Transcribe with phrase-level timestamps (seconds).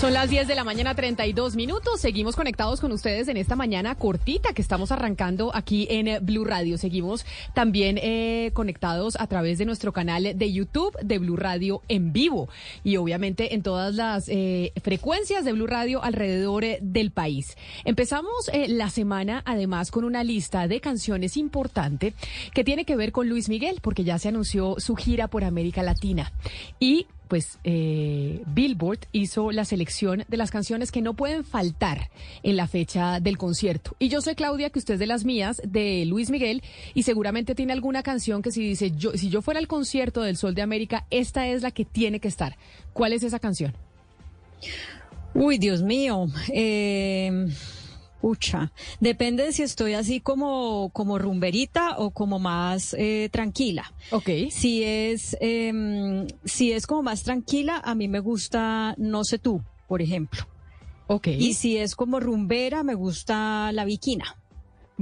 [0.00, 2.00] Son las 10 de la mañana, 32 minutos.
[2.00, 6.46] Seguimos conectados con ustedes en esta mañana cortita que estamos arrancando aquí en eh, Blue
[6.46, 6.78] Radio.
[6.78, 12.14] Seguimos también eh, conectados a través de nuestro canal de YouTube de Blue Radio en
[12.14, 12.48] vivo
[12.82, 17.58] y obviamente en todas las eh, frecuencias de Blue Radio alrededor eh, del país.
[17.84, 22.14] Empezamos la semana además con una lista de canciones importante
[22.54, 25.82] que tiene que ver con Luis Miguel porque ya se anunció su gira por América
[25.82, 26.32] Latina
[26.78, 32.10] y pues eh, Billboard hizo la selección de las canciones que no pueden faltar
[32.42, 33.94] en la fecha del concierto.
[34.00, 36.60] Y yo sé, Claudia, que usted es de las mías, de Luis Miguel,
[36.92, 40.36] y seguramente tiene alguna canción que si dice, yo, si yo fuera al concierto del
[40.36, 42.56] Sol de América, esta es la que tiene que estar.
[42.92, 43.74] ¿Cuál es esa canción?
[45.32, 46.26] Uy, Dios mío.
[46.52, 47.46] Eh,
[48.20, 53.92] pucha, depende de si estoy así como, como rumberita o como más eh, tranquila.
[54.10, 54.28] Ok.
[54.50, 59.62] Si es, em, si es como más tranquila, a mí me gusta No sé tú,
[59.88, 60.46] por ejemplo.
[61.06, 61.28] Ok.
[61.28, 64.36] Y si es como rumbera, me gusta La Viquina.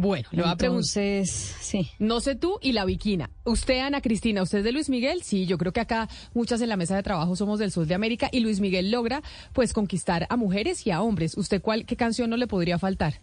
[0.01, 1.03] Bueno, le voy a preguntar.
[1.03, 1.91] Entonces, sí.
[1.99, 3.31] No sé tú y la Viquina.
[3.43, 5.25] Usted, Ana Cristina, ¿usted es de Luis Miguel?
[5.25, 7.97] Sí, yo creo que acá muchas en la mesa de trabajo somos del sur de
[7.97, 11.37] América y Luis Miguel logra pues conquistar a mujeres y a hombres.
[11.37, 13.23] ¿Usted cuál, qué canción no le podría faltar?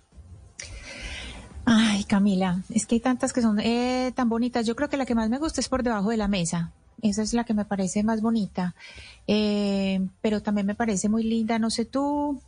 [1.63, 4.65] Ay, Camila, es que hay tantas que son eh, tan bonitas.
[4.65, 6.73] Yo creo que la que más me gusta es por debajo de la mesa.
[7.01, 8.75] Esa es la que me parece más bonita.
[9.27, 12.41] Eh, pero también me parece muy linda, no sé tú.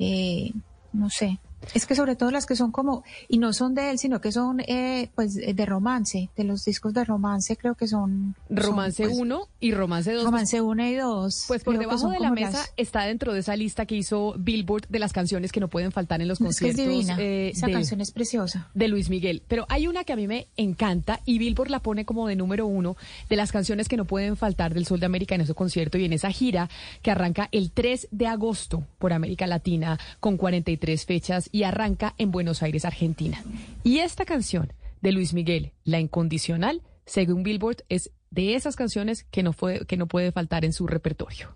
[0.00, 0.50] Eh,
[0.92, 1.38] no sé.
[1.74, 4.32] Es que sobre todo las que son como, y no son de él, sino que
[4.32, 8.34] son eh, pues de romance, de los discos de romance creo que son...
[8.48, 10.24] Romance son, pues, 1 y Romance 2.
[10.24, 11.44] Romance 1 y 2.
[11.48, 14.88] Pues por debajo de la mesa las- está dentro de esa lista que hizo Billboard
[14.88, 17.16] de las canciones que no pueden faltar en los Es que es conciertos divina.
[17.20, 18.70] eh, Esa de, canción es preciosa.
[18.74, 19.42] de Luis Miguel.
[19.46, 22.66] Pero hay una que a mí me encanta y Billboard la pone como de número
[22.66, 22.96] uno
[23.28, 26.04] de las canciones que no pueden faltar del Sol de América en ese concierto y
[26.06, 26.68] en esa gira
[27.02, 32.30] que arranca el 3 de agosto por América Latina con 43 fechas y arranca en
[32.30, 33.42] Buenos Aires, Argentina.
[33.82, 39.42] Y esta canción de Luis Miguel, La Incondicional, según Billboard, es de esas canciones que
[39.42, 39.54] no,
[39.86, 41.54] que no puede faltar en su repertorio.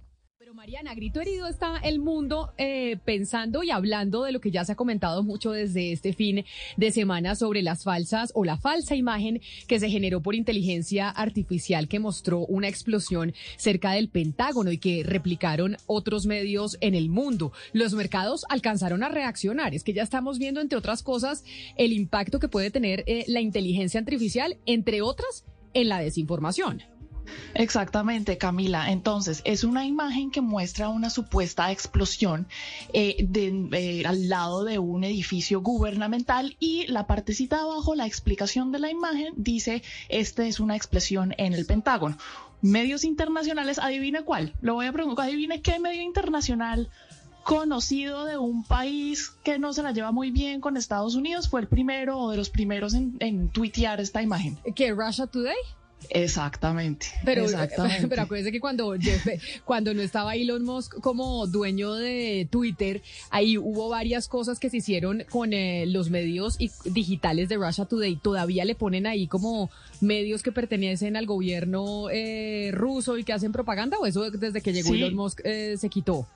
[0.64, 4.72] Mariana, grito herido está el mundo eh, pensando y hablando de lo que ya se
[4.72, 6.47] ha comentado mucho desde este fin
[6.78, 11.86] de semana sobre las falsas o la falsa imagen que se generó por inteligencia artificial
[11.86, 17.53] que mostró una explosión cerca del Pentágono y que replicaron otros medios en el mundo.
[17.74, 19.74] Los mercados alcanzaron a reaccionar.
[19.74, 21.44] Es que ya estamos viendo, entre otras cosas,
[21.76, 26.94] el impacto que puede tener eh, la inteligencia artificial, entre otras, en la desinformación.
[27.54, 28.90] Exactamente, Camila.
[28.90, 32.46] Entonces, es una imagen que muestra una supuesta explosión
[32.92, 33.68] eh, de-
[34.00, 38.78] eh, al lado de un edificio gubernamental y la partecita de abajo, la explicación de
[38.80, 42.16] la imagen, dice, esta es una explosión en el Pentágono.
[42.60, 44.54] Medios internacionales, adivina cuál.
[44.62, 46.88] Lo voy a preguntar, adivine qué medio internacional
[47.42, 51.60] conocido de un país que no se la lleva muy bien con Estados Unidos fue
[51.60, 54.56] el primero o de los primeros en, tuitear esta imagen.
[54.74, 55.54] ¿Que Russia Today?
[56.10, 57.06] Exactamente.
[57.25, 58.09] Pero, exactamente.
[58.09, 63.59] pero acuérdense que cuando, Jeff- cuando no estaba Elon Musk como dueño de Twitter, ahí
[63.59, 68.16] hubo varias cosas que se hicieron con eh, los medios y- digitales de Russia Today.
[68.16, 69.70] Todavía le ponen ahí como
[70.00, 74.72] medios que pertenecen al gobierno eh, ruso y que hacen propaganda o eso desde que
[74.72, 75.03] llegó Sí.
[75.03, 76.27] Elon Musk eh, se quitó.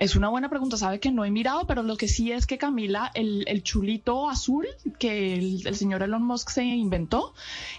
[0.00, 2.56] Es una buena pregunta, sabe que no he mirado, pero lo que sí es que
[2.56, 4.66] Camila, el, el chulito azul
[4.98, 7.34] que el, señor Elon Musk se inventó,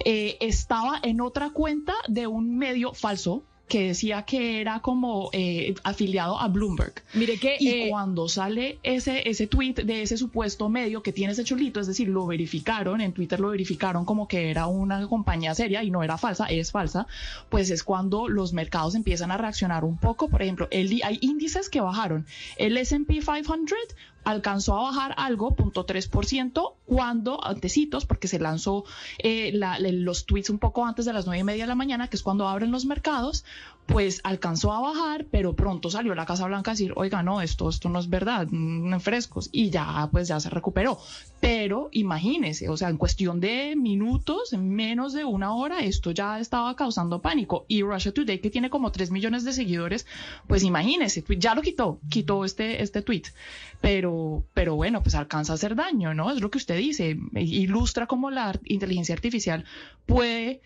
[0.06, 3.42] eh, estaba en otra cuenta de un medio falso
[3.72, 6.94] que decía que era como eh, afiliado a Bloomberg.
[7.14, 11.32] Mire que Y eh, cuando sale ese, ese tweet de ese supuesto medio que tiene
[11.32, 15.56] ese chulito, es decir, lo verificaron, en Twitter lo verificaron como que era una compañía
[15.56, 17.08] seria y no era falsa, es falsa,
[17.48, 20.28] pues es cuando los mercados empiezan a reaccionar un poco.
[20.28, 22.26] Por ejemplo, el, hay índices que bajaron.
[22.58, 23.78] El SP 500
[24.24, 28.84] alcanzó a bajar algo, 0.3%, cuando antecitos, porque se lanzó
[29.20, 32.08] eh, la- los tweets un poco antes de las nueve y media de la mañana,
[32.08, 33.46] que es cuando abren los mercados,
[33.86, 37.70] pues alcanzó a bajar, pero pronto salió la Casa Blanca a decir, oiga, no, esto,
[37.70, 40.98] esto no es verdad, en frescos, y ya, pues ya se recuperó.
[41.40, 46.40] Pero imagínese, o sea, en cuestión de minutos, en menos de una hora, esto ya
[46.40, 47.66] estaba causando pánico.
[47.68, 50.06] Y Russia Today, que tiene como 3 millones de seguidores,
[50.48, 53.24] pues imagínese, ya lo quitó, quitó este, este tweet.
[53.82, 56.32] Pero, pero bueno, pues alcanza a hacer daño, ¿no?
[56.32, 59.66] Es lo que usted dice, ilustra cómo la inteligencia artificial
[60.06, 60.62] puede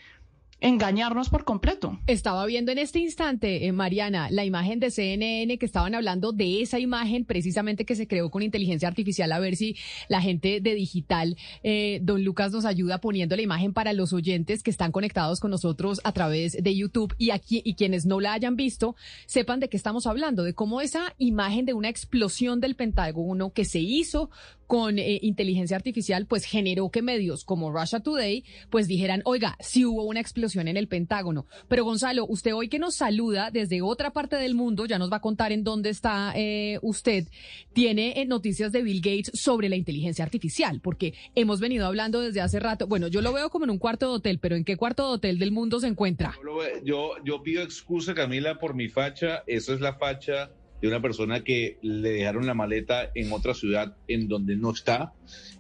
[0.62, 2.00] engañarnos por completo.
[2.08, 6.62] Estaba viendo en este instante, eh, Mariana, la imagen de CNN que estaban hablando de
[6.62, 9.32] esa imagen precisamente que se creó con inteligencia artificial.
[9.32, 9.76] A ver si
[10.08, 14.64] la gente de digital, eh, don Lucas, nos ayuda poniendo la imagen para los oyentes
[14.64, 18.34] que están conectados con nosotros a través de YouTube y aquí y quienes no la
[18.34, 22.76] hayan visto sepan de qué estamos hablando, de cómo esa imagen de una explosión del
[22.76, 24.30] Pentágono que se hizo
[24.68, 29.86] con eh, inteligencia artificial, pues generó que medios como Russia Today, pues dijeran, oiga, sí
[29.86, 31.46] hubo una explosión en el Pentágono.
[31.68, 35.18] Pero Gonzalo, usted hoy que nos saluda desde otra parte del mundo, ya nos va
[35.18, 37.28] a contar en dónde está eh, usted,
[37.74, 42.42] tiene eh, noticias de Bill Gates sobre la inteligencia artificial, porque hemos venido hablando desde
[42.42, 44.78] hace rato, bueno, yo lo veo como en un cuarto de hotel, pero ¿en qué
[44.78, 46.36] cuarto de hotel del mundo se encuentra?
[46.84, 49.44] Yo, yo pido excusa, Camila, por mi facha.
[49.48, 53.98] Eso es la facha de una persona que le dejaron la maleta en otra ciudad
[54.08, 55.14] en donde no está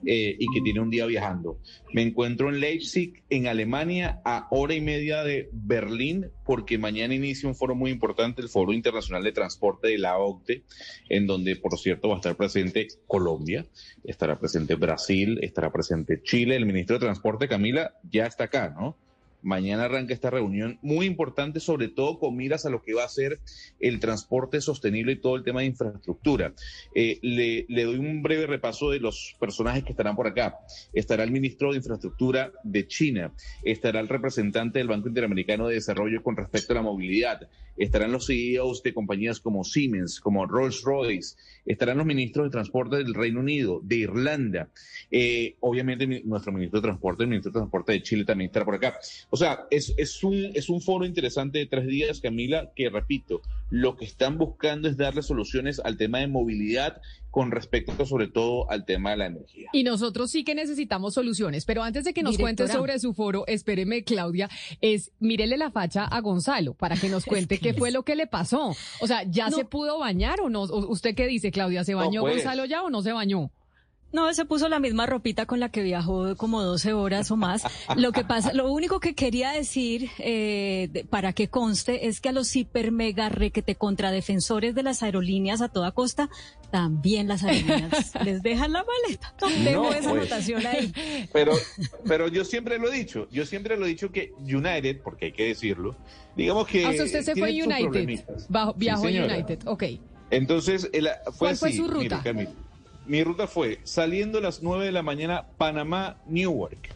[0.05, 1.59] eh, y que tiene un día viajando.
[1.93, 7.49] Me encuentro en Leipzig, en Alemania, a hora y media de Berlín, porque mañana inicia
[7.49, 10.63] un foro muy importante, el Foro Internacional de Transporte de la OCDE,
[11.09, 13.65] en donde, por cierto, va a estar presente Colombia,
[14.03, 16.55] estará presente Brasil, estará presente Chile.
[16.55, 18.97] El ministro de Transporte, Camila, ya está acá, ¿no?
[19.45, 23.09] Mañana arranca esta reunión muy importante, sobre todo con miras a lo que va a
[23.09, 23.39] ser
[23.79, 26.55] el transporte sostenible y todo el tema de infraestructura.
[26.95, 30.57] Eh, le, le doy un breve repaso de los personajes que estarán por acá.
[30.93, 36.23] Estará el ministro de Infraestructura de China, estará el representante del Banco Interamericano de Desarrollo
[36.23, 37.47] con respecto a la movilidad,
[37.77, 41.35] estarán los CEOs de compañías como Siemens, como Rolls-Royce,
[41.65, 44.69] estarán los ministros de Transporte del Reino Unido, de Irlanda,
[45.11, 48.75] eh, obviamente nuestro ministro de Transporte, el ministro de Transporte de Chile también estará por
[48.75, 48.97] acá.
[49.29, 53.41] O sea, es, es, un, es un foro interesante de tres días, Camila, que repito,
[53.69, 57.01] lo que están buscando es darle soluciones al tema de movilidad
[57.35, 59.67] con respecto sobre todo al tema de la energía.
[59.73, 63.43] Y nosotros sí que necesitamos soluciones, pero antes de que nos cuente sobre su foro,
[63.45, 64.49] espéreme, Claudia,
[64.79, 68.25] es mírele la facha a Gonzalo para que nos cuente qué fue lo que le
[68.25, 68.73] pasó.
[69.01, 69.57] O sea, ¿ya No.
[69.57, 70.61] se pudo bañar o no?
[70.61, 71.83] ¿O ¿Usted qué dice, Claudia?
[71.83, 72.35] ¿Se No, bañó pues.
[72.35, 73.51] Gonzalo ya o no se bañó?
[74.15, 77.63] No, se puso la misma ropita con la que viajó como 12 horas o más.
[77.97, 82.29] Lo que pasa, lo único que quería decir, eh, de- para que conste, es que
[82.29, 86.29] a los hiper mega requete contradefensores de las aerolíneas a toda costa,
[86.71, 89.33] también las aerolíneas les dejan la maleta.
[89.63, 90.21] Dejo No, esa pues.
[90.21, 90.93] anotación ahí.
[91.33, 91.51] Pero,
[92.07, 95.31] pero yo siempre lo he dicho, yo siempre lo he dicho que United, porque hay
[95.33, 95.95] que decirlo,
[96.37, 96.85] digamos que...
[96.85, 99.33] Ah, o sea, usted se fue United, bajo- Sí, viajó a señora.
[99.35, 99.83] United, ok.
[100.31, 102.21] Entonces, el- fue ¿Cuál fue así, su ruta?
[102.33, 102.49] mire.
[103.07, 106.89] Mi ruta fue saliendo a las 9 de la mañana, Panamá, Newark,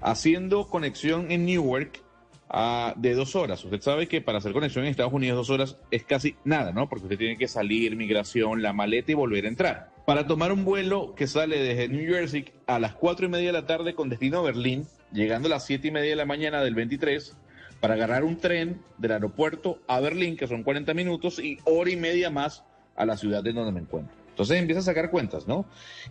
[0.00, 2.00] haciendo conexión en Newark
[2.48, 3.62] ah, de dos horas.
[3.62, 6.88] Usted sabe que para hacer conexión en Estados Unidos dos horas es casi nada, ¿no?
[6.88, 9.90] Porque usted tiene que salir, migración, la maleta y volver a entrar.
[10.06, 13.52] Para tomar un vuelo que sale desde New Jersey a las 4 y media de
[13.52, 16.62] la tarde con destino a Berlín, llegando a las 7 y media de la mañana
[16.62, 17.36] del 23,
[17.78, 21.96] para agarrar un tren del aeropuerto a Berlín, que son 40 minutos, y hora y
[21.96, 22.64] media más
[22.96, 24.21] a la ciudad en donde me encuentro.
[24.42, 25.66] Entonces empieza a sacar cuentas, ¿no?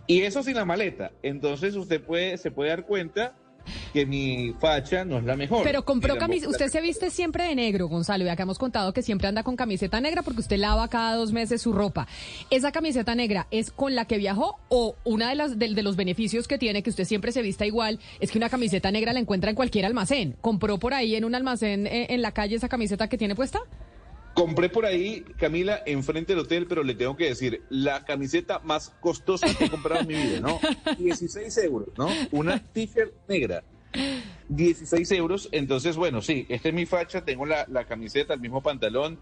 [0.06, 1.12] Y eso sin la maleta.
[1.22, 3.34] Entonces usted puede, se puede dar cuenta
[3.92, 5.62] que mi facha no es la mejor.
[5.64, 9.02] Pero compró camiseta, usted se viste siempre de negro, Gonzalo, y acá hemos contado que
[9.02, 12.06] siempre anda con camiseta negra porque usted lava cada dos meses su ropa.
[12.50, 15.96] ¿Esa camiseta negra es con la que viajó o una de las de, de los
[15.96, 19.20] beneficios que tiene que usted siempre se vista igual es que una camiseta negra la
[19.20, 20.36] encuentra en cualquier almacén?
[20.40, 23.60] ¿Compró por ahí en un almacén eh, en la calle esa camiseta que tiene puesta?
[24.34, 28.92] Compré por ahí, Camila, enfrente del hotel, pero le tengo que decir, la camiseta más
[29.00, 30.58] costosa que he comprado en mi vida, ¿no?
[30.98, 32.08] 16 euros, ¿no?
[32.30, 33.62] Una t-shirt negra.
[34.48, 38.62] 16 euros, entonces, bueno, sí, esta es mi facha, tengo la, la camiseta, el mismo
[38.62, 39.18] pantalón,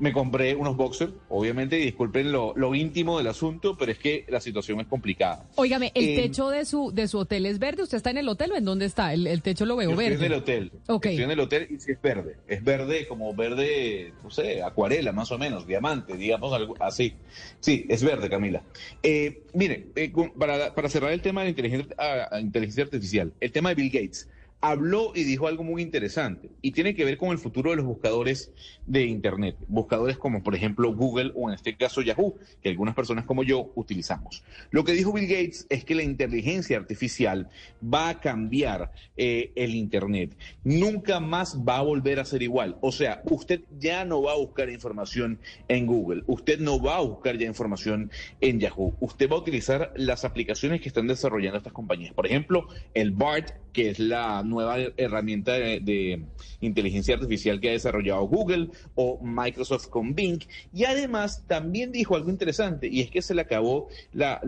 [0.00, 4.24] me compré unos boxers, obviamente, y disculpen lo, lo íntimo del asunto, pero es que
[4.28, 5.46] la situación es complicada.
[5.54, 7.84] Óigame, ¿el Eh, techo de su de su hotel es verde?
[7.84, 9.12] ¿Usted está en el hotel o en dónde está?
[9.14, 10.26] El, el techo lo veo Yo estoy verde.
[10.26, 10.72] en el hotel.
[10.88, 11.06] Ok.
[11.06, 12.36] Estoy en el hotel y sí es verde.
[12.48, 17.14] Es verde como verde, no sé, acuarela más o menos, diamante, digamos algo así.
[17.60, 18.62] Sí, es verde, Camila.
[19.04, 23.52] Eh, mire, eh, para, para cerrar el tema de la inteligencia, ah, inteligencia artificial, el
[23.52, 24.28] tema de Bill Gates.
[24.60, 27.86] Habló y dijo algo muy interesante y tiene que ver con el futuro de los
[27.86, 28.52] buscadores
[28.86, 33.24] de Internet, buscadores como por ejemplo Google o en este caso Yahoo, que algunas personas
[33.24, 34.42] como yo utilizamos.
[34.70, 37.48] Lo que dijo Bill Gates es que la inteligencia artificial
[37.82, 42.76] va a cambiar eh, el Internet, nunca más va a volver a ser igual.
[42.80, 45.38] O sea, usted ya no va a buscar información
[45.68, 48.10] en Google, usted no va a buscar ya información
[48.40, 52.12] en Yahoo, usted va a utilizar las aplicaciones que están desarrollando estas compañías.
[52.12, 56.24] Por ejemplo, el BART, que es la nueva herramienta de,
[56.60, 60.40] inteligencia artificial que ha desarrollado Google o Microsoft con Bing.
[60.72, 64.40] Y además también dijo algo interesante y es que se le acabó la,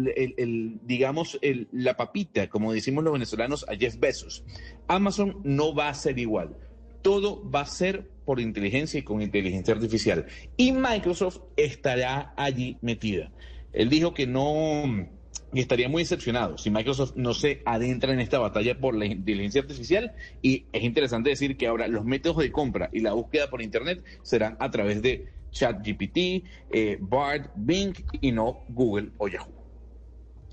[0.83, 1.39] digamos,
[1.71, 4.43] la papita, como decimos los venezolanos, a Jeff Bezos.
[4.89, 6.57] Amazon no va a ser igual.
[7.01, 10.27] Todo va a ser por inteligencia y con inteligencia artificial.
[10.57, 13.31] Y Microsoft estará allí metida.
[13.73, 15.09] Él dijo que no
[15.53, 19.61] y estaría muy decepcionado si Microsoft no se adentra en esta batalla por la inteligencia
[19.61, 23.63] artificial y es interesante decir que ahora los métodos de compra y la búsqueda por
[23.63, 29.60] Internet serán a través de ChatGPT, eh, BART, Bing y no Google o Yahoo.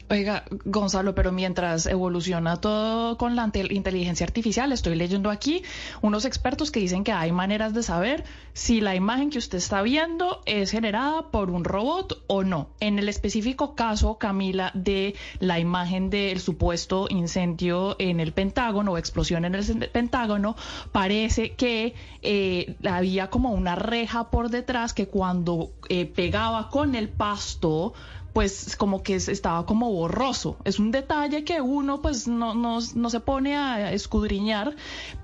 [0.10, 5.64] Oiga, Gonzalo, pero mientras evoluciona todo con la inteligencia artificial, estoy leyendo aquí
[6.02, 8.24] unos expertos que dicen que hay maneras de saber
[8.54, 12.70] si la imagen que usted está viendo es generada por un robot o no.
[12.80, 18.98] En el específico caso, Camila, de la imagen del supuesto incendio en el Pentágono o
[18.98, 20.56] explosión en el Pentágono,
[20.94, 27.10] parece que eh, había como una reja por detrás que cuando eh, pegaba con el
[27.10, 27.94] pasto,
[28.38, 30.58] pues como que estaba como borroso.
[30.64, 34.76] Es un detalle que uno pues no, no, no, se pone a escudriñar,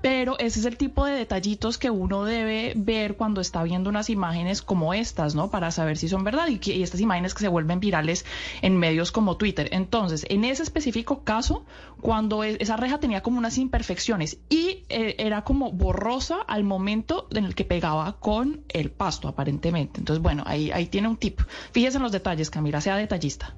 [0.02, 4.10] pero ese es el tipo de detallitos que uno debe ver cuando está viendo unas
[4.10, 5.48] imágenes como estas, ¿no?
[5.48, 8.24] Para saber si son verdad y, estas imágenes que se vuelven virales
[8.62, 9.68] en medios como Twitter.
[9.70, 11.64] Entonces, en ese específico caso,
[12.00, 17.28] cuando e, esa reja tenía como unas imperfecciones y eh, era como borrosa al momento
[17.30, 20.00] en el que pegaba con el pasto, aparentemente.
[20.00, 21.40] Entonces, bueno, ahí, ahí tiene un tip.
[21.70, 23.54] Fíjese en los detalles, Camila, sea detallista.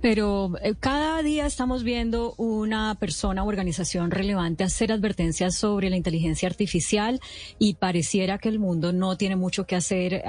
[0.00, 5.96] Pero eh, cada día estamos viendo una persona o organización relevante hacer advertencias sobre la
[5.96, 7.20] inteligencia artificial
[7.58, 10.22] y pareciera que el mundo no tiene mucho que hacer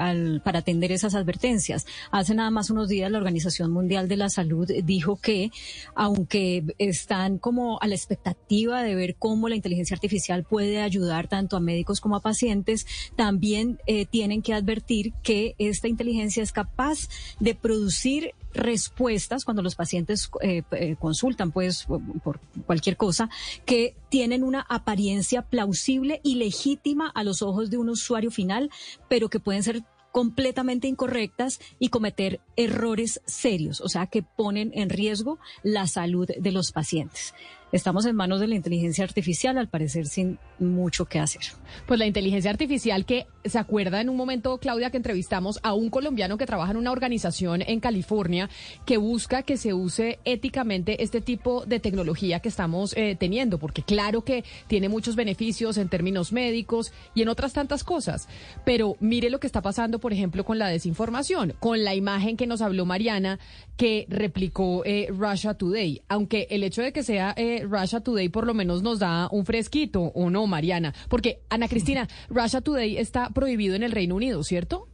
[0.44, 1.86] para atender esas advertencias.
[2.10, 5.50] Hace nada más unos días la Organización Mundial de la Salud dijo que
[5.94, 11.56] aunque están como a la expectativa de ver cómo la inteligencia artificial puede ayudar tanto
[11.56, 17.08] a médicos como a pacientes, también eh, tienen que advertir que esta inteligencia es capaz
[17.40, 21.86] de producir respuestas cuando los pacientes eh, eh, consultan, pues,
[22.22, 23.30] por cualquier cosa,
[23.64, 28.70] que tienen una apariencia plausible y legítima a los ojos de un usuario final,
[29.08, 29.82] pero que pueden ser
[30.12, 36.52] completamente incorrectas y cometer errores serios, o sea, que ponen en riesgo la salud de
[36.52, 37.34] los pacientes
[37.72, 41.42] estamos en manos de la inteligencia artificial, al parecer sin mucho que hacer.
[41.86, 45.90] Pues la inteligencia artificial que se acuerda en un momento, Claudia, que entrevistamos a un
[45.90, 48.50] colombiano que trabaja en una organización en California
[48.84, 53.82] que busca que se use éticamente este tipo de tecnología que estamos eh, teniendo, porque
[53.82, 58.28] claro que tiene muchos beneficios en términos médicos y en otras tantas cosas.
[58.64, 62.46] Pero mire lo que está pasando, por ejemplo, con la desinformación, con la imagen que
[62.46, 63.38] nos habló Mariana
[63.76, 68.46] que replicó eh, Russia Today, aunque el hecho de que sea eh, Russia Today por
[68.46, 70.94] lo menos nos da un fresquito, ¿o no, Mariana?
[71.08, 74.88] Porque, Ana Cristina, Russia Today está prohibido en el Reino Unido, ¿cierto?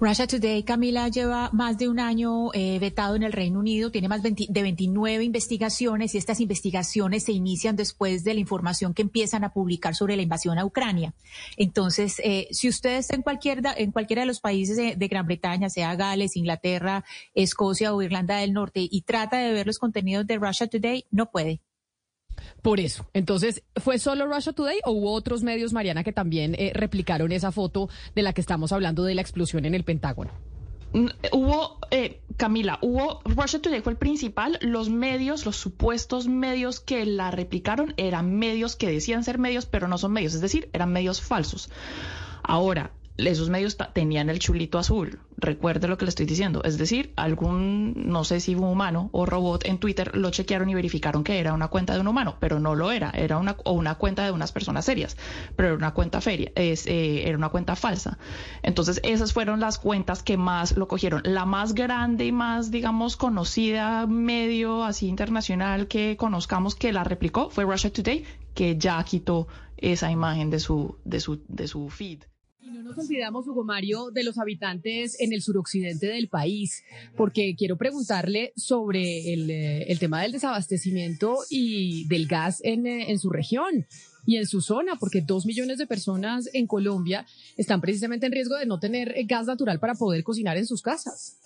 [0.00, 4.08] Russia Today, Camila, lleva más de un año eh, vetado en el Reino Unido, tiene
[4.08, 9.44] más de 29 investigaciones y estas investigaciones se inician después de la información que empiezan
[9.44, 11.14] a publicar sobre la invasión a Ucrania.
[11.56, 15.70] Entonces, eh, si usted está en, cualquier, en cualquiera de los países de, Gran Bretaña,
[15.70, 20.36] sea Gales, Inglaterra, Escocia o Irlanda del Norte, y trata de ver los contenidos de
[20.38, 21.60] Russia Today, no puede.
[22.62, 23.06] Por eso.
[23.12, 27.52] Entonces, ¿fue solo Russia Today o hubo otros medios, Mariana, que también eh, replicaron esa
[27.52, 30.30] foto de la que estamos hablando de la explosión en el Pentágono?
[31.32, 37.04] Hubo, eh, Camila, hubo, Russia Today fue el principal, los medios, los supuestos medios que
[37.04, 40.92] la replicaron eran medios que decían ser medios, pero no son medios, es decir, eran
[40.92, 41.68] medios falsos.
[42.44, 45.20] Ahora, esos medios tenían el chulito azul.
[45.36, 46.62] Recuerde lo que le estoy diciendo.
[46.64, 50.74] Es decir, algún, no sé si un humano o robot en Twitter lo chequearon y
[50.74, 53.10] verificaron que era una cuenta de un humano, pero no lo era.
[53.10, 55.16] Era una, o una cuenta de unas personas serias,
[55.54, 58.18] pero era una cuenta feria, eh, era una cuenta falsa.
[58.62, 61.22] Entonces, esas fueron las cuentas que más lo cogieron.
[61.24, 67.50] La más grande y más, digamos, conocida medio así internacional que conozcamos que la replicó
[67.50, 72.24] fue Russia Today, que ya quitó esa imagen de su, de su, de su feed.
[72.82, 76.82] Nos olvidamos, Hugo Mario, de los habitantes en el suroccidente del país,
[77.16, 83.18] porque quiero preguntarle sobre el, eh, tema del desabastecimiento y del gas en, eh, en
[83.18, 83.86] su región
[84.26, 87.26] y en su zona, porque dos millones de personas en Colombia
[87.56, 90.82] están precisamente en riesgo de no tener eh, gas natural para poder cocinar en sus
[90.82, 91.38] casas.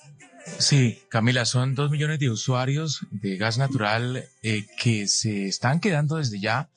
[0.59, 6.17] Sí, Camila, son dos millones de usuarios de gas natural eh, que se están quedando
[6.17, 6.71] desde ya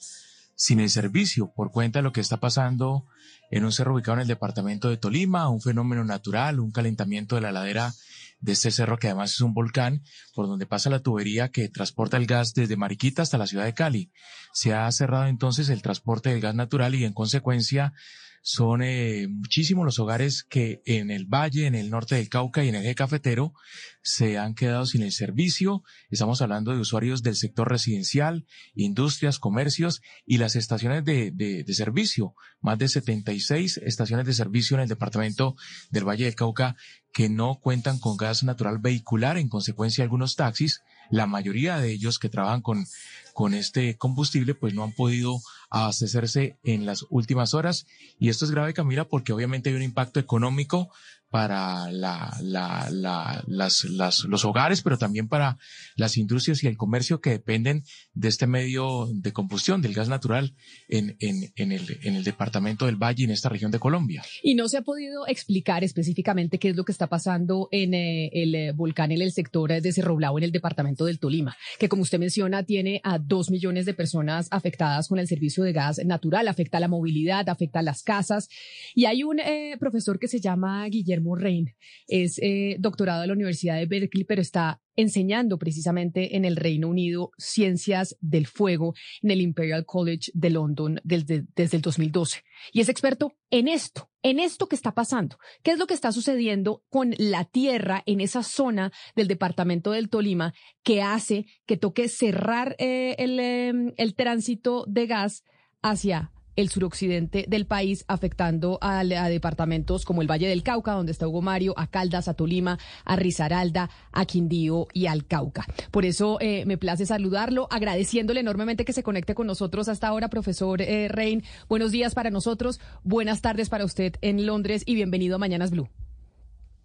[0.56, 3.06] sin el servicio por cuenta de lo que está pasando
[3.52, 7.42] en un cerro ubicado en el departamento de Tolima, un fenómeno natural, un calentamiento de
[7.42, 7.94] la ladera
[8.40, 10.02] de este cerro que además es un volcán
[10.34, 13.74] por donde pasa la tubería que transporta el gas desde Mariquita hasta la ciudad de
[13.74, 14.12] Cali.
[14.54, 17.94] Se ha cerrado entonces el transporte del gas natural y en consecuencia
[18.42, 22.70] son eh, muchísimos los hogares que en el valle, en el norte del Cauca y
[22.70, 23.54] en el eje cafetero
[24.02, 25.84] se han quedado sin el servicio.
[26.10, 31.74] Estamos hablando de usuarios del sector residencial, industrias, comercios y las estaciones de, de, de
[31.76, 32.34] servicio.
[32.62, 35.56] Más de 76 estaciones de servicio en el departamento
[35.92, 36.76] del Valle del Cauca
[37.14, 39.38] que no cuentan con gas natural vehicular.
[39.38, 42.86] En consecuencia, algunos taxis, la mayoría de ellos que trabajan con,
[43.34, 45.40] con este combustible, pues no han podido
[45.72, 47.88] abastecerse en las últimas horas.
[48.20, 50.92] Y esto es grave, Camila, porque obviamente hay un impacto económico
[51.32, 55.58] para la, la, la, las, las, los hogares, pero también para
[55.96, 57.84] las industrias y el comercio que dependen
[58.14, 60.54] de este medio de combustión, del gas natural,
[60.90, 64.24] en, en, en, el, en el departamento del Valle, en esta región de Colombia.
[64.44, 68.30] Y no se ha podido explicar específicamente qué es lo que está pasando en eh,
[68.34, 71.88] el eh, volcán en el sector de Cerro Blau, en el departamento del Tolima, que
[71.88, 76.02] como usted menciona, tiene a dos millones de personas afectadas con el servicio de gas
[76.04, 78.50] natural, afecta la movilidad, afecta las casas.
[78.94, 81.74] Y hay un eh, profesor que se llama Guillermo Rein.
[82.08, 86.90] Es eh, doctorado de la Universidad de Berkeley, pero está enseñando precisamente en el Reino
[86.90, 92.44] Unido ciencias del fuego en el Imperial College de London desde, desde el 2012.
[92.74, 95.38] Y es experto en esto, en esto que está pasando.
[95.64, 100.10] ¿Qué es lo que está sucediendo con la tierra en esa zona del departamento del
[100.10, 105.44] Tolima que hace que toque cerrar eh, el, eh, el tránsito de gas
[105.82, 111.28] hacia el suroccidente del país, afectando a, departamentos como el Valle del Cauca, donde está
[111.28, 115.66] Hugo Mario, a Caldas, a Tolima, a Risaralda, a Quindío y al Cauca.
[115.92, 120.30] Por eso eh, me place saludarlo, agradeciéndole enormemente que se conecte con nosotros hasta ahora,
[120.30, 121.44] profesor eh, Rein.
[121.70, 125.90] Buenos días para nosotros, buenas tardes para usted en Londres y bienvenido a Mañanas Blue.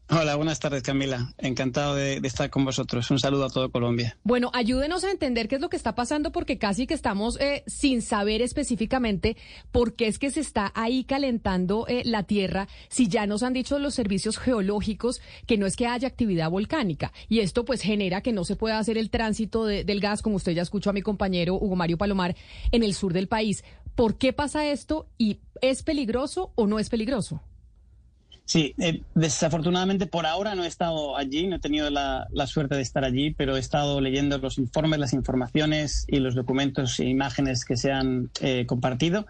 [0.08, 1.34] Hola, buenas tardes Camila.
[1.36, 3.10] Encantado de, de, estar con vosotros.
[3.10, 4.16] Un saludo a todo Colombia.
[4.22, 7.64] Bueno, ayúdenos a entender qué es lo que está pasando porque casi que estamos eh,
[7.66, 9.36] sin saber específicamente
[9.72, 13.52] por qué es que se está ahí calentando eh, la tierra si ya nos han
[13.52, 18.20] dicho los servicios geológicos que no es que haya actividad volcánica y esto pues genera
[18.20, 20.92] que no se pueda hacer el tránsito de, del gas como usted ya escuchó a
[20.92, 22.36] mi compañero Hugo Mario Palomar
[22.70, 23.64] en el sur del país.
[23.96, 27.42] ¿Por qué pasa esto y es peligroso o no es peligroso?
[28.46, 32.82] Sí, eh, desafortunadamente por ahora no he estado allí, no he tenido la, suerte de
[32.82, 37.64] estar allí, pero he estado leyendo los informes, las informaciones y los documentos e imágenes
[37.64, 39.26] que se han eh, compartido.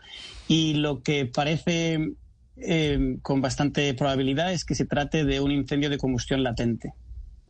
[0.49, 2.13] Y lo que parece
[2.59, 6.93] eh, con bastante probabilidad es que se trate de un incendio de combustión latente.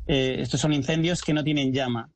[0.06, 2.10] Eh, estos son incendios que no tienen llama,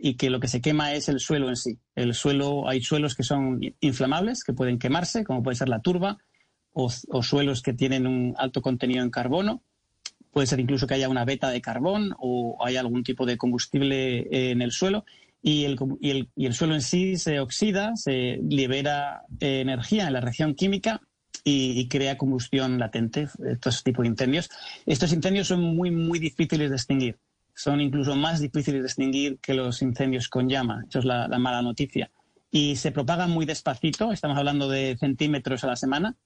[0.00, 1.78] y que lo que se quema es el suelo en sí.
[1.94, 6.18] El suelo, hay suelos que son inflamables, que pueden quemarse, como puede ser la turba,
[6.74, 9.62] o, suelos que tienen un alto contenido en carbono.
[10.30, 14.50] Puede ser incluso que haya una veta de carbón o haya algún tipo de combustible
[14.50, 15.04] en el suelo.
[15.40, 20.06] Y el, y el, y el suelo en sí se oxida, se libera eh, energía
[20.06, 21.02] en la reacción química
[21.44, 24.50] y, crea combustión latente, estos tipos de incendios.
[24.86, 27.18] Estos incendios son muy, muy difíciles de extinguir.
[27.54, 30.84] Son incluso más difíciles de extinguir que los incendios con llama.
[30.88, 32.10] Eso es la mala noticia.
[32.50, 36.16] Y se propagan muy despacito, estamos hablando de centímetros a la semana,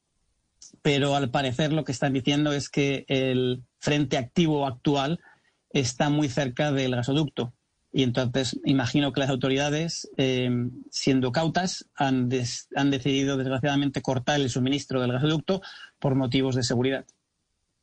[0.83, 5.21] pero al parecer lo que están diciendo es que el frente activo actual
[5.71, 7.55] está muy cerca del gasoducto.
[7.91, 10.51] Y entonces imagino que las autoridades, eh,
[10.91, 12.29] siendo cautas, han,
[12.77, 15.63] han decidido desgraciadamente cortar el suministro del gasoducto
[15.99, 17.07] por motivos de seguridad.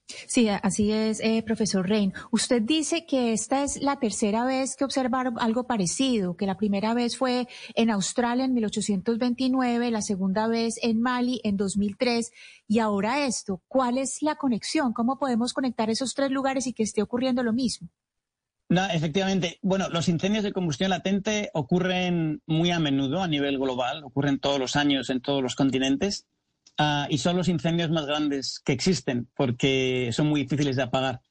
[0.08, 2.14] Sí, así es, eh, profesor Rein.
[2.32, 6.94] Usted dice que esta es la tercera vez que observaron algo parecido, que la primera
[6.94, 12.32] vez fue en Australia en 1829, la segunda vez en Mali en 2003
[12.68, 13.62] y ahora esto.
[13.68, 14.94] ¿Cuál es la conexión?
[14.94, 17.90] ¿Cómo podemos conectar esos tres lugares y que esté ocurriendo lo mismo?
[18.70, 19.60] No, efectivamente.
[19.62, 24.60] Bueno, los incendios de combustión latente ocurren muy a menudo a nivel global, ocurren todos
[24.60, 26.26] los años en todos los continentes.
[26.78, 31.22] Uh, y son los incendios más grandes que existen porque son muy difíciles de apagar.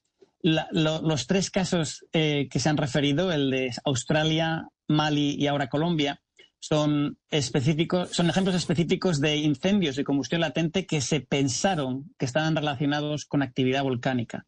[0.41, 6.21] Los tres casos eh, que se han referido, el de Australia, Mali y ahora Colombia,
[6.59, 12.55] son específicos, son ejemplos específicos de incendios de combustión latente que se pensaron que estaban
[12.55, 14.47] relacionados con actividad volcánica.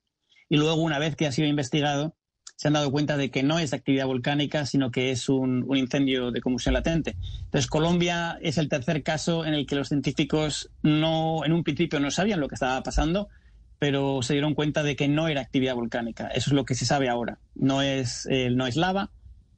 [0.50, 2.17] Y luego, una vez que ha sido investigado,
[2.58, 5.78] se han dado cuenta de que no es actividad volcánica, sino que es un, un,
[5.78, 7.16] incendio de combustión latente.
[7.46, 12.00] Entonces, Colombia es el tercer caso en el que los científicos no, en un principio
[12.00, 13.30] no sabían lo que estaba pasando,
[13.78, 16.30] pero se dieron cuenta de que no era actividad volcánica.
[16.30, 17.38] Eso es lo que se sabe ahora.
[17.54, 19.12] No es, eh, no es lava,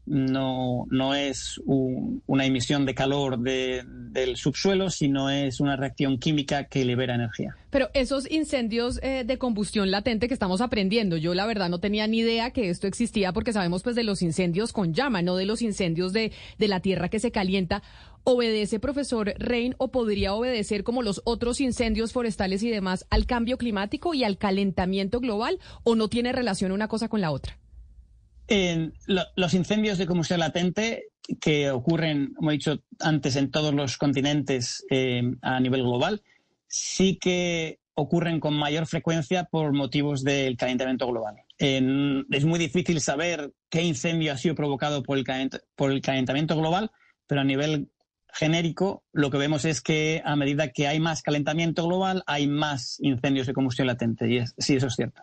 [0.09, 6.17] no, no es un, una emisión de calor de, del subsuelo, sino es una reacción
[6.17, 7.55] química que libera energía.
[7.69, 12.07] Pero esos incendios eh, de combustión latente que estamos aprendiendo, yo la verdad no tenía
[12.07, 15.45] ni idea que esto existía porque sabemos pues de los incendios con llama, no de
[15.45, 17.83] los incendios de, de la tierra que se calienta.
[18.23, 23.57] ¿Obedece, profesor Rein, o podría obedecer como los otros incendios forestales y demás al cambio
[23.57, 27.57] climático y al calentamiento global o no tiene relación una cosa con la otra?
[29.35, 31.05] Los incendios de combustión latente
[31.39, 36.23] que ocurren, como he dicho antes, en todos los continentes eh, a nivel global,
[36.67, 41.35] sí que ocurren con mayor frecuencia por motivos del calentamiento global.
[41.57, 46.91] Es muy difícil saber qué incendio ha sido provocado por el, calentamiento global,
[47.27, 47.89] pero a nivel
[48.31, 52.97] genérico lo que vemos es que a medida que hay más calentamiento global, hay más
[53.01, 54.33] incendios de combustión latente.
[54.33, 55.21] Y sí, eso es cierto.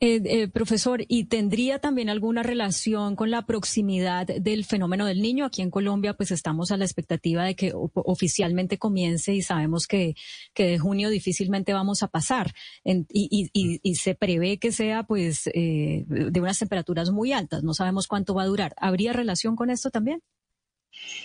[0.00, 5.44] Eh, eh, profesor, ¿y tendría también alguna relación con la proximidad del fenómeno del niño?
[5.44, 10.14] Aquí en Colombia, pues estamos a la expectativa de que oficialmente comience y sabemos que,
[10.54, 12.52] que de junio difícilmente vamos a pasar.
[12.84, 17.62] En, y, y, y, se prevé que sea, pues, eh, de unas temperaturas muy altas.
[17.62, 18.74] No sabemos cuánto va a durar.
[18.78, 20.20] ¿Habría relación con esto también?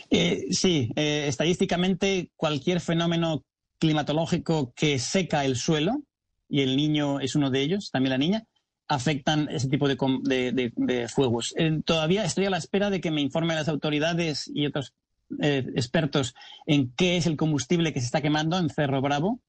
[0.10, 3.43] Eh, sí, estadísticamente cualquier fenómeno
[3.79, 6.03] climatológico que seca el suelo,
[6.49, 8.43] y el niño es uno de ellos, también la niña,
[8.88, 11.53] afectan ese tipo de, de, fuegos.
[11.57, 14.93] Eh, todavía estoy a la espera de que me informen las autoridades y otros
[15.41, 16.33] eh, expertos
[16.65, 19.41] en qué es el combustible que se está quemando en Cerro Bravo,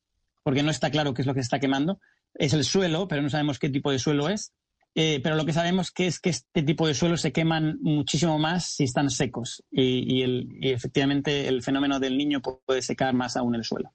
[0.42, 2.00] porque no está claro qué es lo que se está quemando.
[2.34, 4.52] Es el suelo, pero no sabemos qué tipo de suelo es.
[4.94, 8.38] Eh, pero lo que sabemos que es que este tipo de suelos se queman muchísimo
[8.38, 10.22] más si están secos y
[10.62, 13.92] efectivamente el fenómeno del niño puede secar más aún el suelo.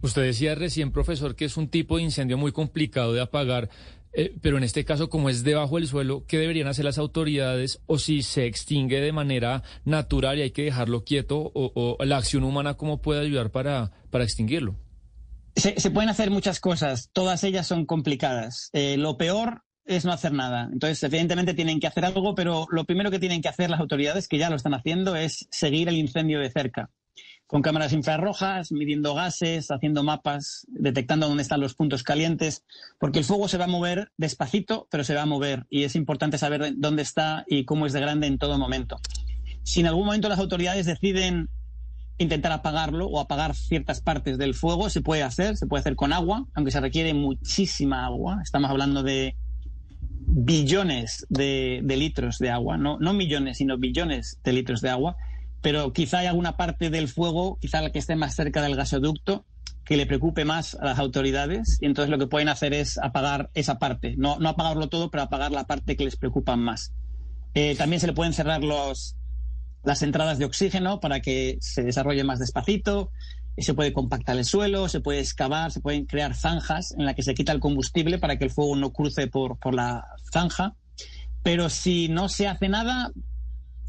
[0.00, 3.68] Usted decía recién, profesor, que es un tipo de incendio muy complicado de apagar,
[4.12, 7.80] eh, pero en este caso, como es debajo del suelo, ¿qué deberían hacer las autoridades?
[7.86, 12.44] O si se extingue de manera natural y hay que dejarlo quieto, o, la acción
[12.44, 14.76] humana, ¿cómo puede ayudar para, para extinguirlo?
[15.56, 18.70] Se, se, pueden hacer muchas cosas, todas ellas son complicadas.
[18.72, 20.68] Eh, lo peor es no hacer nada.
[20.72, 24.28] Entonces, evidentemente tienen que hacer algo, pero lo primero que tienen que hacer las autoridades,
[24.28, 26.90] que ya lo están haciendo, es seguir el incendio de cerca
[27.48, 32.62] con cámaras infrarrojas, midiendo gases, haciendo mapas, detectando dónde están los puntos calientes,
[33.00, 35.96] porque el fuego se va a mover despacito, pero se va a mover y es
[35.96, 39.00] importante saber dónde está y cómo es de grande en todo momento.
[39.62, 41.48] Si en algún momento las autoridades deciden
[42.18, 46.12] intentar apagarlo o apagar ciertas partes del fuego, se puede hacer, se puede hacer con
[46.12, 48.40] agua, aunque se requiere muchísima agua.
[48.42, 49.36] Estamos hablando de
[50.26, 55.16] billones de, litros de agua, no millones, sino billones de litros de agua
[55.60, 59.44] pero quizá hay alguna parte del fuego, quizá la que esté más cerca del gasoducto,
[59.84, 63.50] que le preocupe más a las autoridades y entonces lo que pueden hacer es apagar
[63.54, 66.92] esa parte, no, no apagarlo todo, pero apagar la parte que les preocupa más.
[67.54, 69.16] Eh, también se le pueden cerrar los,
[69.84, 73.10] las entradas de oxígeno para que se desarrolle más despacito,
[73.62, 77.22] se puede compactar el suelo, se puede excavar, se pueden crear zanjas en las que
[77.22, 80.74] se quita el combustible para que el fuego no cruce por, por la zanja.
[81.42, 83.10] Pero si no se hace nada,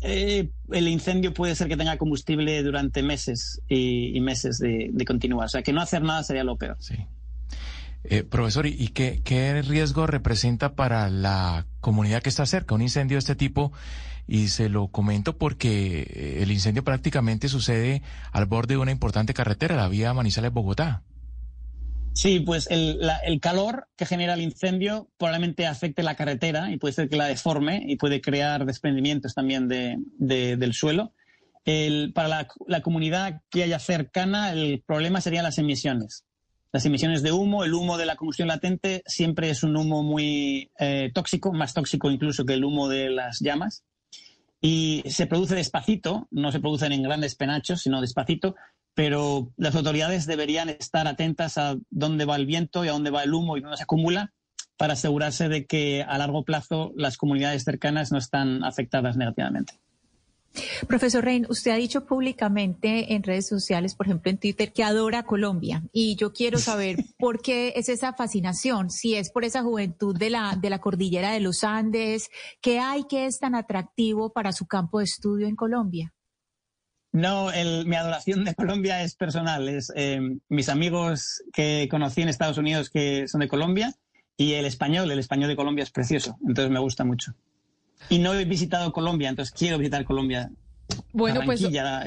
[0.01, 5.45] eh, el incendio puede ser que tenga combustible durante meses y, meses de, continuar.
[5.45, 6.77] O sea, que no hacer nada sería lo peor.
[6.79, 6.95] Sí.
[8.05, 13.15] Eh, profesor, ¿y qué, qué, riesgo representa para la comunidad que está cerca un incendio
[13.15, 13.73] de este tipo?
[14.25, 19.75] Y se lo comento porque el incendio prácticamente sucede al borde de una importante carretera,
[19.75, 21.01] la vía Manizales-Bogotá.
[22.13, 22.99] Sí, pues el,
[23.41, 27.83] calor que genera el incendio probablemente afecte la carretera y puede ser que la deforme
[27.87, 31.13] y puede crear desprendimientos también de, de, del suelo.
[31.65, 36.25] El, para la, la, comunidad que haya cercana, el problema serían las emisiones.
[36.71, 40.69] Las emisiones de humo, el humo de la combustión latente siempre es un humo muy
[40.77, 43.83] eh, tóxico, más tóxico incluso que el humo de las llamas.
[44.61, 48.55] Y se produce despacito, no se producen en grandes penachos, sino despacito,
[48.99, 53.23] pero las autoridades deberían estar atentas a dónde va el viento y a dónde va
[53.23, 54.33] el humo y dónde se acumula
[54.75, 59.79] para asegurarse de que a largo plazo las comunidades cercanas no están afectadas negativamente.
[60.89, 65.23] Profesor Rein, usted ha dicho públicamente en redes sociales, por ejemplo en Twitter, que adora
[65.23, 65.81] Colombia.
[65.93, 70.29] Y yo quiero saber por qué es esa fascinación, si es por esa juventud de
[70.29, 74.65] la, de la cordillera de los Andes, ¿qué hay que es tan atractivo para su
[74.67, 76.13] campo de estudio en Colombia?
[77.11, 79.67] No, el- mi adoración de Colombia es personal.
[79.67, 83.93] Es eh, mis amigos que conocí en Estados Unidos que son de Colombia
[84.37, 86.37] y el español, el español de Colombia es precioso.
[86.47, 87.33] Entonces me gusta mucho.
[88.09, 90.49] Y no he visitado Colombia, entonces quiero visitar Colombia.
[91.11, 91.61] Bueno, pues-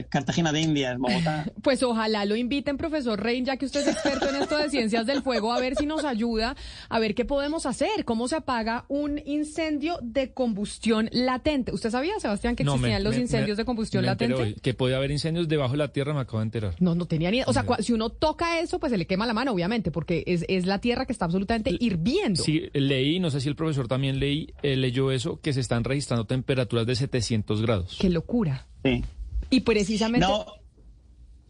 [0.09, 1.47] Cartagena de Indias, Bogotá.
[1.63, 5.07] Pues ojalá lo inviten, profesor Rein, ya que usted es experto en esto de ciencias
[5.07, 6.57] del fuego, a ver si nos ayuda,
[6.89, 11.73] a ver qué podemos hacer, cómo se apaga un incendio de combustión latente.
[11.73, 14.35] ¿Usted sabía, Sebastián, que No, me- existían los me- incendios me- de combustión me latente?
[14.35, 16.75] hoy que podía haber incendios debajo de la tierra, me acabo de enterar.
[16.81, 17.43] No, no tenía ni...
[17.43, 20.45] O sea, si uno toca eso, pues se le quema la mano, obviamente, porque es,
[20.49, 22.43] es la tierra que está absolutamente hirviendo.
[22.43, 25.85] Sí, leí, no sé si el profesor también leí, eh, leyó eso, que se están
[25.85, 27.97] registrando temperaturas de 700 grados.
[28.01, 28.67] Qué locura.
[28.85, 29.05] Sí.
[29.51, 30.27] Y precisamente...
[30.27, 30.47] No,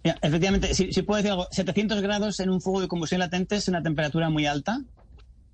[0.03, 3.69] efectivamente, si, si puedo decir algo, 700 grados en un fuego de combustión latente es
[3.69, 4.81] una temperatura muy alta.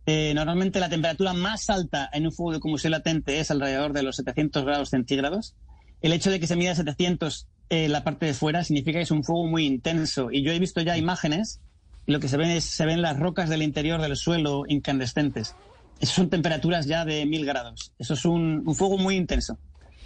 [0.07, 4.03] Eh, normalmente la temperatura más alta en un fuego de combustión latente es alrededor de
[4.03, 5.55] los 700 grados centígrados.
[6.01, 9.11] El hecho de que se mida 700 en la parte de fuera significa que es
[9.11, 10.31] un fuego muy intenso.
[10.33, 11.61] Y yo he visto ya imágenes
[12.07, 15.55] y lo que se ven es se ven las rocas del interior del suelo incandescentes.
[16.01, 17.93] Esas son temperaturas ya de 1000 grados.
[17.99, 19.59] Eso es un, un fuego muy intenso.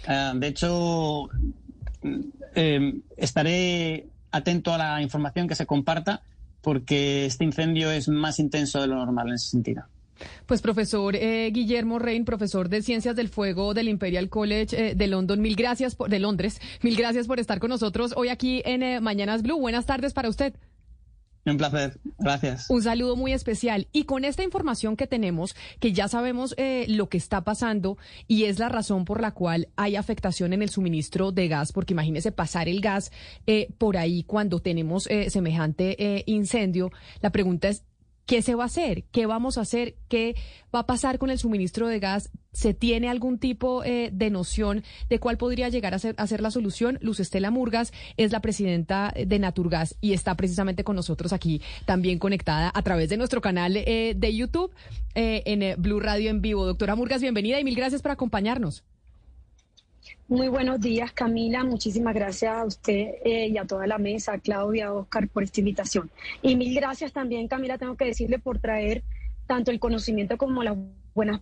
[0.05, 1.29] Ah, de hecho,
[2.55, 6.21] eh, estaré atento a la información que se comparta
[6.61, 9.83] porque este incendio es más intenso de lo normal en ese sentido.
[10.45, 15.07] Pues profesor eh, Guillermo Rein, profesor de Ciencias del Fuego del Imperial College eh, de
[15.07, 18.83] London, mil gracias por, de Londres, mil gracias por estar con nosotros hoy aquí en
[18.83, 19.59] eh, Mañanas Blue.
[19.59, 20.53] Buenas tardes para usted.
[21.45, 21.99] Un placer.
[22.19, 22.69] Gracias.
[22.69, 23.87] Un saludo muy especial.
[23.91, 28.45] Y con esta información que tenemos, que ya sabemos eh, lo que está pasando y
[28.45, 32.31] es la razón por la cual hay afectación en el suministro de gas, porque imagínese
[32.31, 33.11] pasar el gas
[33.45, 36.91] eh, por ahí cuando tenemos eh, semejante eh, incendio.
[37.21, 37.83] La pregunta es,
[38.25, 39.03] ¿qué se va a hacer?
[39.11, 39.95] ¿Qué vamos a hacer?
[40.07, 40.35] ¿Qué
[40.73, 42.29] va a pasar con el suministro de gas?
[42.51, 46.41] ¿Se tiene algún tipo eh, de noción de cuál podría llegar a ser, a ser
[46.41, 46.99] la solución?
[47.01, 52.19] Luz Estela Murgas es la presidenta de Naturgas y está precisamente con nosotros aquí también
[52.19, 54.73] conectada a través de nuestro canal eh, de YouTube
[55.15, 56.65] eh, en eh, Blue Radio en vivo.
[56.65, 58.83] Doctora Murgas, bienvenida y mil gracias por acompañarnos.
[60.29, 61.65] Muy buenos días, Camila.
[61.65, 65.43] Muchísimas gracias a usted eh, y a toda la mesa, a Claudia, a Oscar, por
[65.43, 66.09] esta invitación.
[66.41, 69.03] Y mil gracias también, Camila, tengo que decirle por traer
[69.47, 70.77] tanto el conocimiento como las
[71.13, 71.41] buenas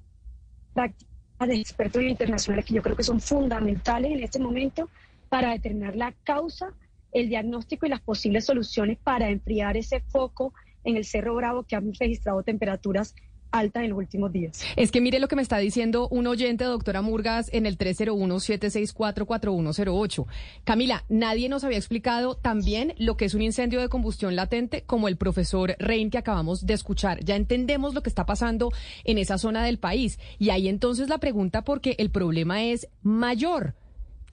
[0.73, 1.07] prácticas
[1.47, 4.89] de expertos internacionales que yo creo que son fundamentales en este momento
[5.29, 6.73] para determinar la causa,
[7.11, 11.75] el diagnóstico y las posibles soluciones para enfriar ese foco en el Cerro Bravo que
[11.75, 13.13] han registrado temperaturas
[13.51, 14.63] altas en los últimos días.
[14.75, 20.25] Es que mire lo que me está diciendo un oyente, doctora Murgas, en el 301-764-4108.
[20.63, 25.07] Camila, nadie nos había explicado también lo que es un incendio de combustión latente como
[25.07, 27.23] el profesor Rein que acabamos de escuchar.
[27.23, 28.71] Ya entendemos lo que está pasando
[29.03, 30.19] en esa zona del país.
[30.39, 33.75] Y ahí entonces la pregunta porque el problema es mayor.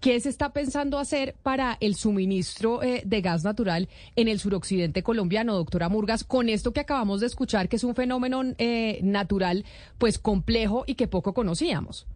[0.01, 5.03] ¿Qué se está pensando hacer para el suministro eh, de gas natural en el suroccidente
[5.03, 9.65] colombiano, doctora Murgas, con esto que acabamos de escuchar, que es un fenómeno eh, natural,
[9.99, 12.07] pues complejo y que poco conocíamos?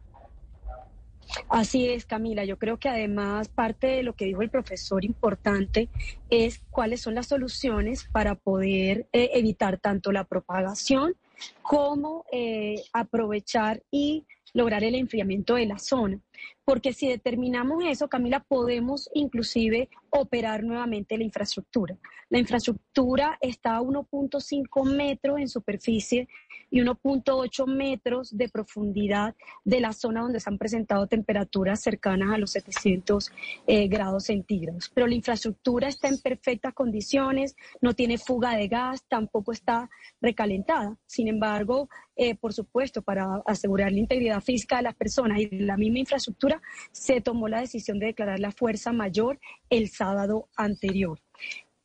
[1.49, 2.45] Así es, Camila.
[2.45, 5.89] Yo creo que además parte de lo que dijo el profesor importante
[6.31, 11.15] es cuáles son las soluciones para poder eh, evitar tanto la propagación
[11.63, 12.25] como
[12.93, 16.21] aprovechar y lograr el enfriamiento de la zona.
[16.65, 21.97] Porque si determinamos eso, Camila, podemos inclusive operar nuevamente la infraestructura.
[22.29, 26.29] La infraestructura está a 1.5 metros en superficie
[26.71, 32.39] y 1.8 metros de profundidad de la zona donde se han presentado temperaturas cercanas a
[32.39, 33.31] los 700
[33.67, 34.91] eh, grados centígrados.
[34.95, 39.91] Pero la infraestructura está en perfectas condiciones, no tiene fuga de gas, tampoco está
[40.23, 40.97] recalentada.
[41.05, 45.77] Sin embargo, eh, por supuesto, para asegurar la integridad física de las personas y la
[45.77, 46.32] misma infraestructura,
[46.91, 49.39] se tomó la decisión de declarar la fuerza mayor
[49.71, 51.21] el sábado anterior.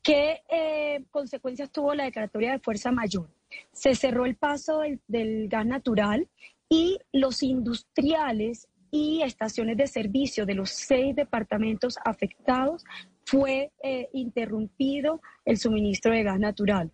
[0.02, 3.28] ¿Qué eh, consecuencias tuvo la declaratoria de fuerza mayor?
[3.72, 6.28] Se cerró el paso del, gas natural
[6.68, 12.84] y los industriales y estaciones de servicio de los seis departamentos afectados
[13.26, 16.90] fue eh, interrumpido el suministro de gas natural.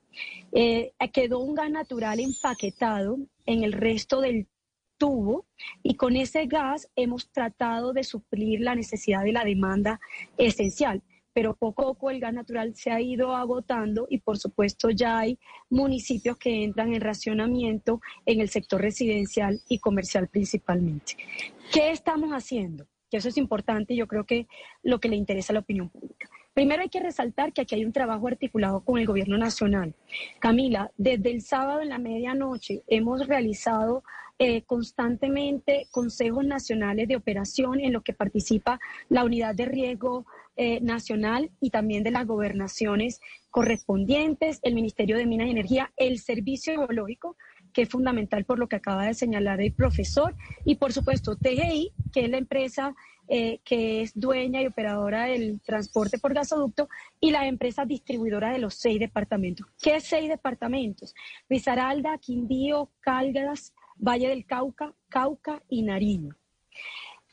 [0.51, 4.49] Eh, quedó un gas natural empaquetado en el resto del
[5.05, 5.45] tubo
[5.83, 10.01] y con ese gas hemos tratado de suplir la necesidad de la demanda
[10.38, 11.03] esencial.
[11.35, 15.19] Pero poco a poco el gas natural se ha ido agotando y por supuesto ya
[15.19, 15.38] hay
[15.69, 21.19] municipios que entran en racionamiento en el sector residencial y comercial principalmente.
[21.71, 22.87] ¿Qué estamos haciendo?
[23.11, 24.47] Que eso es importante y yo creo que
[24.83, 26.31] lo que le interesa a la opinión pública.
[26.55, 29.93] Primero hay que resaltar que aquí hay un trabajo articulado con el gobierno nacional.
[30.38, 34.03] Camila, desde el sábado en la medianoche hemos realizado
[34.38, 40.81] eh, constantemente consejos nacionales de operación en los que participa la unidad de riesgo eh,
[40.81, 43.20] nacional y también de las gobernaciones
[43.51, 47.37] correspondientes, el Ministerio de Minas y Energía, el Servicio Geológico,
[47.73, 51.92] que es fundamental por lo que acaba de señalar el profesor, y por supuesto TGI,
[52.12, 52.94] que es la empresa
[53.27, 56.88] eh, que es dueña y operadora del transporte por gasoducto,
[57.20, 59.66] y la empresa distribuidora de los seis departamentos.
[59.81, 61.14] ¿Qué seis departamentos?
[61.49, 66.37] Risaralda, Quindío, Cálgadas, Valle del Cauca, Cauca y Nariño.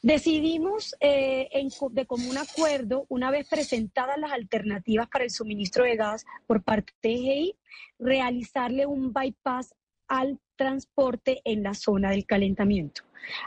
[0.04, 1.47] Decidimos eh,
[1.91, 6.93] de común acuerdo, una vez presentadas las alternativas para el suministro de gas por parte
[7.04, 7.56] de TGI,
[8.00, 9.76] realizarle un bypass
[10.08, 13.04] al transporte en la zona del calentamiento.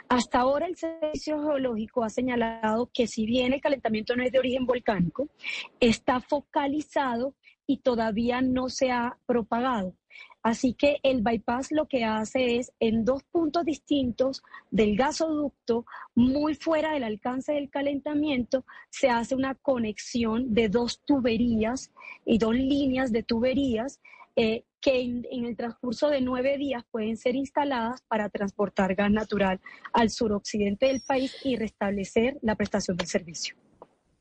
[0.08, 4.38] Hasta ahora el Servicio Geológico ha señalado que si bien el calentamiento no es de
[4.38, 5.28] origen volcánico,
[5.80, 7.34] está focalizado
[7.66, 9.94] y todavía no se ha propagado.
[10.44, 16.54] Así que el bypass lo que hace es en dos puntos distintos del gasoducto, muy
[16.54, 21.90] fuera del alcance del calentamiento, se hace una conexión de dos tuberías
[22.26, 24.00] y dos líneas de tuberías
[24.36, 29.10] eh, que en, en, el transcurso de nueve días pueden ser instaladas para transportar gas
[29.10, 29.62] natural
[29.94, 33.56] al suroccidente del país y restablecer la prestación del servicio.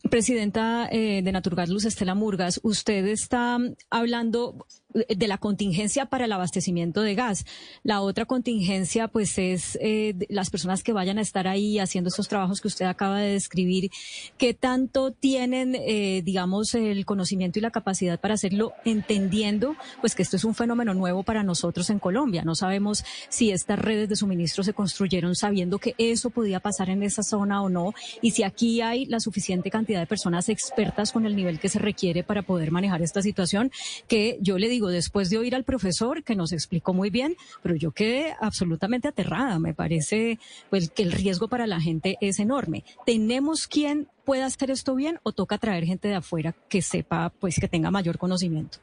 [0.10, 3.58] Presidenta eh, de Naturgas, Luz Estela Murgas, usted está
[3.89, 7.46] hablando de la contingencia para el abastecimiento de gas.
[7.84, 12.28] La otra contingencia, pues, es eh, las personas que vayan a estar ahí haciendo estos
[12.28, 13.89] trabajos que usted acaba de describir.
[14.38, 20.22] ¿Qué tanto tienen, eh, digamos, el conocimiento y la capacidad para hacerlo, entendiendo, pues, que
[20.22, 22.44] esto es un fenómeno nuevo para nosotros en Colombia?
[22.44, 27.04] No sabemos si estas redes de suministro se construyeron sabiendo que eso podía pasar en
[27.04, 31.25] esa zona o no, y si aquí hay la suficiente cantidad de personas expertas con
[31.25, 33.71] el nivel que se requiere para poder manejar esta situación,
[34.08, 37.75] que yo le digo después de oír al profesor que nos explicó muy bien, pero
[37.75, 39.60] yo quedé absolutamente aterrada.
[39.60, 42.84] Me parece pues que el riesgo para la gente es enorme.
[43.06, 47.60] ¿Tenemos quien pueda hacer esto bien o toca traer gente de afuera que sepa, pues
[47.60, 48.79] que tenga mayor conocimiento?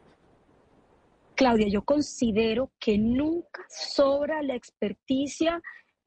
[1.34, 5.62] Claudia, yo considero que nunca sobra la experticia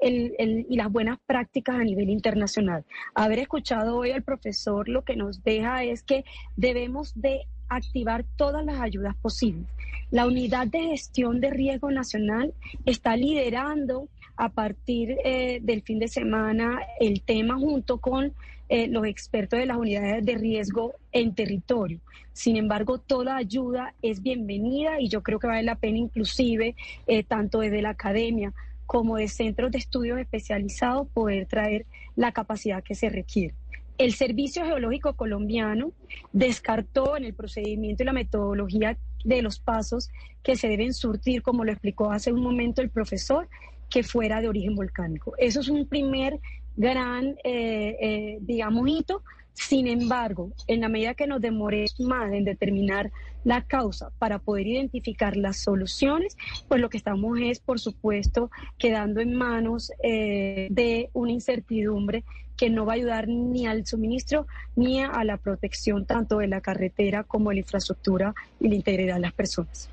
[0.10, 2.84] y las buenas prácticas a nivel internacional.
[3.16, 8.66] Haber escuchado hoy al profesor lo que nos deja es que debemos de activar todas
[8.66, 9.66] las ayudas posibles.
[10.12, 12.54] La unidad de gestión de riesgo nacional
[12.86, 18.34] está liderando a partir eh, del fin de semana el tema junto con
[18.70, 22.00] eh, los expertos de las unidades de riesgo en territorio.
[22.32, 27.24] Sin embargo, toda ayuda es bienvenida y yo creo que vale la pena inclusive, eh,
[27.24, 28.54] tanto desde la academia
[28.94, 33.56] como de centros de estudios especializados, poder traer la capacidad que se requiere.
[33.98, 35.94] El Servicio Geológico Colombiano
[36.32, 40.12] descartó en el procedimiento y la metodología de los pasos
[40.44, 43.50] que se deben surtir, como lo explicó hace un momento el profesor,
[43.90, 45.34] que fuera de origen volcánico.
[45.40, 46.40] Eso es un primer
[46.76, 49.24] gran, eh, eh, digamos, hito.
[49.54, 53.12] Sin embargo, en la medida que nos demoremos más en determinar
[53.44, 56.38] la causa para poder identificar las soluciones,
[56.68, 62.24] pues lo que estamos es, por supuesto, quedando en manos eh, de una incertidumbre
[62.58, 66.62] que no va a ayudar ni al suministro ni a la protección tanto de la
[66.62, 69.90] carretera como de la infraestructura y la integridad de las personas.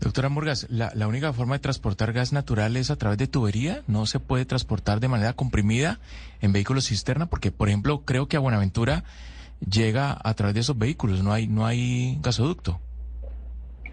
[0.00, 3.82] Doctora Murgas, ¿la, ¿la, única forma de transportar gas natural es a través de tubería?
[3.86, 6.00] ¿No se puede transportar de manera comprimida
[6.40, 7.26] en vehículos cisterna?
[7.26, 9.04] Porque, por ejemplo, creo que a Buenaventura
[9.60, 12.80] llega a través de esos vehículos, no hay, no hay gasoducto.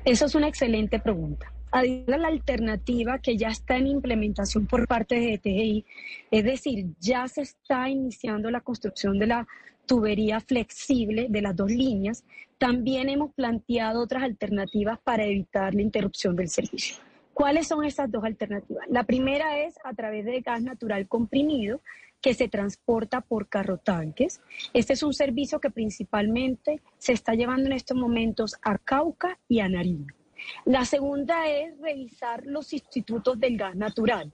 [0.06, 5.15] Eso es una excelente pregunta a la alternativa que ya está en implementación por parte
[5.15, 5.86] de TGI,
[6.32, 9.47] es decir, ya se está iniciando la construcción de la
[9.88, 12.23] tubería flexible de las dos líneas,
[12.60, 16.97] también hemos planteado otras alternativas para evitar la interrupción del servicio.
[17.34, 18.86] ¿Cuáles son esas dos alternativas?
[18.89, 21.82] La primera es a través de gas natural comprimido
[22.21, 24.41] que se transporta por carrotanques.
[24.73, 29.60] Este es un servicio que principalmente se está llevando en estos momentos a Cauca y
[29.60, 30.08] a Nariño.
[30.65, 34.34] La segunda es revisar los sustitutos del gas natural.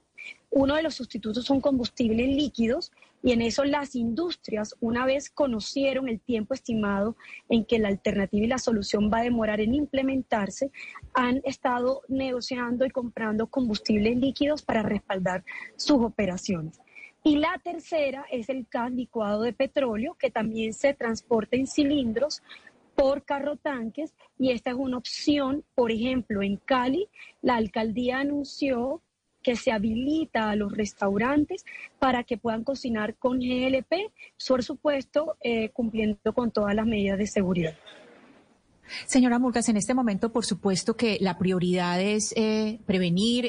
[0.56, 2.92] Uno de los sustitutos son combustibles líquidos
[3.24, 7.16] y en eso las industrias, una vez conocieron el tiempo estimado
[7.48, 10.70] en que la alternativa y la solución va a demorar en implementarse,
[11.12, 16.78] han estado negociando y comprando combustibles líquidos para respaldar sus operaciones.
[17.24, 22.44] Y la tercera es el gas licuado de petróleo, que también se transporta en cilindros
[22.94, 25.64] por carro tanques y esta es una opción.
[25.74, 27.08] Por ejemplo, en Cali,
[27.42, 29.02] la alcaldía anunció
[29.44, 31.64] que se habilita a los restaurantes
[32.00, 34.10] para que puedan cocinar con GLP,
[34.48, 37.74] por supuesto, eh, cumpliendo con todas las medidas de seguridad.
[39.06, 43.46] Señora Murgas, en este momento, por supuesto que la prioridad es eh, prevenir,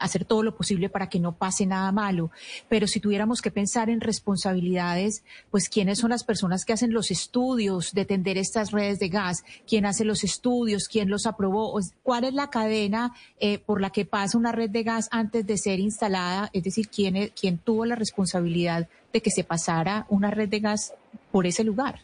[0.00, 2.30] hacer todo lo posible para que no pase nada malo.
[2.68, 7.10] Pero si tuviéramos que pensar en responsabilidades, pues quiénes son las personas que hacen los
[7.10, 12.24] estudios de tender estas redes de gas, quién hace los estudios, quién los aprobó, cuál
[12.24, 15.78] es la cadena eh, por la que pasa una red de gas antes de ser
[15.78, 20.60] instalada, es decir, quién, quién tuvo la responsabilidad de que se pasara una red de
[20.60, 20.94] gas
[21.30, 22.00] por ese lugar.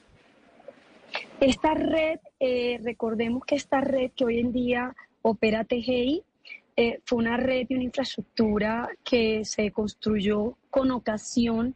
[1.40, 6.22] Esta red, eh, recordemos que esta red que hoy en día opera TGI,
[6.76, 11.74] eh, fue una red y una infraestructura que se construyó con ocasión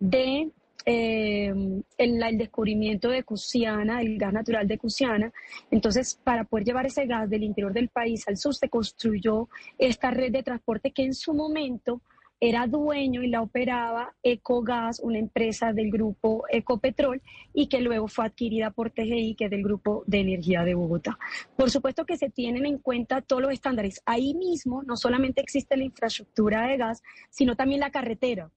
[0.00, 0.50] de
[0.86, 1.52] eh,
[1.98, 5.30] el, descubrimiento de Cusiana, el gas natural de Cusiana.
[5.70, 10.10] Entonces, para poder llevar ese gas del interior del país al sur, se construyó esta
[10.10, 12.00] red de transporte que en su momento
[12.40, 17.20] era dueño y la operaba Ecogas, una empresa del grupo Ecopetrol,
[17.52, 21.18] y que luego fue adquirida por TGI, que es del grupo de energía de Bogotá.
[21.56, 24.00] Por supuesto que se tienen en cuenta todos los estándares.
[24.06, 28.50] Ahí mismo no solamente existe la infraestructura de gas, sino también la carretera.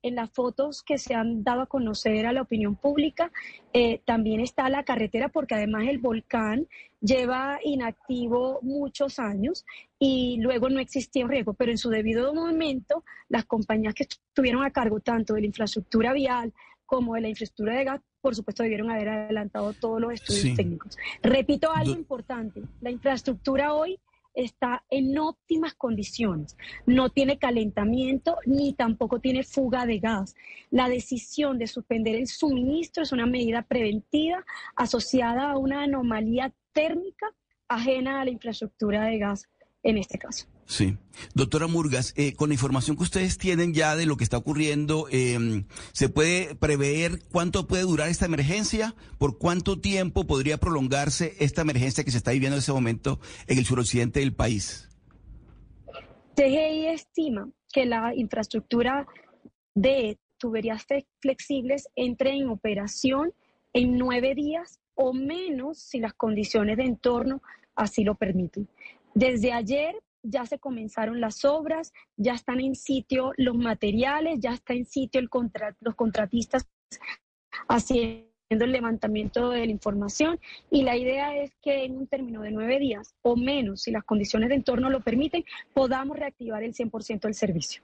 [0.00, 3.32] En las fotos que se han dado a conocer a la opinión pública,
[3.72, 6.68] eh, también está la carretera, porque además el volcán
[7.00, 9.64] lleva inactivo muchos años
[9.98, 14.62] y luego no existía un riesgo, pero en su debido momento las compañías que estuvieron
[14.64, 16.52] a cargo tanto de la infraestructura vial
[16.86, 20.54] como de la infraestructura de gas, por supuesto debieron haber adelantado todos los estudios Sí.
[20.54, 20.96] técnicos.
[21.22, 23.98] Repito algo Do- importante, la infraestructura hoy
[24.34, 30.36] está en óptimas condiciones, no tiene calentamiento ni tampoco tiene fuga de gas.
[30.70, 34.44] La decisión de suspender el suministro es una medida preventiva
[34.76, 37.26] asociada a una anomalía térmica
[37.66, 39.48] ajena a la infraestructura de gas
[39.82, 40.46] en este caso.
[40.66, 40.98] Sí.
[41.34, 45.06] Doctora Murgas, eh, con la información que ustedes tienen ya de lo que está ocurriendo,
[45.10, 48.94] eh, ¿se puede prever cuánto puede durar esta emergencia?
[49.18, 53.58] ¿Por cuánto tiempo podría prolongarse esta emergencia que se está viviendo en ese momento en
[53.58, 54.88] el suroccidente del país?
[56.34, 59.06] TGI estima que la infraestructura
[59.74, 60.86] de tuberías
[61.20, 63.32] flexibles entre en operación
[63.72, 67.42] en nueve días o menos si las condiciones de entorno
[67.74, 68.68] así lo permiten.
[69.18, 74.74] Desde ayer ya se comenzaron las obras, ya están en sitio los materiales, ya está
[74.74, 75.28] en sitio el
[75.80, 76.68] los contratistas
[77.66, 80.38] haciendo el levantamiento de la información
[80.70, 84.04] y la idea es que en un término de nueve días o menos, si las
[84.04, 85.44] condiciones de entorno lo permiten,
[85.74, 87.82] podamos reactivar el 100% del servicio.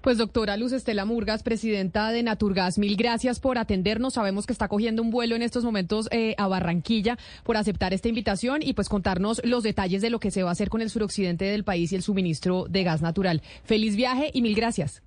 [0.00, 4.14] Pues doctora Luz Estela Murgas, presidenta de Naturgas, mil gracias por atendernos.
[4.14, 8.08] Sabemos que está cogiendo un vuelo en estos momentos eh, a Barranquilla por aceptar esta
[8.08, 10.90] invitación y pues contarnos los detalles de lo que se va a hacer con el
[10.90, 13.42] suroccidente del país y el suministro de gas natural.
[13.64, 15.02] Feliz viaje y mil gracias.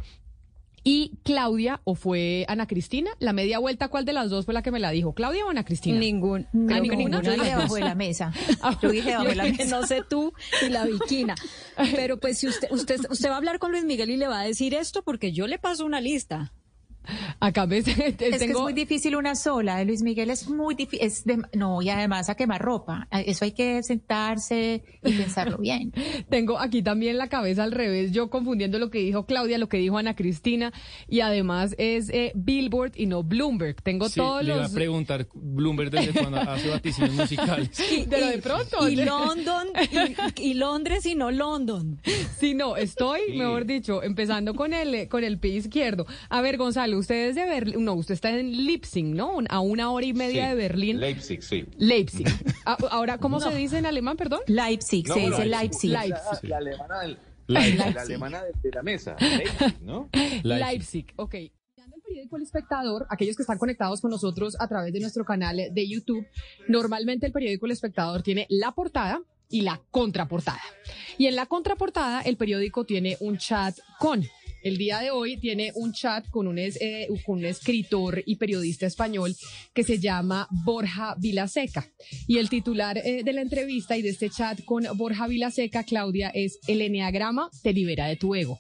[0.88, 4.62] Y Claudia, o fue Ana Cristina, la media vuelta, ¿cuál de las dos fue la
[4.62, 5.14] que me la dijo?
[5.16, 5.98] ¿Claudia o Ana Cristina?
[5.98, 6.98] Ningún, ¿A creo que ninguna?
[6.98, 7.74] ninguna Yo de dije dos.
[7.74, 8.32] de la mesa.
[8.62, 9.80] Ah, Yo dije debajo de la mesa.
[9.80, 10.32] No sé tú
[10.64, 11.34] y la Viquina.
[11.96, 14.42] Pero pues si usted, usted, usted va a hablar con Luis Miguel y le va
[14.42, 16.52] a decir esto porque yo le paso una lista.
[17.40, 19.78] Acá me, Es que es muy difícil una sola.
[19.78, 21.06] De Luis Miguel es muy difícil.
[21.06, 23.08] Es de- no, y además a quemar ropa.
[23.12, 25.92] Eso hay que sentarse y pensarlo bien.
[26.30, 29.78] Tengo aquí también la cabeza al revés, yo confundiendo lo que dijo Claudia, lo que
[29.78, 30.72] dijo Ana Cristina,
[31.08, 33.82] y además es eh, Billboard y no Bloomberg.
[33.82, 34.72] Tengo Sí, todos le iba los...
[34.72, 37.70] a preguntar Bloomberg desde cuando hace vaticinios musicales.
[38.10, 38.88] Pero de pronto...
[38.90, 39.68] Y London,
[40.38, 42.00] y, y Londres y no London.
[42.40, 43.38] Sí, no, estoy, Sí.
[43.38, 46.06] mejor dicho, empezando con el, eh, con el pie izquierdo.
[46.30, 49.38] A ver, Gonzalo, usted es de Berlín, no, usted está en Leipzig, ¿no?
[49.50, 51.00] A una hora y media Sí, de Berlín.
[51.00, 51.66] Leipzig, sí.
[51.78, 52.26] Leipzig.
[52.68, 54.40] Ah, Ahora, ¿cómo se dice en alemán, perdón?
[54.48, 55.92] Leipzig, se dice Leipzig.
[55.92, 56.50] Leipzig.
[56.50, 57.18] La, la alemana, del-
[57.48, 57.94] Leipzig.
[57.96, 59.16] la alemana de, de la mesa.
[59.20, 60.10] Leipzig, ¿no?
[60.44, 61.06] Leipzig.
[61.16, 61.36] ok.
[61.78, 65.24] Mirando El periódico El Espectador, aquellos que están conectados con nosotros a través de nuestro
[65.26, 66.26] canal de YouTube,
[66.68, 70.62] normalmente el periódico El Espectador tiene la portada y la contraportada.
[71.20, 74.24] Y en la contraportada el periódico tiene un chat con.
[74.66, 78.38] El día de hoy tiene un chat con un, es- eh, con un escritor y
[78.38, 79.36] periodista español
[79.76, 81.88] que se llama Borja Vilaseca.
[82.28, 86.32] Y el titular eh, de la entrevista y de este chat con Borja Vilaseca, Claudia,
[86.34, 88.60] es El Enneagrama te libera de tu ego.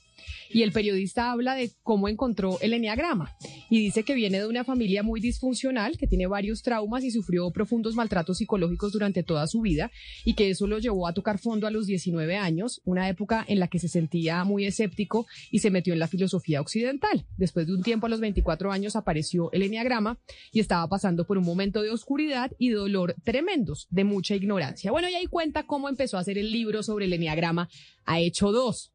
[0.49, 3.35] Y el periodista habla de cómo encontró el enneagrama
[3.69, 7.51] y dice que viene de una familia muy disfuncional, que tiene varios traumas y sufrió
[7.51, 9.91] profundos maltratos psicológicos durante toda su vida
[10.23, 13.59] y que eso lo llevó a tocar fondo a los 19 años, una época en
[13.59, 17.25] la que se sentía muy escéptico y se metió en la filosofía occidental.
[17.37, 20.19] Después de un tiempo, a los 24 años, apareció el enneagrama
[20.51, 24.91] y estaba pasando por un momento de oscuridad y dolor tremendos, de mucha ignorancia.
[24.91, 27.69] Bueno, y ahí cuenta cómo empezó a hacer el libro sobre el enneagrama.
[28.05, 28.94] Ha hecho dos.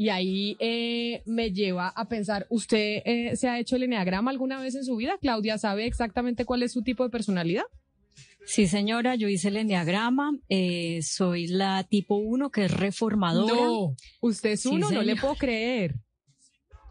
[0.00, 4.58] Y ahí eh, me lleva a pensar, ¿usted eh, se ha hecho el enneagrama alguna
[4.58, 5.18] vez en su vida?
[5.20, 7.64] Claudia, ¿sabe exactamente cuál es su tipo de personalidad?
[8.46, 13.52] Sí, señora, yo hice el enneagrama, eh, soy la tipo 1 que es reformadora.
[13.54, 15.96] No, usted es Sí, uno, no le puedo creer.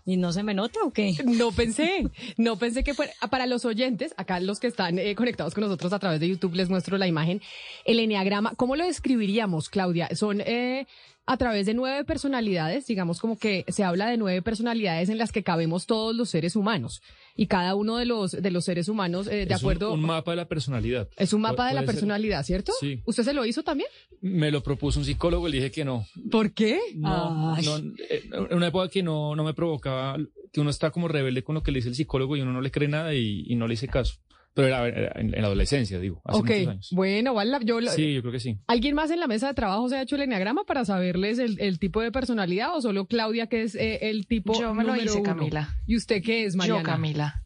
[0.05, 1.15] ¿Y no se me nota o qué?
[1.23, 2.03] No pensé,
[2.37, 3.11] no pensé que fuera.
[3.31, 6.53] Para los oyentes, acá los que están eh, conectados con nosotros a través de YouTube,
[6.53, 7.41] les muestro la imagen.
[7.85, 10.09] El enneagrama, ¿cómo lo describiríamos, Claudia?
[10.15, 10.85] Son eh,
[11.31, 15.31] a través de nueve personalidades, digamos como que se habla de nueve personalidades en las
[15.31, 17.01] que cabemos todos los seres humanos.
[17.35, 19.93] Y cada uno de los, de los seres humanos, eh, de Es un- acuerdo.
[19.93, 21.07] Un, mapa de la personalidad.
[21.17, 22.73] es un mapa de la ser- personalidad, ¿cierto?
[22.79, 23.01] Sí.
[23.05, 23.89] ¿Usted se lo hizo también?
[24.21, 26.05] Me lo propuso un psicólogo y le dije que no.
[26.31, 26.79] ¿Por qué?
[26.95, 27.63] No, Ay.
[27.65, 27.77] no,
[28.09, 30.17] eh, en una época que no, no me provocaba,
[30.51, 32.61] que uno está como rebelde con lo que le dice el psicólogo y uno no
[32.61, 34.15] le cree nada y, y no le hice caso.
[34.55, 36.89] Pero era, era en, en la adolescencia, digo, hace ok, muchos años.
[36.91, 38.57] bueno, vale, la- yo lo- Sí, yo creo que sí.
[38.67, 41.59] ¿Alguien más en la mesa de trabajo se ha hecho el enneagrama para saberles el,
[41.61, 44.95] el tipo de personalidad o solo Claudia que es eh, el tipo Yo me lo
[44.95, 45.23] hice, uno?
[45.23, 45.69] Camila.
[45.87, 46.79] ¿Y usted qué es, Mariana?
[46.81, 47.43] Yo, Camila.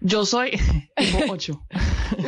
[0.00, 0.50] Yo soy
[0.96, 1.66] tipo 8.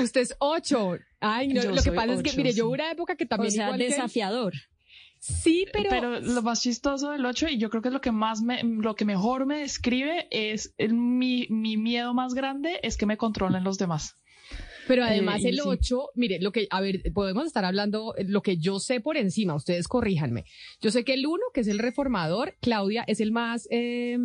[0.03, 0.97] Usted es ocho.
[1.21, 3.49] Ay, no, Yo lo que pasa es que, mire, yo hubo una época que también
[3.53, 4.53] o sea, igual que él- desafiador.
[5.25, 6.21] Sí, pero...
[6.21, 9.07] lo más chistoso del 8, y yo creo que lo que más me, lo que
[9.07, 13.79] mejor me describe es el, mi, mi miedo más grande es que me controlen los
[13.79, 14.19] demás.
[14.87, 15.63] Pero además Eh, y el sí.
[15.65, 19.17] 8, mire, lo que, a ver, podemos estar hablando eh, lo que yo sé por
[19.17, 20.45] encima, ustedes corríjanme.
[20.83, 24.19] Yo sé que el 1, que es el reformador, Claudia, es el más, eh,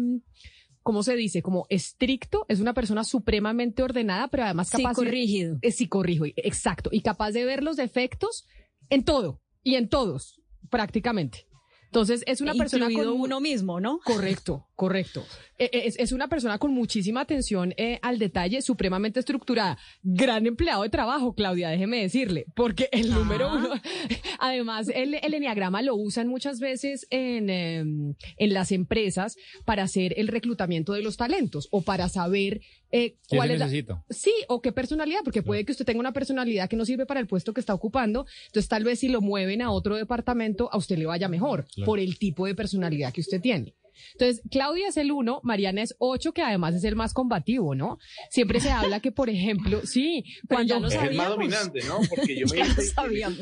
[0.83, 1.41] ¿cómo se dice?
[1.41, 4.95] Como estricto, es una persona supremamente ordenada, pero además capaz...
[4.95, 5.59] Psicorrígido.
[5.61, 8.45] Eh, psicorrígido, exacto, y capaz de ver los defectos
[8.89, 10.38] en todo y en todos,
[10.69, 11.47] prácticamente.
[11.85, 13.07] Entonces, es una persona con...
[13.07, 13.99] Uno mismo, ¿no?
[14.03, 15.25] Correcto, correcto.
[15.57, 19.77] Eh, eh, Es, es una persona con muchísima atención eh, al detalle, supremamente estructurada.
[20.03, 23.69] Gran empleado de trabajo, Claudia, déjeme decirle, porque el número uno,
[24.39, 30.13] además, el, el enneagrama lo usan muchas veces en, eh, en las empresas para hacer
[30.17, 32.61] el reclutamiento de los talentos o para saber
[32.91, 34.03] eh, ¿Qué cuál es la- necesita?
[34.09, 37.19] Sí, o qué personalidad, porque puede que usted tenga una personalidad que no sirve para
[37.19, 40.77] el puesto que está ocupando, entonces tal vez si lo mueven a otro departamento, a
[40.77, 41.85] usted le vaya mejor Claro.
[41.85, 43.75] por el tipo de personalidad que usted tiene.
[44.13, 47.97] Entonces, Claudia es el uno, Mariana es ocho, que además es el más combativo, ¿no?
[48.29, 51.99] Siempre se habla que, por ejemplo, sí, cuando ya lo Es el más dominante, ¿no?
[52.09, 53.39] Porque yo me sabíamos.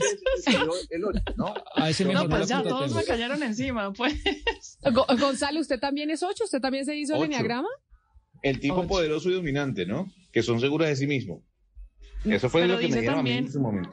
[0.90, 1.54] el 8, ¿no?
[1.76, 2.96] A ese No, pues ya todos tengo.
[2.96, 4.16] me cayeron encima, pues.
[4.94, 6.44] Go- Gonzalo, ¿usted también es ocho?
[6.46, 7.70] ¿Usted también se hizo el enneagrama?
[8.44, 8.88] El tipo Ocho.
[8.88, 10.12] poderoso y dominante, ¿no?
[10.32, 11.44] Que son seguros de sí mismo.
[12.26, 13.92] Eso fue Pero lo que me dijeron a mí también- en ese momento.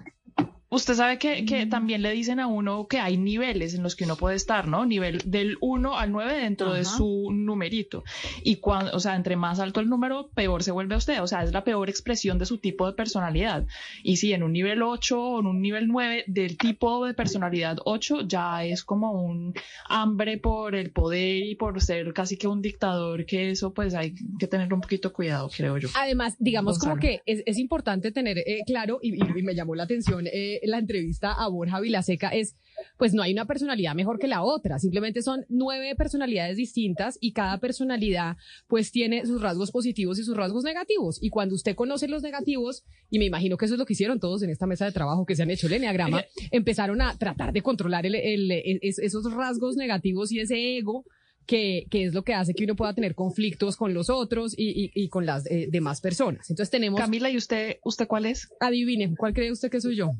[0.75, 4.05] Usted sabe que, que también le dicen a uno que hay niveles en los que
[4.05, 4.85] uno puede estar, ¿no?
[4.85, 6.97] Nivel del 1 al 9 dentro de Ajá.
[6.97, 8.05] su numerito.
[8.43, 11.23] Y cuando, o sea, entre más alto el número, peor se vuelve a usted.
[11.23, 13.65] O sea, es la peor expresión de su tipo de personalidad.
[14.03, 17.79] Y si en un nivel 8 o en un nivel 9 del tipo de personalidad
[17.85, 19.55] 8 ya es como un
[19.89, 24.15] hambre por el poder y por ser casi que un dictador, que eso pues hay
[24.39, 25.89] que tener un poquito cuidado, creo yo.
[25.97, 27.13] Además, digamos como Gonzalo.
[27.15, 30.61] que es, es importante tener eh, claro, y, y- y me llamó la atención eh,
[30.67, 32.57] la entrevista a Borja Vilaseca, es,
[32.99, 37.33] pues no hay una personalidad mejor que la otra, simplemente son nueve personalidades distintas y
[37.33, 38.37] cada personalidad
[38.67, 41.19] pues tiene sus rasgos positivos y sus rasgos negativos.
[41.23, 44.21] Y cuando usted conoce los negativos, y me imagino que eso es lo que hicieron
[44.21, 47.53] todos en esta mesa de trabajo que se han hecho el enneagrama, empezaron a tratar
[47.53, 51.05] de controlar el- el- el- es- esos rasgos negativos y ese ego
[51.47, 54.71] que, que es lo que hace que uno pueda tener conflictos con los otros y,
[54.87, 56.49] y- y con las eh, demás personas.
[56.51, 58.49] Entonces tenemos, Camila, ¿y usted, usted cuál es?
[58.61, 60.11] adivinen, ¿cuál cree usted que soy yo?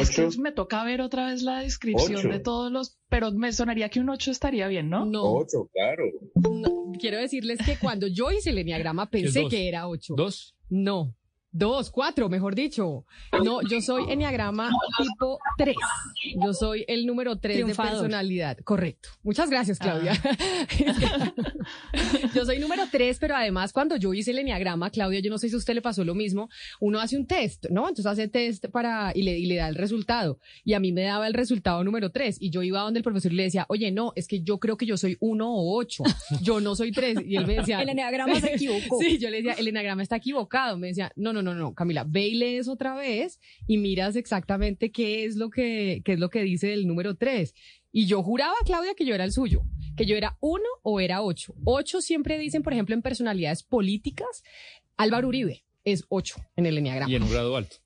[0.00, 0.40] Es que Ocho.
[0.40, 2.28] me toca ver otra vez la descripción Ocho.
[2.28, 5.04] de todos los, pero me sonaría que un 8 estaría bien, ¿no?
[5.04, 6.04] No, Ocho, claro.
[6.34, 10.14] no, quiero decirles que cuando yo hice el enneagrama pensé que era ocho.
[10.16, 10.54] ¿Dos?
[10.68, 11.15] No,
[11.56, 13.04] dos, cuatro, mejor dicho.
[13.44, 15.76] No, yo soy enneagrama tipo tres.
[16.42, 18.58] Yo soy el número tres de personalidad.
[18.58, 19.10] Correcto.
[19.22, 20.12] Muchas gracias, Claudia.
[22.34, 25.48] yo soy número tres, pero además cuando yo hice el enneagrama, Claudia, yo no sé
[25.48, 26.48] si a usted le pasó lo mismo,
[26.80, 27.88] uno hace un test, ¿no?
[27.88, 30.38] Entonces hace test para y le, y le da el resultado.
[30.64, 32.36] Y a mí me daba el resultado número tres.
[32.40, 34.76] Y yo iba donde el profesor y le decía, oye, no, es que yo creo
[34.76, 36.04] que yo soy uno o ocho.
[36.42, 37.18] Yo no soy tres.
[37.24, 38.98] Y él me decía, El enneagrama se equivocó.
[39.06, 40.78] Sí, yo le decía, el enagrama está equivocado.
[40.78, 44.90] Me decía, no, no, no, no, Camila, ve y lees otra vez y miras exactamente
[44.90, 47.54] qué es lo que, qué es lo que dice el número 3.
[47.92, 49.62] Y yo juraba, Claudia, que yo era el suyo.
[49.96, 51.54] que yo era uno o era ocho.
[51.64, 54.44] Ocho siempre dicen, por ejemplo, en personalidades políticas,
[54.98, 57.10] Álvaro Uribe es ocho en el enneagrama.
[57.10, 57.76] Y en un grado alto.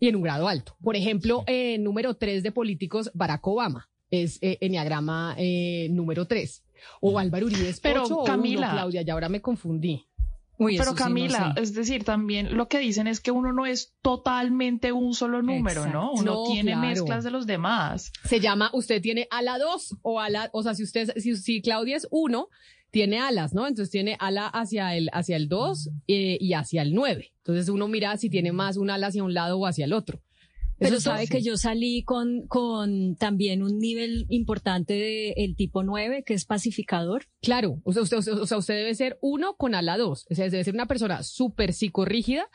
[0.00, 0.76] Y en un grado alto.
[0.82, 6.64] Por ejemplo, eh, número tres de políticos, Barack Obama es eh, enneagrama eh, número tres.
[7.00, 8.72] O Álvaro Uribe es Pero, ocho o uno, Camila.
[8.72, 10.06] Claudia, y ahora me confundí.
[10.62, 11.62] Uy, Pero eso sí, no Camila, sé.
[11.62, 15.86] es decir, también lo que dicen es que uno no es totalmente un solo número,
[15.86, 16.12] ¿no?
[16.12, 16.86] Uno No, tiene claro.
[16.86, 18.12] mezclas de los demás.
[18.24, 21.96] Se llama, usted tiene ala 2 o ala, o sea, si usted, si, si Claudia
[21.96, 22.46] es 1,
[22.90, 23.66] tiene alas, ¿no?
[23.66, 27.32] Entonces tiene ala hacia el, hacia el 2 eh, y hacia el 9.
[27.38, 30.20] Entonces uno mira si tiene más un ala hacia un lado o hacia el otro.
[30.80, 35.82] Pero Eso sabe que yo salí con, con también un nivel importante de el tipo
[35.82, 37.26] 9, que es pacificador.
[37.42, 40.26] Claro, o sea, usted, o sea, usted debe ser uno con ala 2.
[40.30, 42.48] O sea, debe ser una persona súper psicorrígida,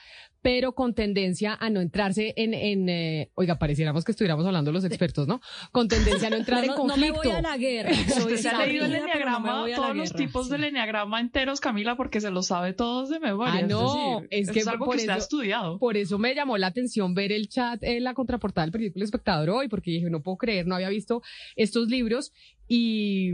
[0.45, 4.83] pero con tendencia a no entrarse en, en eh, oiga, pareciéramos que estuviéramos hablando los
[4.85, 5.41] expertos, ¿no?
[5.71, 7.29] Con tendencia a no entrar No, en no, no me conflicto.
[7.29, 7.89] voy a la guerra.
[7.95, 11.97] Soy Usted se ha leído el no enneagrama, todos los tipos del enneagrama enteros, Camila,
[11.97, 13.55] porque se los sabe todos de memoria.
[13.55, 15.79] Ah, no, es, es decir, que es algo por que usted ha eso- estudiado.
[15.79, 19.03] Por eso me llamó la atención ver el chat en la contraportada del periódico El
[19.05, 21.23] Espectador hoy, porque dije, no puedo creer, no había visto
[21.55, 22.31] estos libros
[22.67, 23.31] y,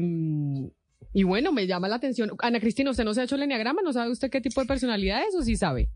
[1.14, 2.32] y bueno, me llama la atención.
[2.40, 3.82] Ana Cristina, ¿usted no se ha hecho el enneagrama?
[3.82, 5.90] ¿No sabe usted qué tipo de personalidad es o sí sabe?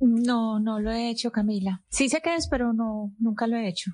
[0.00, 1.82] No, no lo he hecho, Camila.
[1.88, 3.92] Sí sé qué es, pero no, nunca lo he hecho.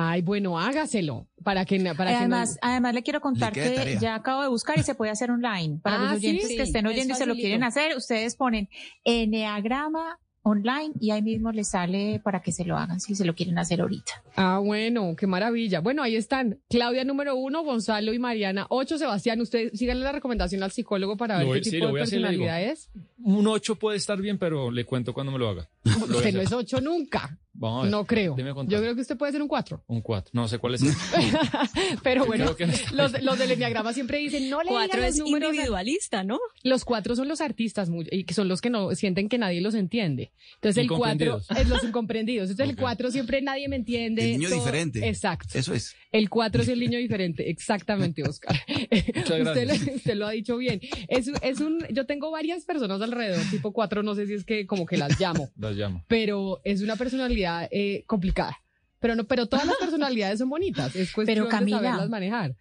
[0.00, 3.70] Ay, bueno, hágaselo para que para que además, no- además le quiero contar Le que
[3.74, 3.98] tarea.
[3.98, 5.80] ya acabo de buscar y se puede hacer online.
[5.82, 6.56] Para Ah, los oyentes ¿sí?
[6.56, 8.68] que estén oyendo y se lo quieren hacer, ustedes ponen
[9.04, 10.18] Enneagrama
[10.48, 13.58] online y ahí mismo les sale para que se lo hagan si se lo quieren
[13.58, 14.22] hacer ahorita.
[14.36, 15.80] Ah, bueno, qué maravilla.
[15.80, 16.58] Bueno, ahí están.
[16.68, 18.66] Claudia número uno, Gonzalo y Mariana.
[18.70, 21.92] Ocho, Sebastián, usted síganle la recomendación al psicólogo para ver voy- qué sí, tipo de
[21.94, 22.90] personalidad es.
[23.22, 25.68] Un 8 puede estar bien, pero le cuento cuando me lo haga.
[26.08, 27.38] Lo Usted no es ocho nunca.
[27.60, 27.90] Vamos a ver.
[27.90, 28.36] No creo.
[28.36, 29.82] Yo creo que usted puede ser un cuatro.
[29.88, 30.30] Un 4.
[30.32, 30.82] No sé cuál es.
[32.02, 32.54] Pero bueno,
[32.92, 35.50] los, los del enneagrama siempre dicen, no le Cuatro digan los es números.
[35.50, 36.38] individualista, ¿no?
[36.62, 39.74] Los cuatro son los artistas y que son los que no sienten que nadie los
[39.74, 40.32] entiende.
[40.54, 41.50] Entonces el cuatro Incomprendidos.
[41.50, 42.50] es los incomprendidos.
[42.50, 44.22] Entonces el cuatro siempre nadie me entiende.
[44.34, 45.08] El niño todo- diferente.
[45.08, 45.58] Exacto.
[45.58, 45.94] Eso es.
[46.10, 47.50] El cuatro es el niño diferente.
[47.50, 48.56] Exactamente, Oscar.
[48.68, 50.80] usted, lo, usted lo ha dicho bien.
[51.08, 54.66] Es, es un, yo tengo varias personas alrededor, tipo cuatro, no sé si es que
[54.66, 56.04] como que las llamo, Las llamo.
[56.08, 58.58] pero es una personalidad eh, complicada.
[59.00, 60.96] Pero no, pero todas las personalidades son bonitas.
[60.96, 62.56] Es cuestión Pero, Camila, de saberlas manejar.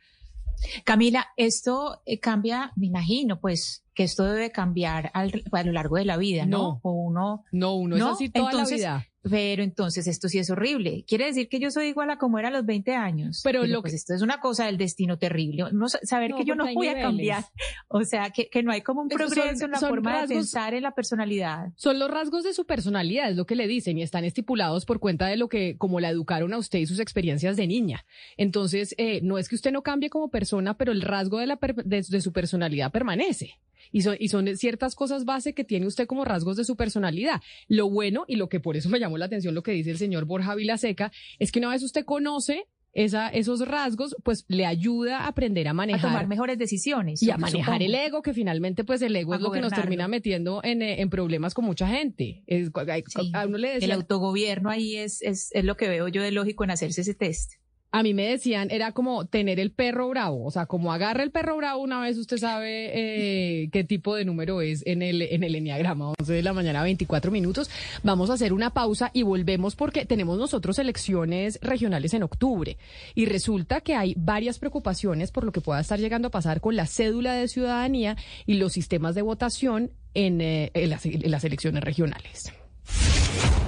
[0.84, 5.98] Camila, esto eh, cambia, me imagino, pues que esto debe cambiar al- a lo largo
[5.98, 6.58] de la vida, ¿no?
[6.58, 6.80] No.
[6.84, 8.12] O uno No, uno es ¿No?
[8.12, 9.08] así toda Entonces, la vida.
[9.30, 11.04] Pero entonces esto sí es horrible.
[11.08, 13.42] Quiere decir que yo soy igual a como era a los 20 años.
[13.44, 15.66] Pero lo pues esto es una cosa del destino terrible.
[15.72, 17.44] No, sa- saber No, que yo no voy a cambiar.
[17.88, 20.28] O sea, que, que no hay como un progreso son- en la forma de rasgos-
[20.30, 21.70] pensar en la personalidad.
[21.76, 25.00] Son los rasgos de su personalidad, es lo que le dicen, y están estipulados por
[25.00, 28.06] cuenta de lo que, como la educaron a usted y sus experiencias de niña.
[28.38, 31.56] Entonces, eh, no es que usted no cambie como persona, pero el rasgo de, la
[31.58, 33.60] per- de, de su personalidad permanece.
[33.92, 37.42] Y son, y son ciertas cosas base que tiene usted como rasgos de su personalidad.
[37.68, 39.98] Lo bueno, y lo que por eso me llamó la atención lo que dice el
[39.98, 45.20] señor Borja Vilaseca, es que una vez usted conoce esa, esos rasgos, pues le ayuda
[45.20, 46.02] a aprender a A manejar.
[46.02, 47.22] tomar mejores decisiones.
[47.22, 47.52] Y a supongo.
[47.52, 50.62] manejar el ego, que finalmente pues el ego A es lo que nos termina metiendo
[50.64, 52.42] en, eh, en problemas con mucha gente.
[52.48, 53.32] Es- a, Sí.
[53.34, 56.32] a uno le El decían, autogobierno ahí es, es, es lo que veo yo de
[56.32, 57.54] lógico en hacerse ese test.
[57.92, 61.32] A mí me decían, era como tener el perro bravo, o sea, como agarra el
[61.32, 65.44] perro bravo una vez usted sabe eh, qué tipo de número es en el, en
[65.44, 67.70] el enneagrama, 11 de la mañana, 24 minutos.
[68.04, 72.78] Vamos a hacer una pausa y volvemos porque tenemos nosotros elecciones regionales en octubre
[73.16, 76.76] y resulta que hay varias preocupaciones por lo que pueda estar llegando a pasar con
[76.76, 82.52] la cédula de ciudadanía y los sistemas de votación en, eh, las elecciones regionales.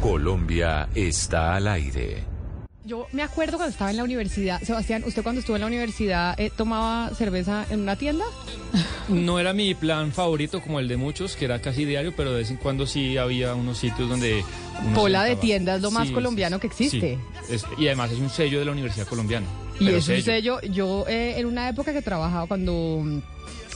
[0.01, 2.38] Colombia está al aire.
[2.89, 6.33] Yo me acuerdo cuando estaba en la universidad, Sebastián, ¿usted cuando estuvo en la universidad
[6.39, 8.25] eh, tomaba cerveza en una tienda?
[9.09, 12.37] No era mi plan favorito como el de muchos, que era casi diario, pero de
[12.39, 14.43] vez en cuando sí había unos sitios donde...
[14.95, 15.41] Pola de sentaba.
[15.41, 17.19] tienda es lo más Sí, colombiano que existe.
[17.47, 17.53] sí.
[17.53, 19.45] Es- y además es un sello de la Universidad Colombiana.
[19.79, 23.19] Y es un sello, yo eh, en una época que trabajaba, cuando mm,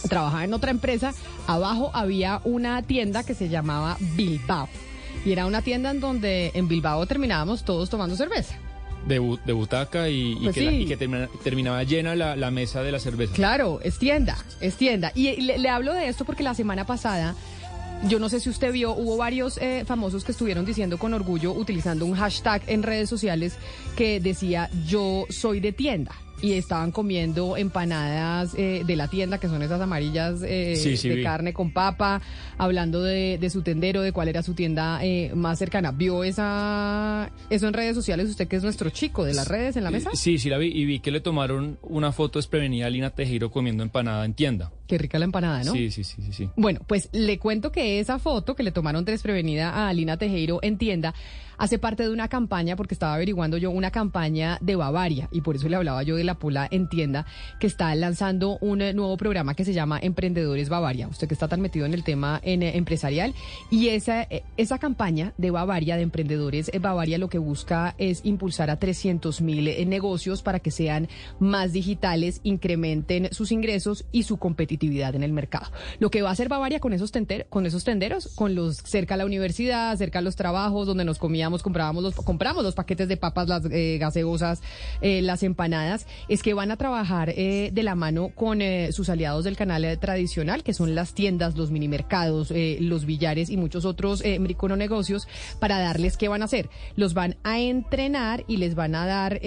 [0.09, 1.13] trabajaba en otra empresa,
[1.45, 4.67] abajo había una tienda que se llamaba Bilbao.
[5.23, 8.55] Y era una tienda en donde en Bilbao terminábamos todos tomando cerveza.
[9.07, 10.77] De, bu- de butaca y, y Pues que, la- sí.
[10.77, 13.33] y que termina- terminaba llena la, la mesa de la cerveza.
[13.33, 15.11] Claro, es tienda, es tienda.
[15.13, 17.35] Y le, le hablo de esto porque la semana pasada,
[18.07, 21.51] yo no sé si usted vio, hubo varios eh, famosos que estuvieron diciendo con orgullo,
[21.51, 23.55] utilizando un hashtag en redes sociales
[23.97, 26.13] que decía yo soy de tienda.
[26.43, 31.07] Y estaban comiendo empanadas eh, de la tienda, que son esas amarillas eh, Sí, sí,
[31.07, 31.23] de vi.
[31.23, 32.21] carne con papa,
[32.57, 35.91] hablando de, de su tendero, de cuál era su tienda eh, más cercana.
[35.91, 38.29] ¿Vio esa eso en redes sociales?
[38.29, 40.09] Usted que es nuestro chico de las redes en la mesa.
[40.13, 43.49] Sí, sí la vi y vi que le tomaron una foto desprevenida a Lina Tejero
[43.49, 44.69] comiendo empanada en tienda.
[44.85, 45.71] Qué rica la empanada, ¿no?
[45.71, 46.49] Sí, sí, sí, sí, sí.
[46.57, 50.77] Bueno, pues le cuento que esa foto que le tomaron desprevenida a Alina Tejero en
[50.77, 51.13] tienda
[51.63, 55.55] hace parte de una campaña, porque estaba averiguando yo una campaña de Bavaria, y por
[55.55, 57.25] eso le hablaba yo de la pola en tienda,
[57.59, 61.07] que está lanzando un eh, nuevo programa que se llama Emprendedores Bavaria.
[61.07, 63.33] Usted que está tan metido en el tema eh, empresarial,
[63.71, 68.69] y esa, eh, esa campaña de Bavaria, de Emprendedores Bavaria, lo que busca es impulsar
[68.69, 71.07] a 300 mil negocios para que sean
[71.39, 75.67] más digitales, incrementen sus ingresos y su competitividad en el mercado.
[75.99, 79.13] Lo que va a hacer Bavaria con esos, tenter- con esos tenderos, con los cerca
[79.13, 83.07] a la universidad, cerca a los trabajos, donde nos comíamos, comprábamos los, compramos los paquetes
[83.07, 84.61] de papas, las eh, gaseosas,
[85.01, 89.09] eh, las empanadas, es que van a trabajar eh, de la mano con eh, sus
[89.09, 94.21] aliados del canal tradicional, que son las tiendas, los minimercados, los billares y muchos otros
[94.23, 95.27] eh, negocios,
[95.59, 96.69] para darles qué van a hacer.
[96.95, 99.41] Los van a entrenar y les van a dar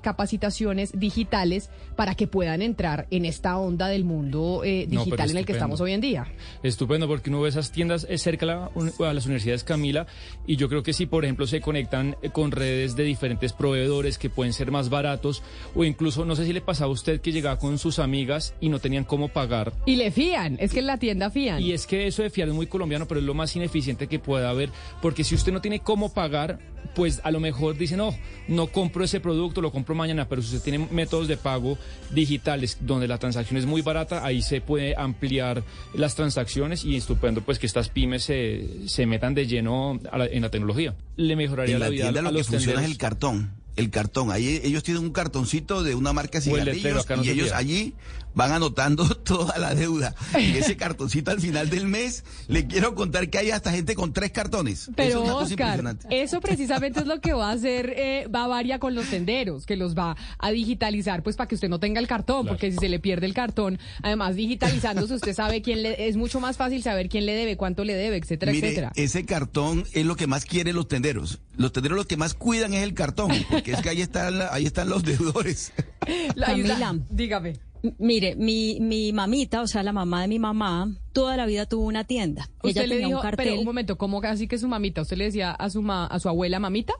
[0.00, 5.44] capacitaciones digitales para que puedan entrar en esta onda del mundo No, digital en el
[5.44, 6.26] que estamos hoy en día.
[6.62, 10.06] Estupendo, porque uno ve esas tiendas eh, cerca a, la a las universidades Camila
[10.46, 14.18] y yo creo que si, por ejemplo, se conectan eh, con redes de diferentes proveedores
[14.18, 15.42] que pueden ser más baratos
[15.74, 18.68] o incluso, no sé si le pasaba a usted que llegaba con sus amigas y
[18.68, 19.72] no tenían cómo pagar.
[19.86, 21.62] Y le fían, es que en la tienda fían.
[21.62, 24.18] Y es que eso de fiar es muy colombiano, pero es lo más ineficiente que
[24.18, 24.70] pueda haber,
[25.00, 26.58] porque si usted no tiene cómo pagar,
[26.94, 28.14] pues a lo mejor dice, no,
[28.48, 31.78] no compro ese producto, lo compro mañana, pero si usted tiene métodos de pago
[32.10, 35.62] digitales donde la transacción es muy barata, ahí se puede ampliar
[35.94, 40.42] las transacciones y estupendo pues que estas pymes se, se metan de lleno la- en
[40.42, 40.94] la tecnología.
[41.16, 43.61] Le mejoraría En la, la vida tienda a lo que funciona es el cartón.
[43.76, 44.30] El cartón.
[44.30, 47.94] Ahí ellos tienen un cartoncito de una marca de el cigarrillos no y ellos allí
[48.34, 50.14] van anotando toda la deuda.
[50.38, 54.12] Y ese cartoncito al final del mes, le quiero contar que hay hasta gente con
[54.12, 54.82] tres cartones.
[54.82, 58.26] Eso Pero es una cosa Oscar, eso precisamente es lo que va a hacer eh,
[58.30, 62.00] Bavaria con los tenderos, que los va a digitalizar, pues para que usted no tenga
[62.00, 66.08] el cartón, porque si se le pierde el cartón, además digitalizándose usted sabe quién le,
[66.08, 68.92] es mucho más fácil saber quién le debe, cuánto le debe, etcétera, Mire, etcétera.
[68.94, 71.40] ese cartón es lo que más quieren los tenderos.
[71.56, 73.30] Los tenderos lo que más cuidan es el cartón,
[73.62, 75.72] porque es que ahí están, la- ahí están los deudores.
[76.34, 76.94] La- Camila.
[77.10, 77.54] dígame.
[77.98, 81.84] Mire, mi, mi mamita, o sea, la mamá de mi mamá, toda la vida tuvo
[81.86, 82.48] una tienda.
[82.62, 83.46] Ella Usted le tenía dijo, un cartel.
[83.48, 85.02] pero un momento, ¿cómo así que su mamita?
[85.02, 86.92] ¿Usted le decía a su ma- a su abuela mamita?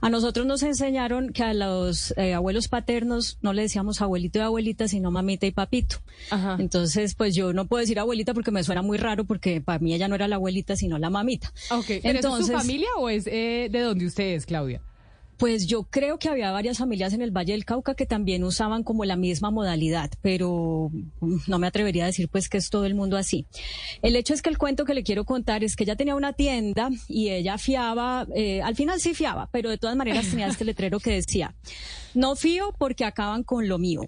[0.00, 4.42] A nosotros nos enseñaron que a los eh, abuelos paternos no le decíamos abuelito y
[4.42, 5.96] abuelita, sino mamita y papito.
[6.58, 9.94] Entonces, pues yo no puedo decir abuelita porque me suena muy raro porque para mí
[9.94, 11.52] ella no era la abuelita, sino la mamita.
[11.70, 14.80] Ok, ¿pero eso es su familia o es eh, de donde usted es, Claudia?
[15.42, 18.84] Pues yo creo que había varias familias en el Valle del Cauca que también usaban
[18.84, 22.84] como la misma modalidad, pero mm, no me atrevería a decir pues que es todo
[22.84, 23.48] el mundo así.
[24.02, 26.32] El hecho es que el cuento que le quiero contar es que ella tenía una
[26.32, 30.64] tienda y ella fiaba, eh, al final sí fiaba, pero de todas maneras tenía este
[30.64, 31.56] letrero que decía,
[32.14, 34.02] no fío porque acaban con lo mío,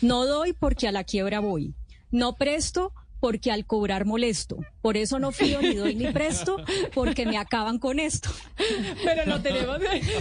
[0.00, 1.74] no doy porque a la quiebra voy,
[2.10, 2.92] no presto
[3.22, 6.56] porque al cobrar molesto, por eso no fío ni doy ni presto
[6.92, 8.28] porque me acaban con esto.
[9.04, 9.78] Pero lo tenemos,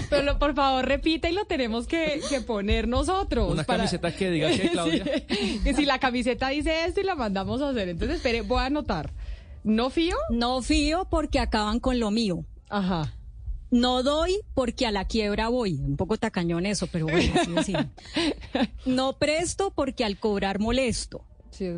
[0.07, 3.51] pero lo- por favor repita y lo tenemos que, que poner nosotros.
[3.51, 5.03] Una camiseta que diga que, Claudia.
[5.27, 7.89] Sí, que si la camiseta dice esto y la mandamos a hacer.
[7.89, 9.11] Entonces, espere, voy a anotar.
[9.63, 10.15] ¿No fío?
[10.29, 12.45] No fío porque acaban con lo mío.
[12.69, 13.15] Ajá.
[13.71, 15.73] No doy porque a la quiebra voy.
[15.73, 17.85] Un poco tacañón eso, pero bueno, así decimos.
[18.85, 21.25] No presto porque al cobrar molesto.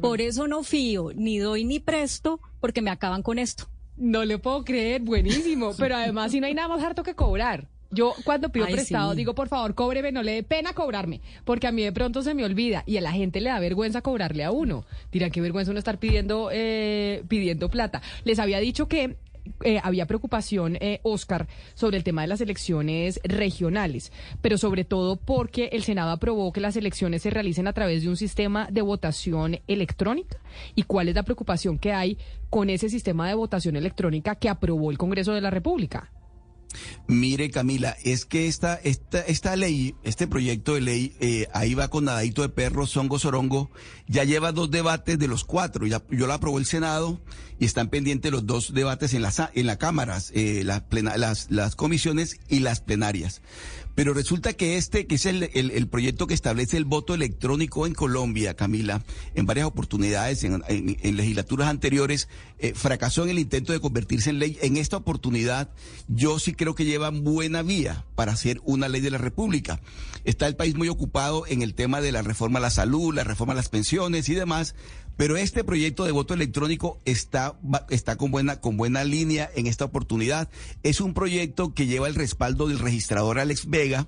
[0.02, 3.66] Por eso no fío, ni doy ni presto, porque me acaban con esto.
[3.98, 5.74] No le puedo creer, buenísimo.
[5.78, 7.68] Pero además, si no hay nada más harto que cobrar.
[7.94, 9.18] Yo cuando pido Ay, prestado sí.
[9.18, 12.34] digo, por favor, cóbreme, no le dé pena cobrarme, porque a mí de pronto se
[12.34, 14.84] me olvida y a la gente le da vergüenza cobrarle a uno.
[15.12, 18.02] Dirán, qué vergüenza uno estar pidiendo, eh, pidiendo plata.
[18.24, 19.18] Les había dicho que
[19.64, 25.16] eh, había preocupación, eh, Oscar, sobre el tema de las elecciones regionales, pero sobre todo
[25.16, 28.82] porque el Senado aprobó que las elecciones se realicen a través de un sistema de
[28.82, 30.38] votación electrónica.
[30.76, 32.18] ¿Y cuál es la preocupación que hay
[32.50, 36.12] con ese sistema de votación electrónica que aprobó el Congreso de la República?
[37.08, 41.90] Mire, Camila, es que esta, esta, esta ley, este proyecto de ley, eh, ahí va
[41.90, 43.72] con nadadito de perro, songo, sorongo,
[44.08, 45.86] ya lleva dos debates de los cuatro.
[45.86, 47.22] Ya, yo la aprobó el Senado
[47.60, 51.50] y están pendientes los dos debates en las en la cámaras, eh, las, plena- las,
[51.52, 53.42] las comisiones y las plenarias.
[53.96, 57.94] Pero resulta que este, que es el, el, proyecto que establece el voto electrónico en
[57.94, 59.04] Colombia, Camila,
[59.36, 62.28] en varias oportunidades, en legislaturas anteriores,
[62.64, 64.58] eh, fracasó en el intento de convertirse en ley.
[64.62, 65.70] En esta oportunidad,
[66.08, 69.82] yo sí creo que lleva buena vía para hacer una ley de la República.
[70.24, 73.26] Está el país muy ocupado en el tema de la reforma a la salud, la
[73.26, 74.76] reforma a las pensiones y demás.
[75.18, 77.56] Pero este proyecto de voto electrónico está,
[77.90, 80.50] está con, buena, con buena línea en esta oportunidad.
[80.82, 84.08] Es un proyecto que lleva el respaldo del registrador Alex Vega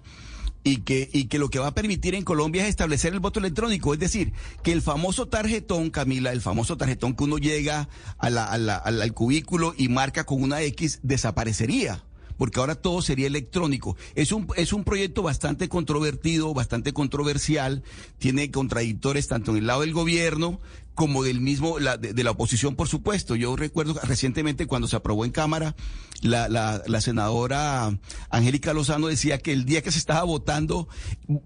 [0.64, 3.40] y que, y que lo que va a permitir en Colombia es establecer el voto
[3.40, 3.94] electrónico.
[3.94, 4.34] Es decir,
[4.64, 7.88] que el famoso tarjetón, Camila, el famoso tarjetón que uno llega
[8.18, 12.04] a la- al cubículo y marca con una X, desaparecería
[12.38, 13.96] porque ahora todo sería electrónico.
[14.14, 17.82] Es un, es un proyecto bastante controvertido, bastante controversial,
[18.18, 20.60] tiene contradictores tanto en el lado del gobierno
[20.96, 23.36] como del mismo, la, de, de la oposición, por supuesto.
[23.36, 25.76] Yo recuerdo recientemente cuando se aprobó en Cámara,
[26.22, 27.96] la, la, la senadora
[28.30, 30.88] Angélica Lozano decía que el día que se estaba votando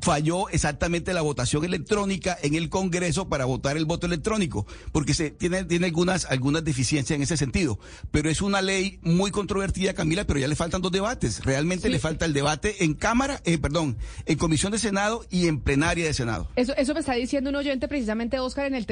[0.02, 5.32] falló exactamente la votación electrónica en el Congreso para votar el voto electrónico, porque se
[5.32, 7.80] tiene, tiene algunas, algunas deficiencias en ese sentido.
[8.12, 11.44] Pero es una ley muy controvertida, Camila, pero ya le faltan dos debates.
[11.44, 13.98] Realmente le falta el debate en Cámara, eh, perdón,
[14.28, 16.48] en Comisión de Senado y en plenaria de Senado.
[16.56, 18.86] Eso, eso me está diciendo un oyente precisamente, Oscar, en el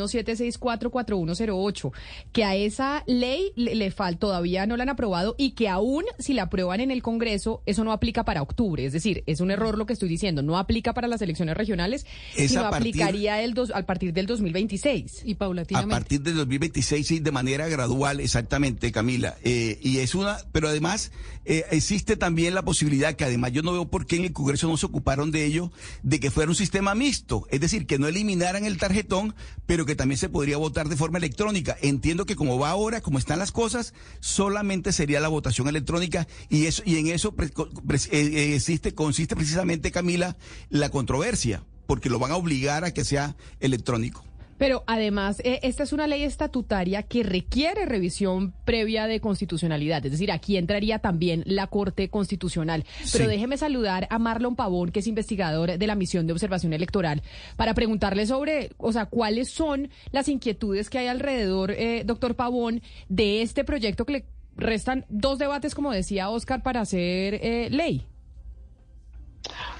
[0.00, 1.92] 301-764-4108,
[2.32, 6.04] que a esa ley le, le falta, todavía no la han aprobado y que aún
[6.18, 8.84] si la aprueban en el Congreso, eso no aplica para octubre.
[8.84, 12.06] Es decir, es un error lo que estoy diciendo, no aplica para las elecciones regionales,
[12.36, 15.22] Es sino a partir- aplicaría el dos, a partir del 2026.
[15.24, 15.94] Y A paulatinamente.
[15.94, 19.36] partir del 2026, sí, de manera gradual, exactamente, Camila.
[19.42, 21.12] Eh, y es una, pero además
[21.44, 24.68] eh, existe también la posibilidad, que además yo no veo por qué en el Congreso
[24.68, 25.70] no se ocuparon de ello,
[26.02, 27.46] de que fuera un sistema mixto.
[27.50, 29.34] Es decir, que no eliminaran el tarjetón,
[29.66, 31.76] pero que también se podría votar de forma electrónica.
[31.82, 36.66] Entiendo que como va ahora, como están las cosas, solamente sería la votación electrónica y
[36.66, 40.36] eso, y en eso eh, eh, existe, consiste precisamente, Camila,
[40.68, 44.24] la controversia, porque lo van a obligar a que sea electrónico.
[44.60, 50.04] Pero además, eh, esta es una ley estatutaria que requiere revisión previa de constitucionalidad.
[50.04, 52.84] Es decir, aquí entraría también la Corte Constitucional.
[53.10, 53.30] Pero Sí.
[53.30, 57.22] déjeme saludar a Marlon Pavón, que es investigador de la misión de observación electoral,
[57.56, 62.82] para preguntarle sobre, o sea, cuáles son las inquietudes que hay alrededor, eh, doctor Pavón,
[63.08, 64.24] de este proyecto que le
[64.56, 68.04] restan dos debates, como decía Oscar, para hacer eh, ley.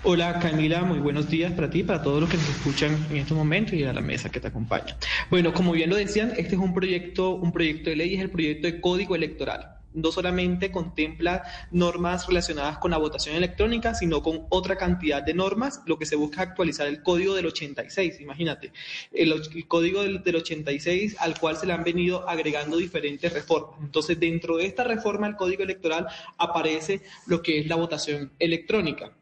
[0.03, 3.37] Hola Camila, muy buenos días para ti, para todos los que nos escuchan en estos
[3.37, 4.97] momentos y a la mesa que te acompaña.
[5.29, 8.31] Bueno, como bien lo decían, este es un proyecto, un proyecto de ley, es el
[8.31, 9.77] proyecto de código electoral.
[9.93, 15.83] No solamente contempla normas relacionadas con la votación electrónica, sino con otra cantidad de normas.
[15.85, 18.73] Lo que se busca es actualizar el código del 86, imagínate.
[19.13, 19.35] El,
[19.69, 23.81] código del, del 86 al cual se le han venido agregando diferentes reformas.
[23.83, 26.07] Entonces, dentro de esta reforma al código electoral
[26.39, 29.13] aparece lo que es la votación electrónica.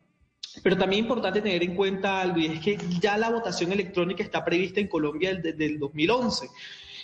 [0.62, 4.22] Pero también es importante tener en cuenta algo, y es que ya la votación electrónica
[4.22, 6.48] está prevista en Colombia desde el 2011.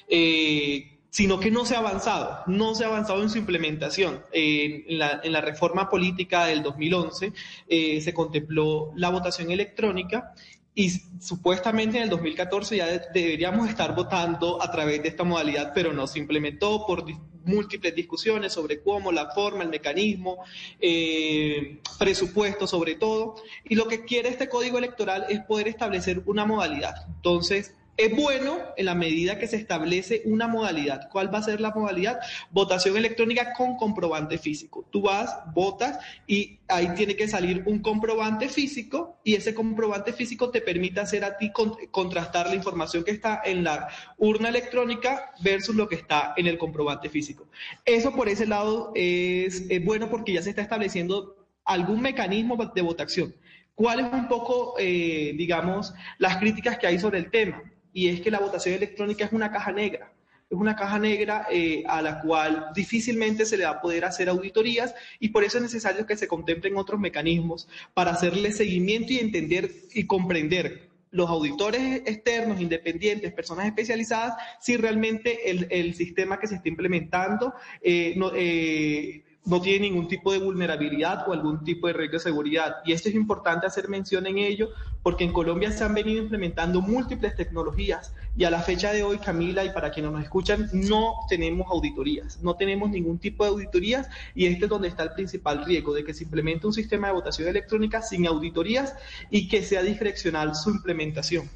[0.09, 4.25] Eh, sino que no se ha avanzado, no se ha avanzado en su implementación.
[4.33, 7.33] Eh, en, la, reforma política del 2011
[7.69, 10.35] eh, se contempló la votación electrónica
[10.75, 10.91] y
[11.21, 15.93] supuestamente en el 2014 ya de- deberíamos estar votando a través de esta modalidad, pero
[15.93, 17.05] no se implementó por
[17.45, 20.45] múltiples discusiones sobre cómo, la forma, el mecanismo,
[20.80, 23.36] eh, presupuesto sobre todo.
[23.64, 27.07] Y lo que quiere este código electoral es poder establecer una modalidad.
[27.09, 31.09] Entonces, es bueno en la medida que se establece una modalidad.
[31.11, 32.18] ¿Cuál va a ser la modalidad?
[32.51, 34.84] Votación electrónica con comprobante físico.
[34.90, 40.51] Tú vas, votas y ahí tiene que salir un comprobante físico y ese comprobante físico
[40.51, 43.88] te permite hacer a ti con- contrastar la información que está en la
[44.18, 47.49] urna electrónica versus lo que está en el comprobante físico.
[47.84, 52.82] Eso por ese lado es, es bueno porque ya se está estableciendo algún mecanismo de
[52.82, 53.34] votación.
[53.74, 57.62] ¿Cuál es un poco, eh, digamos, las críticas que hay sobre el tema?
[57.95, 60.12] Y es que la votación electrónica es una caja negra.
[60.51, 64.28] Es una caja negra eh, a la cual difícilmente se le va a poder hacer
[64.28, 69.18] auditorías y por eso es necesario que se contemplen otros mecanismos para hacerle seguimiento y
[69.18, 76.49] entender y comprender los auditores externos, independientes, personas especializadas, si realmente el, el sistema que
[76.49, 81.92] se está implementando eh, eh, no tiene ningún tipo de vulnerabilidad o algún tipo de
[81.92, 82.76] regla de seguridad.
[82.84, 84.70] Y esto es importante hacer mención en ello
[85.03, 89.18] porque en Colombia se han venido implementando múltiples tecnologías y a la fecha de hoy,
[89.18, 94.09] Camila, y para quienes nos escuchan, no tenemos auditorías, no tenemos ningún tipo de auditorías
[94.34, 97.12] y este es donde está el principal riesgo de que se implemente un sistema de
[97.12, 98.95] votación electrónica sin auditorías
[99.30, 101.51] y que sea discrecional su implementación.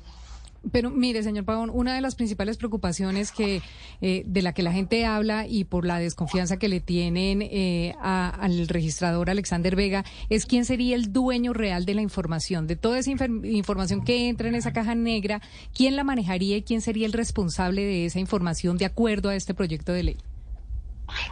[0.72, 3.62] Pero mire, señor Pavón, una de las principales preocupaciones que
[4.00, 7.94] eh, de la que la gente habla y por la desconfianza que le tienen eh,
[8.00, 12.76] a- al registrador Alexander Vega es quién sería el dueño real de la información, de
[12.76, 15.40] toda esa información que entra en esa caja negra,
[15.74, 19.54] quién la manejaría y quién sería el responsable de esa información de acuerdo a este
[19.54, 20.16] proyecto de ley.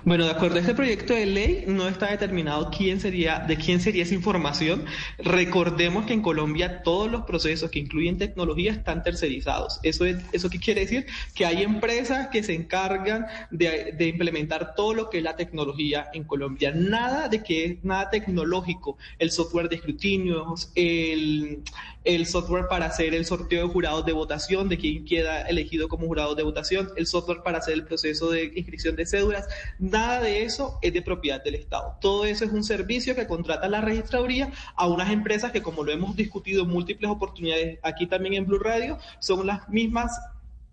[0.04, 3.80] Bueno, de acuerdo a este proyecto de ley, no está determinado quién sería, de quién
[3.80, 4.84] sería esa información.
[5.18, 9.80] Recordemos que en Colombia todos los procesos que incluyen tecnología están tercerizados.
[9.82, 11.06] ¿Eso, es, ¿Eso qué quiere decir?
[11.34, 16.24] Que hay empresas que se encargan de, implementar todo lo que es la tecnología en
[16.24, 16.72] Colombia.
[16.74, 18.96] Nada de que es nada tecnológico.
[19.18, 21.62] El software de escrutinios, el,
[22.04, 26.06] el software para hacer el sorteo de jurados de votación, de quién queda elegido como
[26.06, 29.48] jurado de votación, el software para hacer el proceso de inscripción de cédulas,
[29.78, 31.96] nada de eso es de propiedad del Estado.
[32.00, 35.92] Todo eso es un servicio que contrata la registraduría a unas empresas que, como lo
[35.92, 40.18] hemos discutido en múltiples oportunidades aquí también en Blue Radio, son las mismas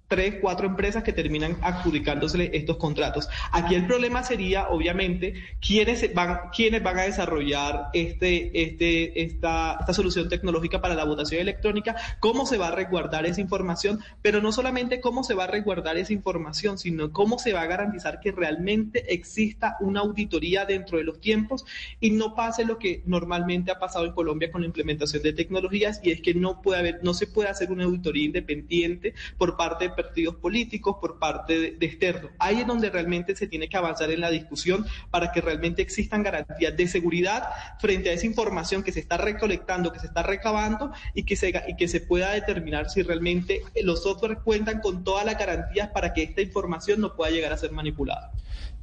[0.07, 3.29] tres, cuatro empresas que terminan adjudicándose estos contratos.
[3.51, 9.93] Aquí el problema sería, obviamente, quiénes van, quiénes van a desarrollar este, este, esta, esta
[9.93, 14.51] solución tecnológica para la votación electrónica, cómo se va a resguardar esa información, pero no
[14.51, 18.31] solamente cómo se va a resguardar esa información, sino cómo se va a garantizar que
[18.31, 21.65] realmente exista una auditoría dentro de los tiempos
[21.99, 25.99] y no pase lo que normalmente ha pasado en Colombia con la implementación de tecnologías
[26.03, 29.89] y es que no puede haber, no se puede hacer una auditoría independiente por parte
[29.95, 32.31] partidos políticos, por parte de, de externos.
[32.39, 36.23] Ahí es donde realmente se tiene que avanzar en la discusión para que realmente existan
[36.23, 40.91] garantías de seguridad frente a esa información que se está recolectando, que se está recabando
[41.13, 45.25] y que se, y que se pueda determinar si realmente los softwares cuentan con todas
[45.25, 48.31] las garantías para que esta información no pueda llegar a ser manipulada.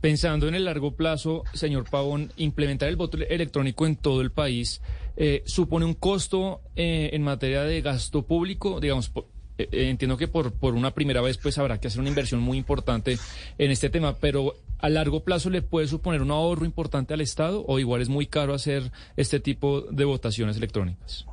[0.01, 4.81] Pensando en el largo plazo, señor Pavón, implementar el voto electrónico en todo el país
[5.17, 9.13] eh, supone un costo eh, en materia de gasto público, digamos,
[9.73, 13.19] entiendo que por, por una primera vez pues habrá que hacer una inversión muy importante
[13.59, 17.65] en este tema, pero a largo plazo le puede suponer un ahorro importante al Estado
[17.67, 21.27] o igual es muy caro hacer este tipo de votaciones electrónicas.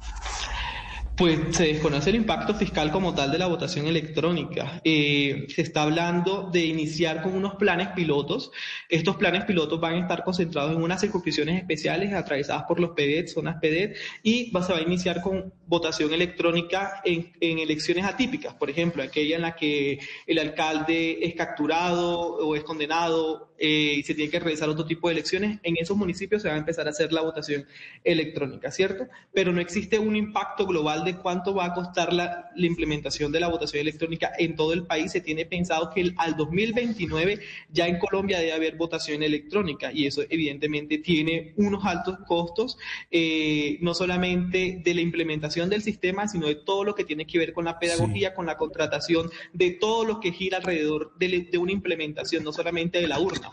[1.18, 4.80] Pues se desconoce el impacto fiscal como tal de la votación electrónica.
[4.84, 8.52] Eh, se está hablando de iniciar con unos planes pilotos.
[8.88, 13.30] Estos planes pilotos van a estar concentrados en unas circunscripciones especiales atravesadas por los PDET,
[13.30, 18.70] zonas PDET, y se va a iniciar con votación electrónica en, en elecciones atípicas, por
[18.70, 24.14] ejemplo, aquella en la que el alcalde es capturado o es condenado eh, y se
[24.14, 25.60] tiene que realizar otro tipo de elecciones.
[25.64, 27.66] En esos municipios se va a empezar a hacer la votación
[28.04, 29.08] electrónica, ¿cierto?
[29.34, 33.40] Pero no existe un impacto global de cuánto va a costar la, la implementación de
[33.40, 35.12] la votación electrónica en todo el país.
[35.12, 37.40] Se tiene pensado que el- al 2029
[37.72, 42.78] ya en Colombia debe haber votación electrónica y eso evidentemente tiene unos altos costos,
[43.10, 47.40] eh, no solamente de la implementación del sistema, sino de todo lo que tiene que
[47.40, 51.58] ver con la pedagogía, con la contratación, de todo lo que gira alrededor de, de
[51.58, 53.50] una implementación, no solamente de la urna.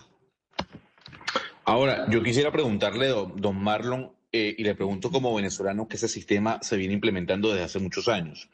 [1.65, 6.09] Ahora, yo quisiera preguntarle, don, don Marlon, eh, y le pregunto como venezolano que ese
[6.09, 8.51] sistema se viene implementando desde hace muchos años.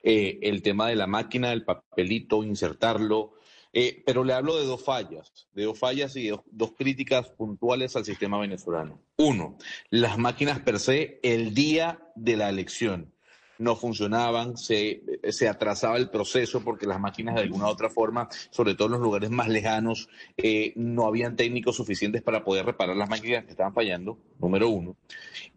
[0.00, 3.32] Eh, el tema de la máquina, el papelito, insertarlo,
[3.72, 7.96] eh, pero le hablo de dos fallas, de dos fallas y dos, dos críticas puntuales
[7.96, 9.00] al sistema venezolano.
[9.16, 9.58] Uno,
[9.90, 13.12] las máquinas per se el día de la elección
[13.58, 18.28] no funcionaban, se, se atrasaba el proceso porque las máquinas de alguna u otra forma,
[18.50, 22.96] sobre todo en los lugares más lejanos, eh, no habían técnicos suficientes para poder reparar
[22.96, 24.96] las máquinas que estaban fallando, número uno.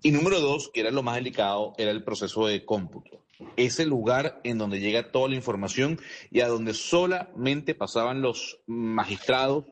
[0.02, 3.22] Y número dos, que era lo más delicado, era el proceso de cómputo.
[3.56, 6.00] Ese lugar en donde llega toda la información
[6.32, 9.66] y a donde solamente pasaban los magistrados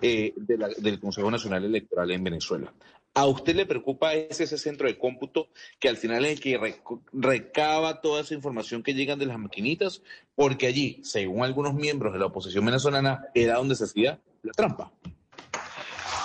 [0.00, 2.72] eh, de la- del Consejo Nacional Electoral en Venezuela.
[3.18, 5.48] ¿A usted le preocupa ese, ese centro de cómputo
[5.80, 6.76] que al final es el que
[7.12, 10.02] recaba toda esa información que llegan de las maquinitas?
[10.36, 14.92] Porque allí, según algunos miembros de la oposición venezolana, era donde se hacía la trampa.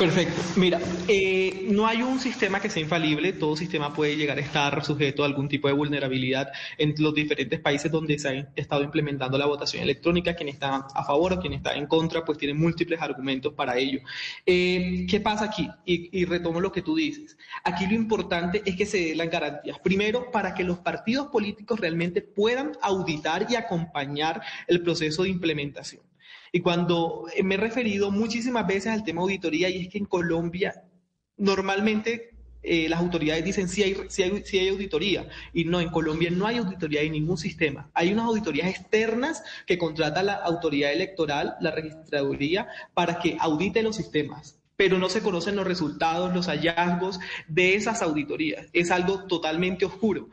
[0.04, 0.42] Perfecto.
[0.58, 3.32] Mira, eh, no hay un sistema que sea infalible.
[3.32, 7.58] Todo sistema puede llegar a estar sujeto a algún tipo de vulnerabilidad en los diferentes
[7.62, 10.36] países donde se ha estado implementando la votación electrónica.
[10.36, 14.02] Quien está a favor o quien está en contra, pues tienen múltiples argumentos para ello.
[14.46, 15.70] Eh, ¿Qué pasa aquí?
[15.86, 17.38] Y, y retomo lo que tú dices.
[17.64, 19.80] Aquí lo importante es que se den las garantías.
[19.80, 26.02] Primero, para que los partidos políticos realmente puedan auditar y acompañar el proceso de implementación.
[26.56, 30.06] Y cuando eh, me he referido muchísimas veces al tema auditoría, y es que en
[30.06, 30.84] Colombia
[31.36, 32.30] normalmente
[32.62, 35.28] eh, las autoridades dicen si hay, si hay, sí hay auditoría.
[35.52, 37.90] Y no, en Colombia no hay auditoría en ningún sistema.
[37.96, 43.96] Hay unas auditorías externas que contrata la autoridad electoral, la registraduría, para que audite los
[43.96, 44.60] sistemas.
[44.78, 48.68] Pero no se conocen los resultados, los hallazgos de esas auditorías.
[48.74, 50.30] Es algo totalmente oscuro.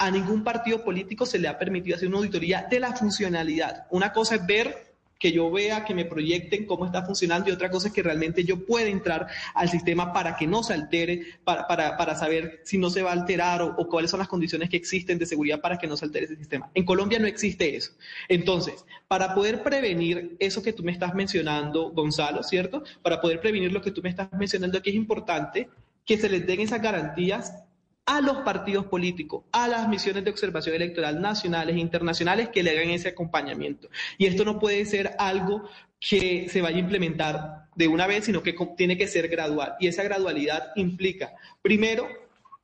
[0.00, 3.88] a ningún partido político se le ha permitido hacer una auditoría de la funcionalidad.
[3.90, 4.87] Una cosa es ver
[5.18, 8.44] que yo vea, que me proyecten cómo está funcionando y otra cosa es que realmente
[8.44, 12.78] yo pueda entrar al sistema para que no se altere, para, para, para saber si
[12.78, 15.60] no se va a alterar o, o, cuáles son las condiciones que existen de seguridad
[15.60, 16.70] para que no se altere ese sistema.
[16.74, 17.92] En Colombia no existe eso.
[18.28, 22.84] Entonces, para poder prevenir eso que tú me estás mencionando, Gonzalo, ¿cierto?
[23.02, 25.68] Para poder prevenir lo que tú me estás mencionando aquí es importante
[26.04, 27.52] que se les den esas garantías
[28.08, 32.70] a los partidos políticos, a las misiones de observación electoral nacionales e internacionales que le
[32.70, 33.90] hagan ese acompañamiento.
[34.16, 35.68] Y esto no puede ser algo
[36.00, 39.74] que se vaya a implementar de una vez, sino que tiene que ser gradual.
[39.78, 42.08] Y esa gradualidad implica, primero,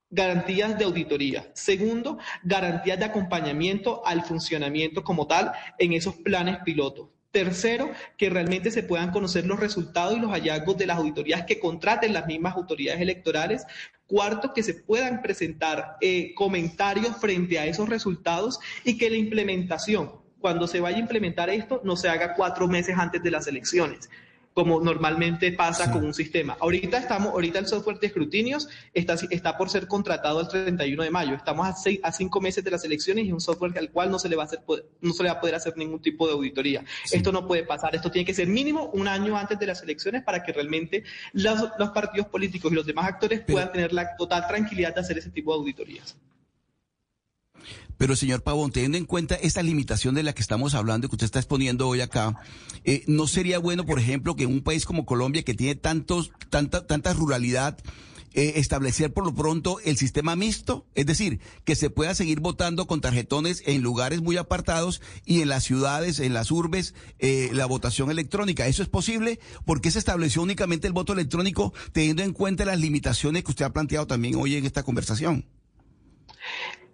[0.09, 1.51] garantías de auditoría.
[1.53, 7.09] Segundo, garantías de acompañamiento al funcionamiento como tal en esos planes pilotos.
[7.33, 11.59] Tercero, que realmente se puedan conocer los resultados y los hallazgos de las auditorías que
[11.59, 13.67] contraten las mismas autoridades electorales.
[14.07, 20.13] Cuarto, que se puedan presentar eh, comentarios frente a esos resultados y que la implementación,
[20.41, 24.11] cuando se vaya a implementar esto, no se haga cuatro meses antes de las elecciones
[24.55, 25.91] como normalmente pasa sí.
[25.91, 26.57] con un sistema.
[26.61, 31.11] Ahorita estamos, ahorita el software de escrutinios está, está por ser contratado el 31 de
[31.11, 31.35] mayo.
[31.35, 34.19] Estamos a, seis, a cinco meses de las elecciones y un software al cual no
[34.21, 34.61] se le va a hacer,
[35.01, 36.85] no se le va a poder hacer ningún tipo de auditoría.
[37.05, 37.17] Sí.
[37.17, 37.97] Esto no puede pasar.
[37.97, 41.03] Esto tiene que ser mínimo un año antes de las elecciones para que realmente
[41.33, 45.01] los, los partidos políticos y los demás actores Pero, puedan tener la total tranquilidad de
[45.01, 46.17] hacer ese tipo de auditorías.
[47.97, 51.27] Pero, señor Pavón, teniendo en cuenta esta limitación de la que estamos hablando, que usted
[51.27, 52.37] está exponiendo hoy acá,
[52.85, 56.87] eh, ¿no sería bueno, por ejemplo, que un país como Colombia, que tiene tantos, tanta,
[56.87, 57.79] tanta ruralidad,
[58.37, 60.87] eh, establecer por lo pronto el sistema mixto?
[60.97, 65.49] Es decir, que se pueda seguir votando con tarjetones en lugares muy apartados y en
[65.49, 68.67] las ciudades, en las urbes, eh, la votación electrónica.
[68.67, 69.39] ¿Eso es posible?
[69.65, 73.67] ¿Por qué se estableció únicamente el voto electrónico teniendo en cuenta las limitaciones que usted
[73.67, 75.47] ha planteado también hoy en esta conversación?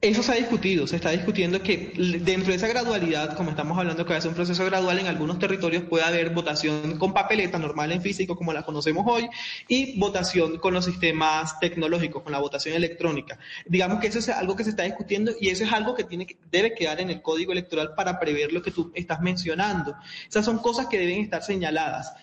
[0.03, 1.93] Eso se ha discutido, se está discutiendo que
[2.23, 5.09] dentro de esa gradualidad, como estamos hablando que va a ser un proceso gradual, en
[5.09, 9.29] algunos territorios puede haber votación con papeleta normal en físico, como la conocemos hoy,
[9.69, 13.39] y votación con los sistemas tecnológicos, con la votación electrónica.
[13.67, 16.25] Digamos que eso es algo que se está discutiendo y eso es algo que tiene
[16.25, 19.95] que, debe quedar en el código electoral para prever lo que tú estás mencionando.
[20.27, 22.15] Esas son cosas que deben estar señaladas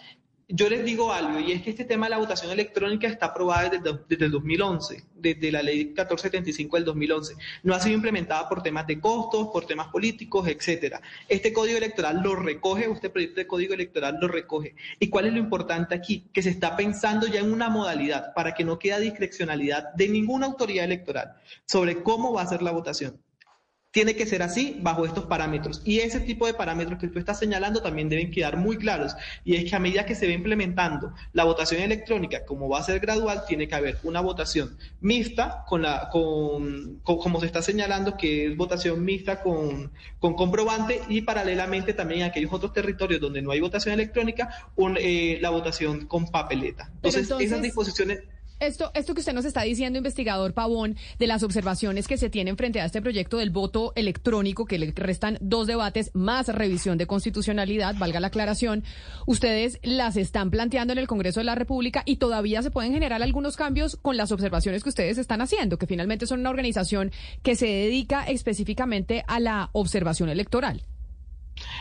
[0.50, 3.70] yo les digo algo, y es que este tema de la votación electrónica está aprobada
[3.70, 7.36] desde, desde, el 2011, desde la ley 1475 del 2011.
[7.64, 11.02] No ha sido implementada por temas de costos, por temas políticos, etcétera.
[11.28, 14.74] Este código electoral lo recoge, este proyecto de código electoral lo recoge.
[15.00, 16.24] ¿Y cuál es lo importante aquí?
[16.32, 20.46] Que se está pensando ya en una modalidad para que no quede discrecionalidad de ninguna
[20.46, 21.34] autoridad electoral
[21.66, 23.20] sobre cómo va a ser la votación
[23.98, 25.82] tiene que ser así bajo estos parámetros.
[25.84, 29.16] Y ese tipo de parámetros que tú estás señalando también deben quedar muy claros.
[29.44, 32.84] Y es que a medida que se va implementando la votación electrónica, como va a
[32.84, 37.64] ser gradual, tiene que haber una votación mixta con la, con, con como se está
[37.64, 43.20] señalando, que es votación mixta con, con comprobante y paralelamente también en aquellos otros territorios
[43.20, 46.92] donde no hay votación electrónica, un, eh, la votación con papeleta.
[46.98, 48.20] Entonces, entonces esas disposiciones
[48.60, 52.58] esto, esto que usted nos está diciendo, investigador Pavón, de las observaciones que se tienen
[52.58, 57.08] frente a este proyecto del voto electrónico, que le restan dos debates más revisión de
[57.08, 58.84] constitucionalidad, valga la aclaración,
[59.26, 63.22] ustedes las están planteando en el Congreso de la República y todavía se pueden generar
[63.24, 67.12] algunos cambios con las observaciones que ustedes están haciendo, que finalmente son una organización
[67.44, 70.82] que se dedica específicamente a la observación electoral.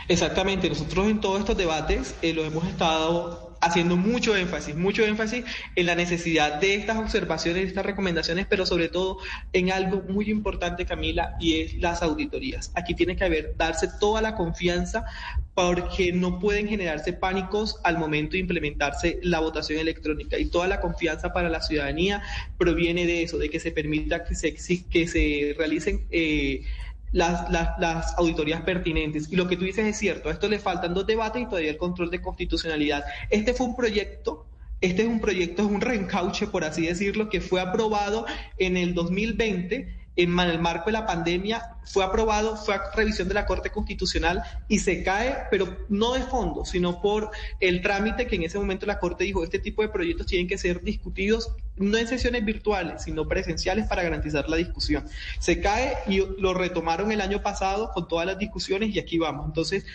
[0.07, 5.45] Exactamente, nosotros en todos estos debates eh, lo hemos estado haciendo mucho énfasis, mucho énfasis
[5.75, 9.19] en la necesidad de estas observaciones, estas recomendaciones, pero sobre todo
[9.53, 12.71] en algo muy importante, Camila, y es las auditorías.
[12.75, 15.05] Aquí tiene que haber, darse toda la confianza
[15.53, 20.79] porque no pueden generarse pánicos al momento de implementarse la votación electrónica y toda la
[20.79, 22.21] confianza para la ciudadanía
[22.57, 26.07] proviene de eso, de que se permita que se, que se realicen...
[26.11, 26.63] Eh,
[27.11, 29.31] las, las, las, auditorías pertinentes.
[29.31, 31.71] Y lo que tú dices es cierto, a esto le faltan dos debates y todavía
[31.71, 33.03] el control de constitucionalidad.
[33.29, 34.45] Este fue un proyecto,
[34.81, 38.25] este es un proyecto, es un reencauche, por así decirlo, que fue aprobado
[38.57, 43.35] en el 2020 en el marco de la pandemia fue aprobado, fue a revisión de
[43.35, 48.35] la Corte Constitucional y se cae, pero no de fondo, sino por el trámite que
[48.35, 51.97] en ese momento la Corte dijo, este tipo de proyectos tienen que ser discutidos no
[51.97, 55.05] en sesiones virtuales, sino presenciales para garantizar la discusión.
[55.39, 59.45] Se cae y lo retomaron el año pasado con todas las discusiones y aquí vamos.
[59.45, 59.85] Entonces,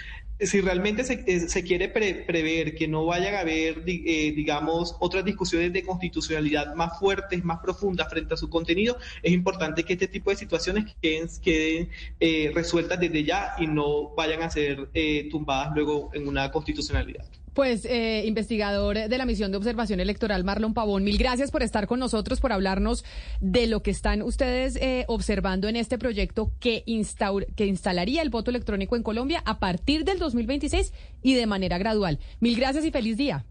[0.46, 5.24] si realmente se, se quiere pre, prever que no vayan a haber, eh, digamos, otras
[5.24, 10.08] discusiones de constitucionalidad más fuertes, más profundas frente a su contenido, es importante que este
[10.08, 11.88] tipo de situaciones queden, queden
[12.20, 17.24] eh, resueltas desde ya y no vayan a ser eh, tumbadas luego en una constitucionalidad.
[17.54, 21.86] Pues, eh, investigador de la misión de observación electoral, Marlon Pavón, mil gracias por estar
[21.86, 23.04] con nosotros, por hablarnos
[23.40, 28.30] de lo que están ustedes eh, observando en este proyecto que, instaur que instalaría el
[28.30, 30.92] voto electrónico en Colombia a partir del 2026
[31.22, 32.18] y de manera gradual.
[32.40, 33.44] Mil gracias y feliz día.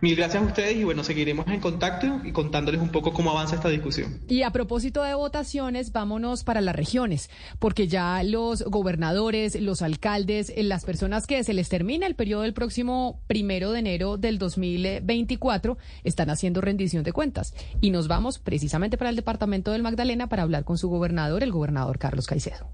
[0.00, 3.56] Mil gracias a ustedes y bueno, seguiremos en contacto y contándoles un poco cómo avanza
[3.56, 4.20] esta discusión.
[4.28, 10.52] Y a propósito de votaciones, vámonos para las regiones, porque ya los gobernadores, los alcaldes,
[10.54, 14.38] eh, las personas que se les termina el periodo del próximo primero de enero del
[14.38, 17.54] 2024 están haciendo rendición de cuentas.
[17.80, 21.52] Y nos vamos precisamente para el departamento del Magdalena para hablar con su gobernador, el
[21.52, 22.70] gobernador Carlos Caicedo.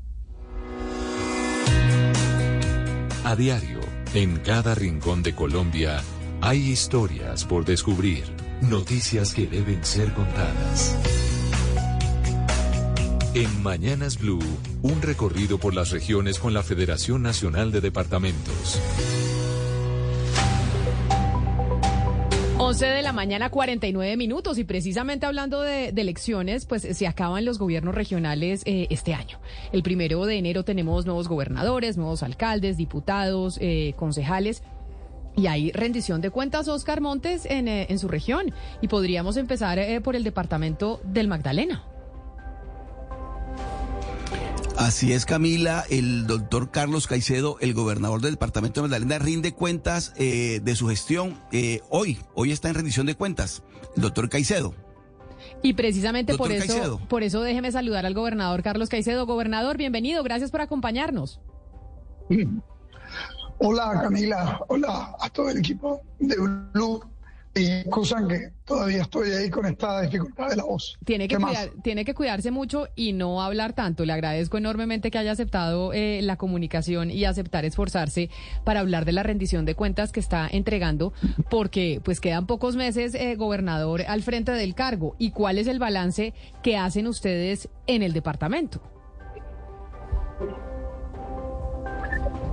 [3.25, 3.81] A diario,
[4.15, 6.03] en cada rincón de Colombia,
[6.43, 8.25] hay historias por descubrir,
[8.63, 10.99] noticias que deben ser contadas.
[13.35, 14.43] En Mañanas Blue,
[14.83, 18.81] un recorrido por las regiones con la Federación Nacional de Departamentos.
[22.59, 24.57] 11 de la mañana, 49 minutos.
[24.57, 29.39] Y precisamente hablando de, elecciones, pues se acaban los gobiernos regionales eh, este año.
[29.73, 34.63] El primero de enero tenemos nuevos gobernadores, nuevos alcaldes, diputados, eh, concejales.
[35.37, 38.53] Y hay rendición de cuentas, Oscar Montes, en, eh, en su región.
[38.81, 41.85] Y podríamos empezar eh, por el departamento del Magdalena.
[44.77, 45.85] Así es, Camila.
[45.91, 50.89] El doctor Carlos Caicedo, el gobernador del departamento de Magdalena, rinde cuentas eh, de su
[50.89, 52.19] gestión eh, hoy.
[52.35, 53.63] Hoy está en rendición de cuentas.
[53.97, 54.75] El doctor Caicedo.
[55.63, 56.99] Y precisamente por eso, Caicedo.
[57.09, 59.27] por eso déjeme saludar al gobernador Carlos Caicedo.
[59.27, 60.23] Gobernador, bienvenido.
[60.23, 61.41] Gracias por acompañarnos.
[63.65, 66.37] Hola Camila, hola a todo el equipo de
[66.73, 67.01] Blue.
[67.55, 70.99] Y excusan que todavía estoy ahí con esta dificultad de la voz.
[71.05, 74.07] Tiene que, cuidar- tiene que cuidarse mucho y no hablar tanto.
[74.07, 78.31] Le agradezco enormemente que haya aceptado eh, la comunicación y aceptar esforzarse
[78.65, 81.13] para hablar de la rendición de cuentas que está entregando,
[81.51, 85.15] porque pues quedan pocos meses, eh, gobernador, al frente del cargo.
[85.19, 86.33] ¿Y cuál es el balance
[86.63, 88.81] que hacen ustedes en el departamento?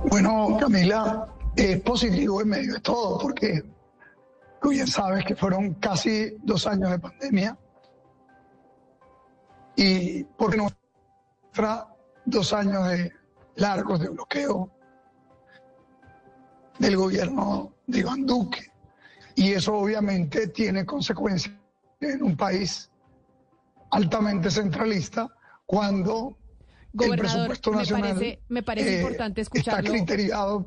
[0.08, 3.62] Bueno, Camila, es positivo en medio de todo, porque
[4.62, 7.58] tú bien sabes que fueron casi dos años de pandemia.
[9.76, 10.68] Y porque no
[12.24, 13.12] dos años de
[13.56, 14.70] largos de bloqueo
[16.78, 18.72] del gobierno de Iván Duque.
[19.34, 21.54] Y eso obviamente tiene consecuencias
[22.00, 22.90] en un país
[23.90, 25.28] altamente centralista
[25.66, 26.36] cuando
[26.92, 29.92] Gobernador, presupuesto me parece, me parece eh, importante escucharlo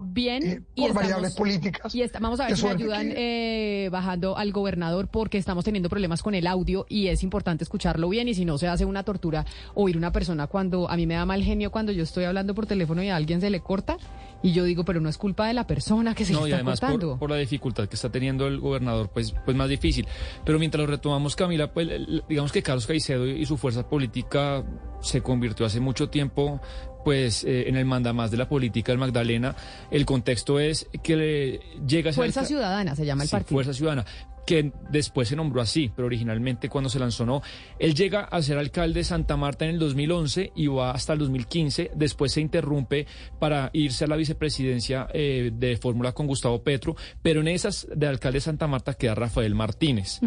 [0.01, 1.93] bien eh, y por variables estamos- políticas.
[1.95, 5.65] Y está- vamos a ver si me ayudan que- eh, bajando al gobernador porque estamos
[5.65, 8.85] teniendo problemas con el audio y es importante escucharlo bien y si no se hace
[8.85, 12.23] una tortura oír una persona cuando a mí me da mal genio cuando yo estoy
[12.23, 13.97] hablando por teléfono y a alguien se le corta
[14.43, 16.51] y yo digo, pero no es culpa de la persona que se No, le y
[16.51, 17.09] está además cortando.
[17.11, 20.05] por, por la dificultad que está teniendo el gobernador, pues, pues más difícil.
[20.45, 21.87] Pero mientras lo retomamos, Camila, pues
[22.29, 24.63] digamos que Carlos Caicedo y su fuerza política
[25.01, 26.61] se convirtió hace mucho tiempo
[27.05, 29.55] pues eh, en el mandamás de la política del Magdalena.
[29.91, 33.55] El contexto es que le llega a ser Fuerza Ciudadana se llama el Sí, partido.
[33.57, 34.05] Fuerza Ciudadana,
[34.45, 37.41] que después se nombró así, pero originalmente cuando se lanzó no.
[37.79, 41.19] Él llega a ser alcalde de Santa Marta en el 2011 y va hasta el
[41.19, 41.91] 2015.
[41.95, 43.07] Después se interrumpe
[43.39, 48.07] para irse a la vicepresidencia eh, de fórmula con Gustavo Petro, pero en esas de
[48.07, 50.19] alcalde de Santa Marta queda Rafael Martínez.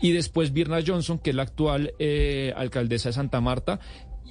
[0.00, 3.80] Y después Birna Johnson, que es la actual eh, alcaldesa de Santa Marta.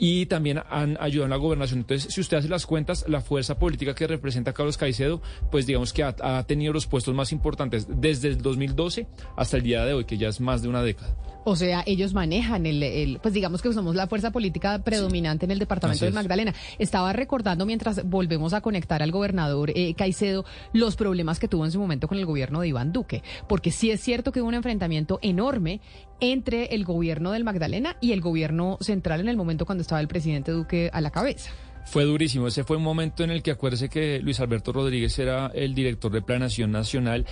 [0.02, 1.80] Y también han ayudado en la gobernación.
[1.82, 5.22] Entonces, si usted hace las cuentas, la fuerza política que representa a Carlos Caicedo,
[5.52, 9.64] pues digamos que ha, ha tenido los puestos más importantes desde el 2012 hasta el
[9.64, 11.16] día de hoy, que ya es más de una década.
[11.46, 15.52] O sea, ellos manejan el, el- pues digamos que somos la fuerza política predominante en
[15.52, 16.14] el departamento es.
[16.14, 16.54] Magdalena.
[16.78, 21.72] Estaba recordando mientras volvemos a conectar al gobernador eh, Caicedo los problemas que tuvo en
[21.72, 24.54] su momento con el gobierno de Iván Duque, porque sí es cierto que hubo un
[24.56, 25.82] enfrentamiento enorme
[26.20, 30.08] entre el gobierno del Magdalena y el gobierno central en el momento cuando estaba el
[30.08, 31.52] presidente Duque a la cabeza.
[31.86, 32.48] Fue durísimo.
[32.48, 36.12] Ese fue un momento en el que acuérdese que Luis Alberto Rodríguez era el director
[36.12, 37.26] de Planación Nacional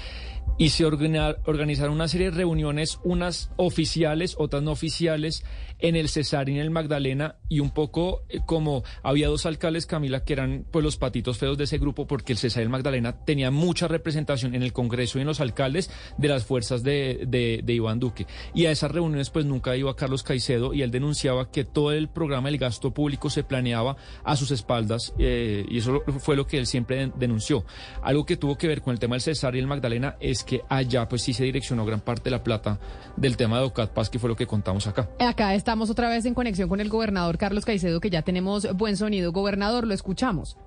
[0.58, 5.44] y se organizaron una serie de reuniones, unas oficiales, otras no oficiales,
[5.80, 9.86] en el Cesar y en el Magdalena y un poco eh, como había dos alcaldes,
[9.86, 12.70] Camila, que eran pues los patitos feos de ese grupo porque el Cesar y el
[12.70, 17.26] Magdalena tenía mucha representación en el Congreso y en los alcaldes de las fuerzas de,
[17.28, 18.26] de- Iván Duque.
[18.56, 22.10] Y a esas reuniones pues nunca iba Carlos Caicedo y él denunciaba que todo el
[22.10, 26.58] programa del gasto público se planeaba a sus espaldas eh, y eso fue lo que
[26.58, 27.66] él siempre den- denunció.
[28.02, 30.44] Algo que tuvo que ver con el tema del Cesar y el Magdalena es es
[30.44, 32.80] que allá pues sí se direccionó gran parte de la plata
[33.16, 35.10] del tema de Ocatpaz, que fue lo que contamos acá.
[35.20, 38.98] Acá estamos otra vez en conexión con el gobernador Carlos Caicedo, que ya tenemos buen
[38.98, 39.32] sonido.
[39.32, 40.58] Gobernador, lo escuchamos.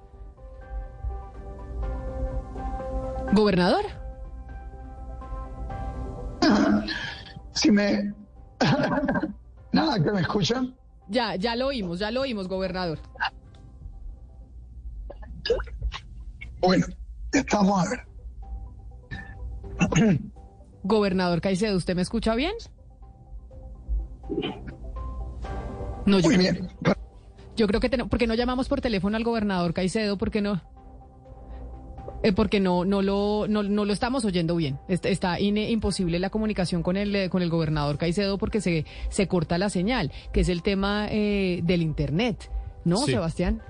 [3.32, 3.84] Gobernador.
[7.52, 8.12] Si me...
[9.72, 10.74] Nada, que me escuchan.
[11.08, 12.98] Ya, ya lo oímos, ya lo oímos, gobernador.
[16.60, 16.86] Bueno,
[17.32, 18.09] estamos a ver.
[20.82, 22.52] Gobernador Caicedo, ¿usted me escucha bien?
[26.06, 26.68] No, yo, Muy bien.
[27.56, 30.60] yo creo que tenemos, porque no llamamos por teléfono al gobernador Caicedo, porque no,
[32.22, 34.78] Eh, porque no, no lo, no, no lo estamos oyendo bien.
[34.88, 38.84] Est- Está ine- imposible la comunicación con el, eh, con el gobernador Caicedo porque se,
[39.08, 42.50] se corta la señal, que es el tema eh, del internet,
[42.84, 43.12] ¿no, Sí.
[43.12, 43.62] Sebastián?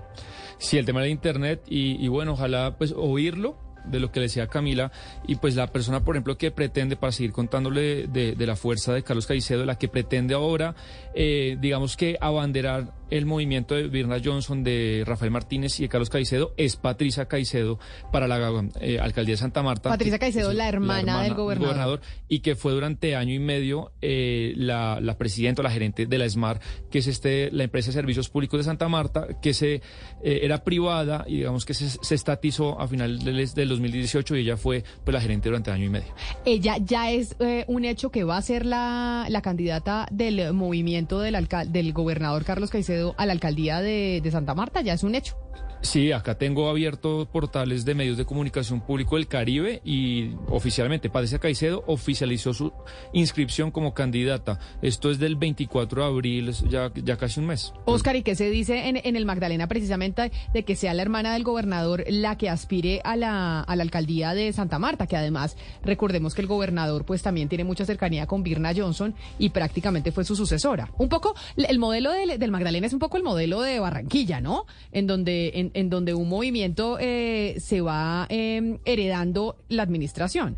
[0.59, 4.47] Sí, el tema del internet y, y bueno, ojalá pues oírlo de lo que decía
[4.47, 4.93] Camila
[5.27, 8.93] y pues la persona, por ejemplo, que pretende, para seguir contándole de, de la fuerza
[8.93, 10.75] de Carlos Caicedo, la que pretende ahora,
[11.15, 16.11] eh, digamos que abanderar el movimiento de Birna Johnson, de Rafael Martínez y de Carlos
[16.11, 17.79] Caicedo, es Patricia Caicedo
[18.13, 18.41] para la
[18.81, 19.91] eh, alcaldía de Santa Marta.
[19.91, 22.01] Patricia Caicedo, la hermana del gobernador.
[22.29, 26.19] y que fue durante año y medio eh, la, la presidenta o la gerente de
[26.19, 26.61] la SMAR,
[26.91, 29.75] que es este la empresa de servicios públicos de Santa Marta, que se
[30.23, 34.41] eh, era privada y digamos que se, se estatizó a final del, del 2018 y
[34.41, 36.15] ella fue pues, la gerente durante año y medio.
[36.45, 41.49] Ella ya es un hecho que va a ser la, la candidata del movimiento del,
[41.69, 45.37] del gobernador Carlos Caicedo a la alcaldía de, Santa Marta, ya es un hecho.
[45.83, 51.39] Sí, acá tengo abiertos portales de medios de comunicación público del Caribe y oficialmente Patricia
[51.39, 52.73] Caicedo oficializó su
[53.15, 54.59] inscripción como candidata.
[54.83, 57.73] Esto es del 24 de abril, ya, ya casi un mes.
[57.87, 61.33] Oscar, ¿y qué se dice en, en el Magdalena precisamente de que sea la hermana
[61.33, 65.07] del gobernador la que aspire a la, a la alcaldía de Santa Marta?
[65.07, 69.49] Que además, recordemos que el gobernador pues también tiene mucha cercanía con Birna Johnson y
[69.49, 70.91] prácticamente fue su sucesora.
[70.99, 74.67] Un poco, el modelo del, del Magdalena es un poco el modelo de Barranquilla, ¿no?
[74.93, 80.57] En donde, en, en donde un movimiento eh, se va eh, heredando la administración.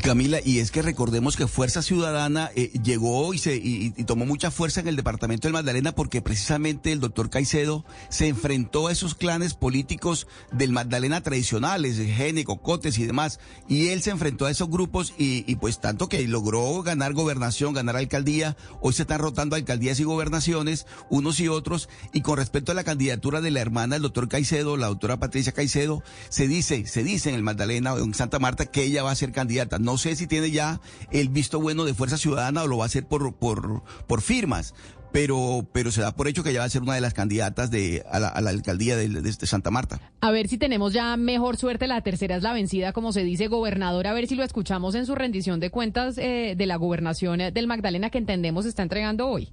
[0.00, 4.24] Camila, y es que recordemos que Fuerza Ciudadana eh, llegó y, se, y, y tomó
[4.24, 8.92] mucha fuerza en el departamento del Magdalena porque precisamente el doctor Caicedo se enfrentó a
[8.92, 13.38] esos clanes políticos del Magdalena tradicionales, Gene, Cocotes y demás,
[13.68, 17.74] y él se enfrentó a esos grupos y, y pues tanto que logró ganar gobernación,
[17.74, 22.72] ganar alcaldía, hoy se están rotando alcaldías y gobernaciones, unos y otros, y con respecto
[22.72, 26.86] a la candidatura de la hermana del doctor Caicedo, la doctora Patricia Caicedo, se dice,
[26.86, 29.81] se dice en el Magdalena o en Santa Marta que ella va a ser candidata.
[29.82, 30.80] No sé si tiene ya
[31.10, 34.74] el visto bueno de Fuerza Ciudadana o lo va a hacer por, por, por firmas,
[35.12, 37.70] pero, pero se da por hecho que ella va a ser una de las candidatas
[37.70, 40.00] de, a, la, a la alcaldía de, de- de Santa Marta.
[40.22, 41.86] A ver si tenemos ya mejor suerte.
[41.86, 44.06] La tercera es la vencida, como se dice, gobernador.
[44.06, 47.50] A ver si lo escuchamos en su rendición de cuentas eh, de la gobernación eh,
[47.52, 49.50] del Magdalena que entendemos está entregando hoy.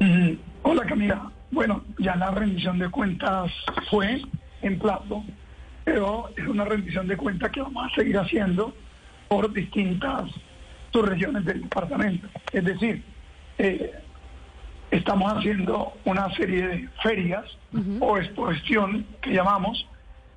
[0.00, 0.32] Mm,
[0.62, 1.30] Hola Camila.
[1.52, 3.50] Bueno, ya la rendición de cuentas
[3.90, 4.22] fue
[4.62, 5.24] en plazo,
[5.84, 8.74] pero es una rendición de cuentas que vamos a seguir haciendo
[9.28, 10.30] por distintas
[10.92, 12.28] subregiones del departamento.
[12.52, 13.02] Es decir,
[13.58, 13.92] eh,
[14.90, 17.44] estamos haciendo una serie de ferias
[18.00, 19.86] o exposición que llamamos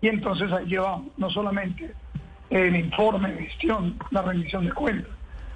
[0.01, 1.93] y entonces ahí llevamos no solamente
[2.49, 5.11] el informe de gestión, la rendición de cuentas,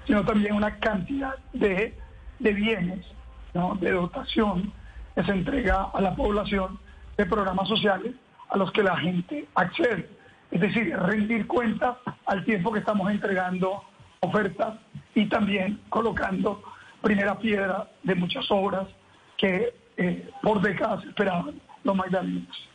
[0.06, 1.96] sino también una cantidad de,
[2.40, 3.06] de bienes,
[3.54, 3.76] ¿no?
[3.76, 4.74] de dotación
[5.14, 6.80] que se entrega a la población
[7.18, 8.14] de programas sociales
[8.50, 10.10] a los que la gente accede.
[10.52, 13.84] Es decir, rendir cuentas al tiempo que estamos entregando
[14.22, 14.76] ofertas
[15.14, 16.64] y también colocando
[17.02, 18.88] primera piedra de muchas obras
[19.38, 22.70] que eh, por décadas esperaban los magdalenos.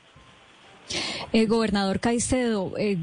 [1.33, 2.97] Eh, gobernador Caicedo, eh,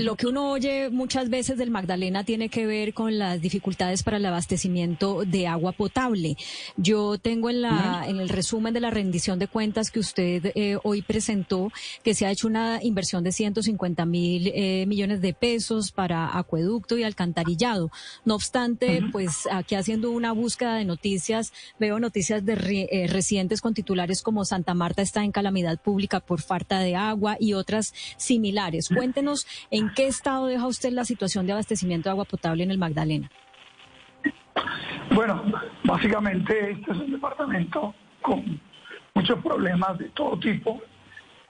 [0.00, 4.16] lo que uno oye muchas veces del Magdalena tiene que ver con las dificultades para
[4.16, 6.36] el abastecimiento de agua potable.
[6.76, 10.78] Yo tengo en, la, en el resumen de la rendición de cuentas que usted eh,
[10.84, 11.70] hoy presentó
[12.02, 16.96] que se ha hecho una inversión de 150 mil eh, millones de pesos para acueducto
[16.96, 17.90] y alcantarillado.
[18.24, 23.74] No obstante, pues aquí haciendo una búsqueda de noticias, veo noticias de re- recientes con
[23.74, 28.88] titulares como Santa Marta está en calamidad pública por falta de agua y otras similares.
[28.88, 32.78] Cuéntenos en qué estado deja usted la situación de abastecimiento de agua potable en el
[32.78, 33.30] Magdalena.
[35.10, 35.42] Bueno,
[35.84, 38.60] básicamente este es un departamento con
[39.14, 40.80] muchos problemas de todo tipo,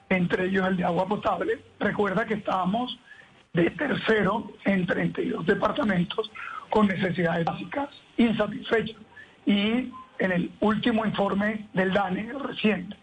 [0.09, 1.59] entre ellos el de agua potable.
[1.79, 2.97] Recuerda que estábamos
[3.53, 6.31] de tercero en 32 departamentos
[6.69, 8.97] con necesidades básicas insatisfechas.
[9.45, 12.95] Y en el último informe del DANE reciente,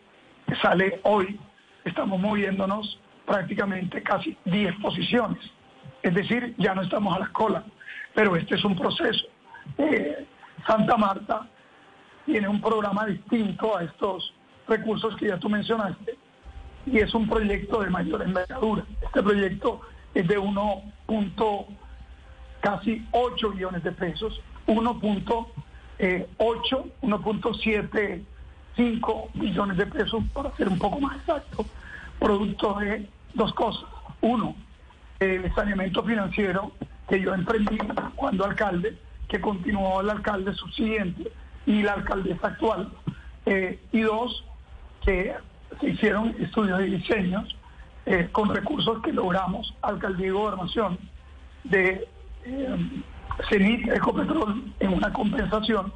[0.47, 1.39] que sale hoy,
[1.85, 5.43] estamos moviéndonos prácticamente casi 10 posiciones.
[6.03, 7.65] Es decir, ya no estamos a la cola,
[8.15, 9.27] pero este es un proceso.
[9.79, 10.27] Eh,
[10.67, 11.49] Santa Marta
[12.27, 14.35] tiene un programa distinto a estos
[14.69, 16.19] recursos que ya tú mencionaste
[16.87, 18.85] y es un proyecto de mayor envergadura.
[19.03, 19.81] Este proyecto
[20.15, 20.39] es de
[22.61, 26.91] casi 8 billones de pesos, 1.8,
[28.77, 31.65] 1.75 billones de pesos, para ser un poco más exacto,
[32.19, 33.89] producto de dos cosas.
[34.21, 34.55] Uno,
[35.21, 36.73] el saneamiento financiero
[37.09, 37.79] que yo emprendí
[38.17, 38.99] cuando alcalde,
[39.29, 41.31] que continuó el alcalde subsiguiente
[41.67, 42.91] y la alcaldesa actual.
[43.47, 44.45] Eh, y dos,
[45.05, 45.35] que
[45.81, 47.57] se hicieron estudios de diseños
[48.07, 50.99] eh, con recursos que logramos, alcaldía y gobernación,
[51.65, 52.09] de
[52.45, 52.77] eh,
[53.49, 55.93] CENIT Ecopetrol en una compensación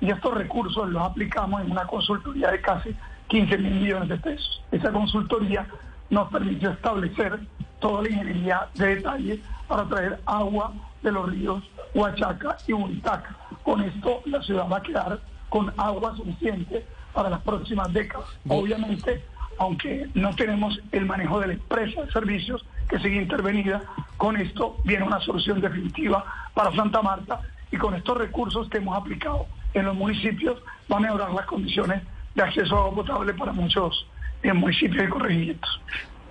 [0.00, 2.94] y estos recursos los aplicamos en una consultoría de casi
[3.28, 4.62] 15 mil millones de pesos.
[4.70, 5.66] Esa consultoría
[6.10, 7.38] nos permitió establecer
[7.80, 10.72] toda la ingeniería de detalle para traer agua
[11.02, 11.62] de los ríos
[11.94, 13.36] Huachaca y Buritaca.
[13.62, 18.26] Con esto la ciudad va a quedar con agua suficiente para las próximas décadas.
[18.48, 19.24] Obviamente,
[19.58, 23.82] aunque no tenemos el manejo de la empresa de servicios que sigue intervenida,
[24.16, 28.96] con esto viene una solución definitiva para Santa Marta y con estos recursos que hemos
[28.96, 30.58] aplicado en los municipios
[30.90, 32.02] va a mejorar las condiciones
[32.34, 34.06] de acceso a agua potable para muchos
[34.42, 35.80] eh, municipios y corregimientos.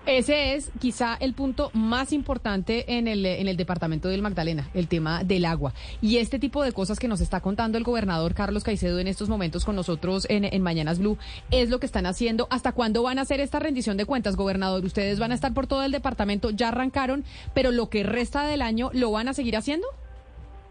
[0.07, 4.87] Ese es quizá el punto más importante en el, en el departamento del Magdalena, el
[4.87, 5.73] tema del agua.
[5.99, 9.27] Y este tipo de cosas que nos está contando el gobernador Carlos Caicedo en estos
[9.27, 11.17] momentos con nosotros en, en Mañanas Blue
[11.51, 12.47] es lo que están haciendo.
[12.51, 14.85] ¿Hasta cuándo van a hacer esta rendición de cuentas, gobernador?
[14.85, 18.61] Ustedes van a estar por todo el departamento, ya arrancaron, pero lo que resta del
[18.61, 19.87] año, ¿lo van a seguir haciendo?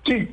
[0.06, 0.28] Sí,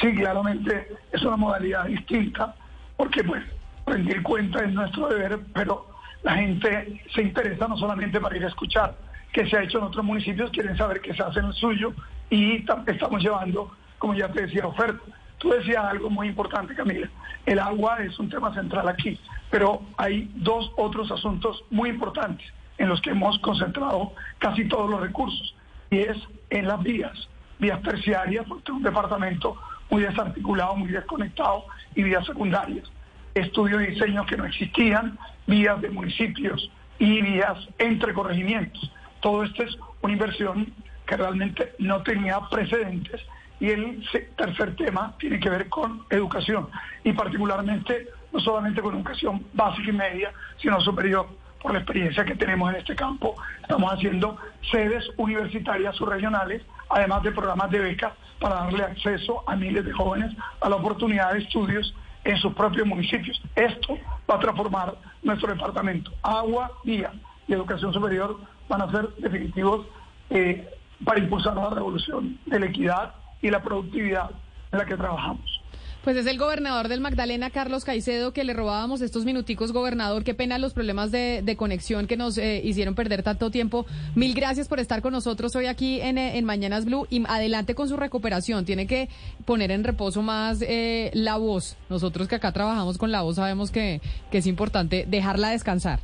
[0.00, 2.54] sí, claramente es una modalidad distinta,
[2.96, 3.42] porque pues
[3.86, 5.86] rendir cuenta es nuestro deber, pero
[6.22, 8.96] la gente se interesa no solamente para ir a escuchar
[9.32, 11.92] qué se ha hecho en otros municipios, quieren saber qué se hace en el suyo
[12.30, 15.02] y estamos llevando, como ya te decía, oferta.
[15.38, 17.08] Tú decías algo muy importante, Camila.
[17.46, 19.18] El agua es un tema central aquí,
[19.50, 22.46] pero hay dos otros asuntos muy importantes
[22.78, 25.54] en los que hemos concentrado casi todos los recursos,
[25.90, 26.16] y es
[26.50, 27.28] en las vías,
[27.58, 29.56] vías terciarias, porque es un departamento
[29.90, 31.64] muy desarticulado, muy desconectado,
[31.94, 32.90] y vías secundarias
[33.38, 38.92] estudios y diseños que no existían, vías de municipios y vías entre corregimientos.
[39.20, 40.72] Todo esto es una inversión
[41.06, 43.20] que realmente no tenía precedentes.
[43.60, 44.04] Y el
[44.36, 46.68] tercer tema tiene que ver con educación
[47.02, 51.28] y particularmente no solamente con educación básica y media, sino superior.
[51.60, 54.38] Por la experiencia que tenemos en este campo, estamos haciendo
[54.70, 60.34] sedes universitarias subregionales, además de programas de becas para darle acceso a miles de jóvenes
[60.60, 61.94] a la oportunidad de estudios
[62.24, 63.40] en sus propios municipios.
[63.54, 63.98] Esto
[64.30, 66.12] va a transformar nuestro departamento.
[66.22, 67.12] Agua, vía
[67.46, 68.38] y educación superior
[68.68, 69.86] van a ser definitivos
[70.30, 70.68] eh,
[71.04, 74.30] para impulsar la revolución de la equidad y la productividad
[74.72, 75.62] en la que trabajamos.
[76.04, 80.22] Pues es el gobernador del Magdalena, Carlos Caicedo, que le robábamos estos minuticos, gobernador.
[80.22, 83.84] Qué pena los problemas de, conexión que nos eh, hicieron perder tanto tiempo.
[84.14, 87.06] Mil gracias por estar con nosotros hoy aquí en, eh, en, Mañanas Blue.
[87.10, 88.64] Y adelante con su recuperación.
[88.64, 89.08] Tiene que
[89.44, 91.76] poner en reposo más eh, la voz.
[91.90, 94.00] Nosotros que acá trabajamos con la voz sabemos que,
[94.30, 95.98] que es importante dejarla descansar.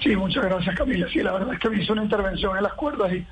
[0.00, 1.08] Sí, muchas gracias, Camila.
[1.12, 3.26] Sí, la verdad es que me hizo una intervención en las cuerdas y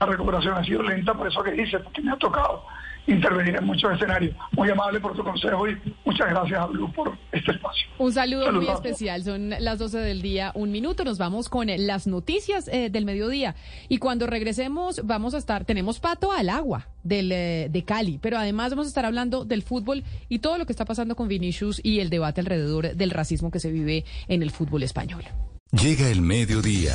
[0.00, 2.64] la recuperación ha sido lenta, por eso que dice, porque me ha tocado
[3.06, 4.34] intervenir en muchos escenarios.
[4.52, 7.86] Muy amable por tu consejo y muchas gracias a Blue por este espacio.
[7.98, 9.22] Un saludo muy especial.
[9.22, 11.04] Son las 12 del día, un minuto.
[11.04, 13.54] Nos vamos con las noticias eh, del mediodía.
[13.88, 18.38] Y cuando regresemos, vamos a estar, tenemos pato al agua del, eh, de Cali, pero
[18.38, 21.80] además vamos a estar hablando del fútbol y todo lo que está pasando con Vinicius
[21.82, 25.24] y el debate alrededor del racismo que se vive en el fútbol español.
[25.72, 26.94] Llega el mediodía.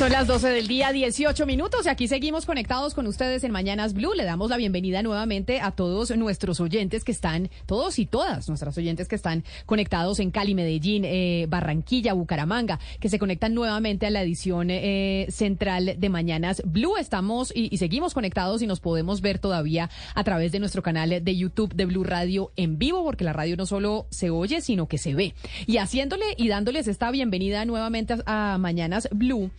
[0.00, 3.92] Son las 12 del día, 18 minutos, y aquí seguimos conectados con ustedes en Mañanas
[3.92, 4.14] Blue.
[4.14, 8.78] Le damos la bienvenida nuevamente a todos nuestros oyentes que están, todos y todas nuestras
[8.78, 14.10] oyentes que están conectados en Cali, Medellín, eh, Barranquilla, Bucaramanga, que se conectan nuevamente a
[14.10, 16.96] la edición eh, central de Mañanas Blue.
[16.96, 21.36] Estamos y, seguimos conectados y nos podemos ver todavía a través de nuestro canal de
[21.36, 24.96] YouTube de Blue Radio en vivo, porque la radio no solo se oye, sino que
[24.96, 25.34] se ve.
[25.66, 29.50] Y haciéndole y dándoles esta bienvenida nuevamente a Mañanas Blue.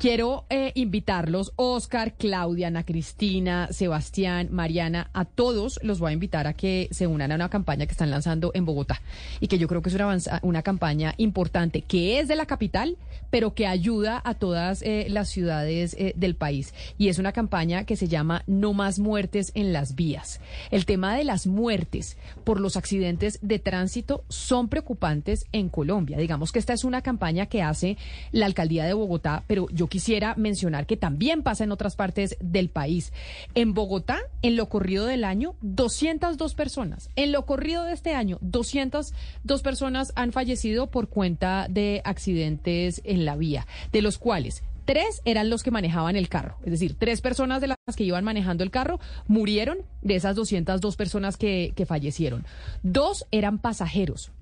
[0.00, 6.46] Quiero eh, invitarlos, Oscar, Claudia, Ana Cristina, Sebastián, Mariana, a todos los voy a invitar
[6.46, 9.02] a que se unan a una campaña que están lanzando en Bogotá
[9.40, 9.96] y que yo creo que es
[10.40, 12.96] una, campaña importante, que es de la capital,
[13.28, 16.72] pero que ayuda a todas eh, las ciudades eh, del país.
[16.96, 20.40] Y es una campaña que se llama No más muertes en las vías.
[20.70, 26.16] El tema de las muertes por los accidentes de tránsito son preocupantes en Colombia.
[26.16, 27.98] Digamos que esta es una campaña que hace
[28.32, 32.70] la alcaldía de Bogotá, pero yo quisiera mencionar que también pasa en otras partes del
[32.70, 33.12] país.
[33.54, 37.10] En Bogotá, en lo corrido del año, 202 personas.
[37.16, 43.26] En lo corrido de este año, 202 personas han fallecido por cuenta de accidentes en
[43.26, 46.56] la vía, de los cuales tres eran los que manejaban el carro.
[46.64, 48.98] Es decir, tres personas de las que iban manejando el carro
[49.28, 52.44] murieron de esas 202 personas que, que fallecieron.
[52.82, 54.32] Dos eran pasajeros.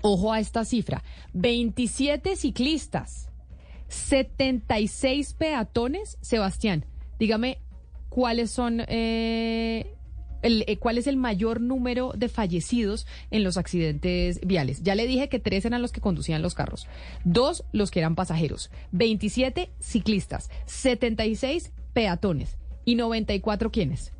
[0.00, 1.02] Ojo a esta cifra.
[1.34, 3.28] 27 ciclistas,
[3.92, 6.18] 76 peatones.
[6.20, 6.84] Sebastián,
[7.18, 7.58] dígame
[8.08, 8.82] cuáles son...
[8.88, 9.94] eh,
[10.42, 14.82] el, eh, ¿Cuál es el mayor número de fallecidos en los accidentes viales?
[14.82, 16.88] Ya le dije que tres eran los que conducían los carros,
[17.24, 24.12] dos los que eran pasajeros, 27 ciclistas, 76 peatones y 94 quiénes?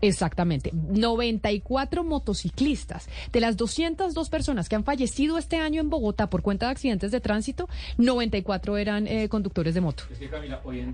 [0.00, 3.08] Exactamente, 94 motociclistas.
[3.32, 7.10] De las 202 personas que han fallecido este año en Bogotá por cuenta de accidentes
[7.10, 7.68] de tránsito,
[7.98, 10.04] 94 eran eh, conductores de moto.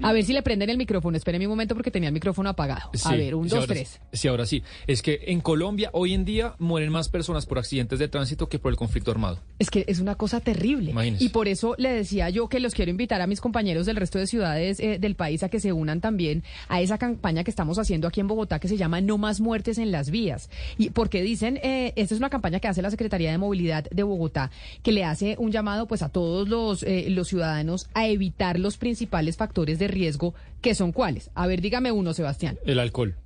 [0.03, 1.17] A ver si le prenden el micrófono.
[1.17, 2.91] Espérenme un momento porque tenía el micrófono apagado.
[3.05, 4.01] A ver, un, dos, ahora tres.
[4.13, 4.63] Sí, ahora sí.
[4.87, 8.59] Es que en Colombia hoy en día mueren más personas por accidentes de tránsito que
[8.59, 9.41] por el conflicto armado.
[9.59, 10.91] Es que es una cosa terrible.
[10.91, 11.25] Imagínese.
[11.25, 14.19] Y por eso le decía yo que los quiero invitar a mis compañeros del resto
[14.19, 17.79] de ciudades eh, del país a que se unan también a esa campaña que estamos
[17.79, 20.51] haciendo aquí en Bogotá que se llama No más muertes en las vías.
[20.79, 24.03] Y porque dicen, eh, esta es una campaña que hace la Secretaría de Movilidad de
[24.03, 24.51] Bogotá,
[24.83, 28.77] que le hace un llamado pues a todos los, eh, los ciudadanos a evitar los
[28.77, 31.31] principales factores de riesgo, que son cuáles.
[31.35, 32.59] A ver, dígame uno, Sebastián.
[32.65, 33.17] El alcohol.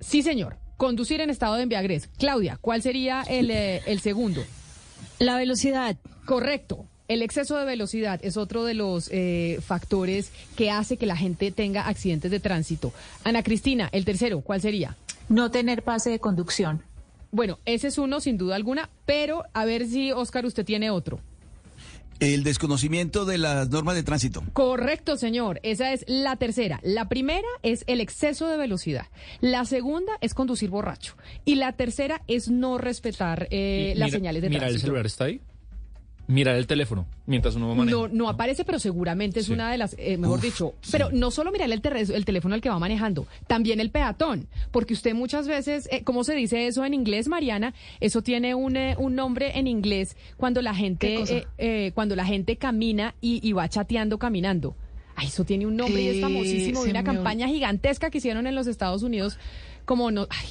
[0.00, 0.56] Sí, señor.
[0.76, 2.08] Conducir en estado de embriaguez.
[2.18, 4.42] Claudia, ¿cuál sería el, eh, el segundo?
[5.18, 5.96] La velocidad.
[6.24, 6.86] Correcto.
[7.06, 11.50] El exceso de velocidad es otro de los eh, factores que hace que la gente
[11.52, 12.94] tenga accidentes de tránsito.
[13.24, 14.96] Ana Cristina, el tercero, ¿cuál sería?
[15.28, 16.82] No tener pase de conducción.
[17.30, 21.20] Bueno, ese es uno sin duda alguna, pero a ver si, Oscar, usted tiene otro.
[22.20, 24.44] El desconocimiento de las normas de tránsito.
[24.52, 25.58] Correcto, señor.
[25.64, 26.78] Esa es la tercera.
[26.84, 29.06] La primera es el exceso de velocidad.
[29.40, 31.16] La segunda es conducir borracho.
[31.44, 34.86] Y la tercera es no respetar eh, Y las mira- señales de Mirar el tránsito.
[34.86, 35.40] celular está ahí.
[36.26, 37.96] Mirar el teléfono mientras uno maneja.
[37.96, 41.52] No, no aparece, pero seguramente es una de las, eh, mejor dicho, pero no solo
[41.52, 41.82] mirar el,
[42.12, 46.24] el teléfono al que va manejando, también el peatón, porque usted muchas veces, eh, ¿cómo
[46.24, 47.74] se dice eso en inglés, Mariana?
[48.00, 52.24] Eso tiene un, eh, un nombre en inglés cuando la gente, eh, eh, cuando la
[52.24, 54.76] gente camina y, y va chateando caminando.
[55.16, 58.54] Ay, eso tiene un nombre y es famosísimo de una campaña gigantesca que hicieron en
[58.54, 59.38] los Estados Unidos,
[59.84, 60.48] como no, ay,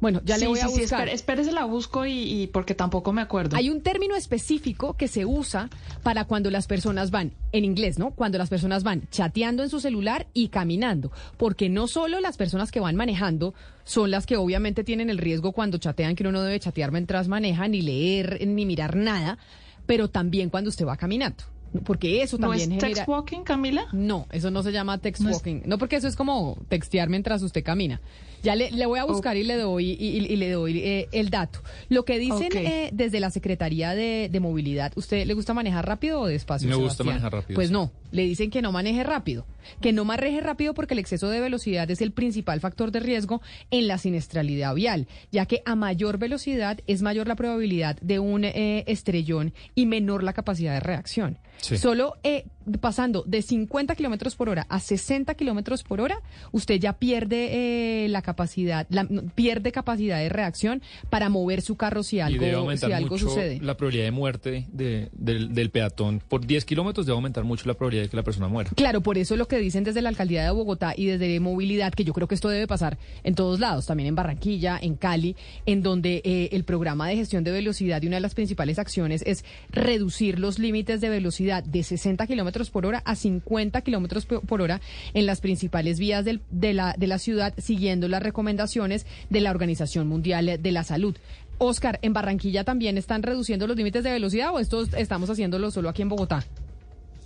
[0.00, 1.08] bueno, ya le Sí, voy a sí, sí, buscar.
[1.08, 2.12] espere- espérese, la busco y,
[2.42, 3.56] y porque tampoco me acuerdo.
[3.56, 5.70] Hay un término específico que se usa
[6.02, 8.10] para cuando las personas van, en inglés, ¿no?
[8.10, 11.10] Cuando las personas van chateando en su celular y caminando.
[11.36, 13.54] Porque no solo las personas que van manejando
[13.84, 17.28] son las que obviamente tienen el riesgo cuando chatean, que uno no debe chatear mientras
[17.28, 19.38] maneja, ni leer, ni mirar nada,
[19.86, 21.44] pero también cuando usted va caminando.
[21.84, 22.94] Porque eso ¿No también es genera...
[22.94, 23.86] text walking, Camila?
[23.92, 25.62] No, eso no se llama text No es- walking.
[25.66, 28.00] No, porque eso es como textear mientras usted camina.
[28.44, 31.08] Ya le, le voy a buscar y le doy y, y- y le doy eh,
[31.12, 31.60] el dato.
[31.88, 36.20] Lo que dicen eh, desde la Secretaría de, de Movilidad, ¿usted le gusta manejar rápido
[36.20, 36.68] o despacio?
[36.68, 39.46] Me gusta manejar rápido, Pues no, le dicen que no maneje rápido,
[39.80, 43.42] que no maneje rápido porque el exceso de velocidad es el principal factor de riesgo
[43.70, 48.44] en la siniestralidad vial, ya que a mayor velocidad es mayor la probabilidad de un
[48.44, 51.38] eh, estrellón y menor la capacidad de reacción.
[51.58, 51.78] Sí.
[51.78, 52.44] Solo eh,
[52.80, 56.20] pasando de 50 kilómetros por hora a 60 kilómetros por hora,
[56.52, 62.02] usted ya pierde eh, la capacidad, la- pierde capacidad de reacción para mover su carro
[62.02, 63.60] si y algo, aumentar si algo mucho sucede.
[63.62, 66.20] la probabilidad de muerte de- del, del peatón.
[66.28, 68.70] Por 10 kilómetros debe aumentar mucho la probabilidad de que la persona muera.
[68.74, 72.04] Claro, por eso lo que dicen desde la alcaldía de Bogotá y desde movilidad, que
[72.04, 75.36] yo creo que esto debe pasar en todos lados, también en Barranquilla, en Cali,
[75.66, 79.22] en donde eh, el programa de gestión de velocidad y una de las principales acciones
[79.26, 84.40] es reducir los límites de velocidad de 60 kilómetros por hora a 50 kilómetros po-
[84.40, 84.80] por hora
[85.14, 86.40] en las principales vías de,
[86.74, 91.16] la, de la ciudad, siguiendo las recomendaciones de la Organización Mundial de la Salud.
[91.58, 95.88] Oscar, ¿en Barranquilla también están reduciendo los límites de velocidad o esto estamos haciéndolo solo
[95.88, 96.44] aquí en Bogotá?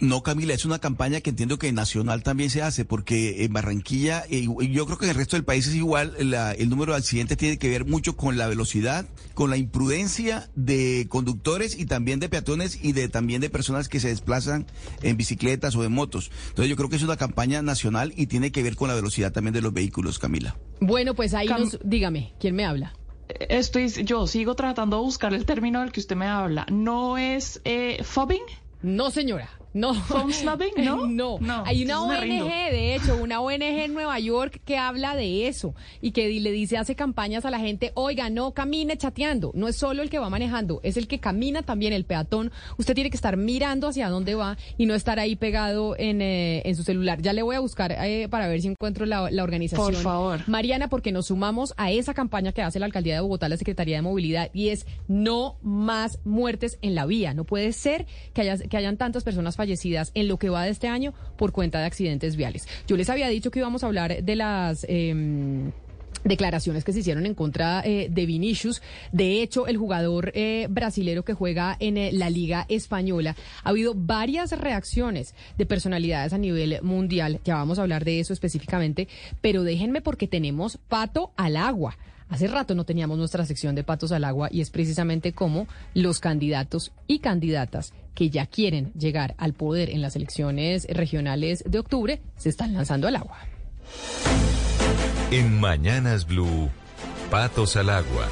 [0.00, 4.22] No, Camila, es una campaña que entiendo que nacional también se hace, porque en Barranquilla,
[4.30, 6.92] eh, y yo creo que en el resto del país es igual, la- el número
[6.92, 11.86] de accidentes tiene que ver mucho con la velocidad, con la imprudencia de conductores y
[11.86, 14.66] también de peatones y de también de personas que se desplazan
[15.02, 16.30] en bicicletas o en motos.
[16.50, 19.32] Entonces yo creo que es una campaña nacional y tiene que ver con la velocidad
[19.32, 20.56] también de los vehículos, Camila.
[20.80, 21.78] Bueno, pues ahí Cam- nos...
[21.82, 22.94] Dígame, ¿quién me habla?
[23.28, 26.66] Estoy, yo sigo tratando de buscar el término del que usted me habla.
[26.70, 28.42] ¿No es eh, fobbing?
[28.82, 29.50] No, señora.
[29.78, 29.94] No.
[30.84, 31.06] ¿no?
[31.08, 31.38] No.
[31.40, 32.02] No, Hay una.
[32.02, 36.50] ONG, de hecho, una ONG en Nueva York que habla de eso y que le
[36.52, 39.52] dice, hace campañas a la gente, oiga, no camine chateando.
[39.54, 42.50] No es solo el que va manejando, es el que camina también, el peatón.
[42.78, 46.62] Usted tiene que estar mirando hacia dónde va y no estar ahí pegado en, eh,
[46.64, 47.22] en su celular.
[47.22, 49.92] Ya le voy a buscar eh, para ver si encuentro la, la organización.
[49.92, 50.40] Por favor.
[50.48, 53.96] Mariana, porque nos sumamos a esa campaña que hace la Alcaldía de Bogotá, la Secretaría
[53.96, 57.32] de Movilidad, y es no más muertes en la vía.
[57.34, 59.67] No puede ser que, haya- que hayan tantas personas fallecidas
[60.14, 62.66] en lo que va de este año por cuenta de accidentes viales.
[62.86, 64.84] Yo les había dicho que íbamos a hablar de las...
[64.88, 65.72] em,
[66.24, 68.82] declaraciones que se hicieron en contra eh, de Vinicius.
[69.12, 73.94] De hecho, el jugador eh, brasilero que juega en eh, la Liga Española, ha habido
[73.94, 77.40] varias reacciones de personalidades a nivel mundial.
[77.44, 79.08] Ya vamos a hablar de eso específicamente,
[79.40, 81.96] pero déjenme porque tenemos pato al agua.
[82.28, 86.20] Hace rato no teníamos nuestra sección de patos al agua y es precisamente como los
[86.20, 92.20] candidatos y candidatas que ya quieren llegar al poder en las elecciones regionales de octubre
[92.36, 93.38] se están lanzando al agua.
[95.30, 96.70] En Mañanas Blue,
[97.30, 98.26] Patos al Agua.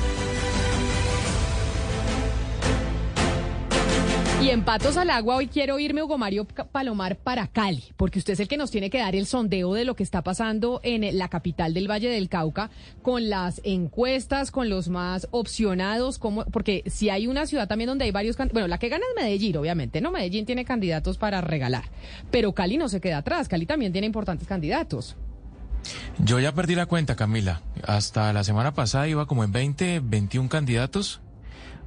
[4.42, 8.34] Y en Patos al Agua hoy quiero irme, Hugo Mario Palomar, para Cali, porque usted
[8.34, 11.02] es el que nos tiene que dar el sondeo de lo que está pasando en
[11.04, 12.70] eh, la capital del Valle del Cauca,
[13.02, 18.04] con las encuestas, con los más opcionados, como, porque si hay una ciudad también donde
[18.04, 20.12] hay varios, can- bueno, la que gana es Medellín, obviamente, ¿no?
[20.12, 21.84] Medellín tiene candidatos para regalar,
[22.30, 25.16] pero Cali no se queda atrás, Cali también tiene importantes candidatos.
[26.18, 27.62] Yo ya perdí la cuenta, Camila.
[27.84, 31.20] Hasta la semana pasada iba como en 20, 21 candidatos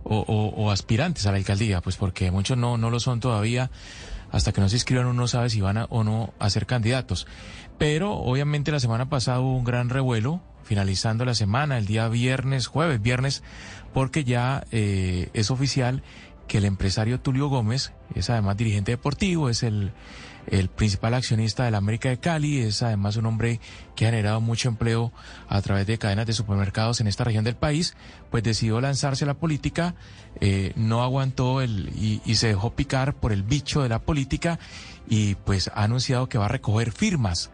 [0.03, 3.69] o, aspirantes a la alcaldía, pues porque muchos no, no lo son todavía.
[4.31, 6.65] Hasta que no se inscriban uno no sabe si van a, o no a ser
[6.65, 7.25] candidatos.
[7.77, 12.67] Pero obviamente la semana pasada hubo un gran revuelo, finalizando la semana, el día viernes,
[12.67, 13.41] jueves, viernes,
[13.93, 16.03] porque ya eh, es oficial
[16.47, 19.93] que el empresario Tulio Gómez es además dirigente deportivo, es el,
[20.47, 23.59] el principal accionista de la América de Cali, es además un hombre
[23.95, 25.11] que ha generado mucho empleo
[25.47, 27.95] a través de cadenas de supermercados en esta región del país,
[28.31, 29.95] pues decidió lanzarse a la política,
[30.39, 34.59] eh, no aguantó el, y, y se dejó picar por el bicho de la política
[35.07, 37.51] y pues ha anunciado que va a recoger firmas.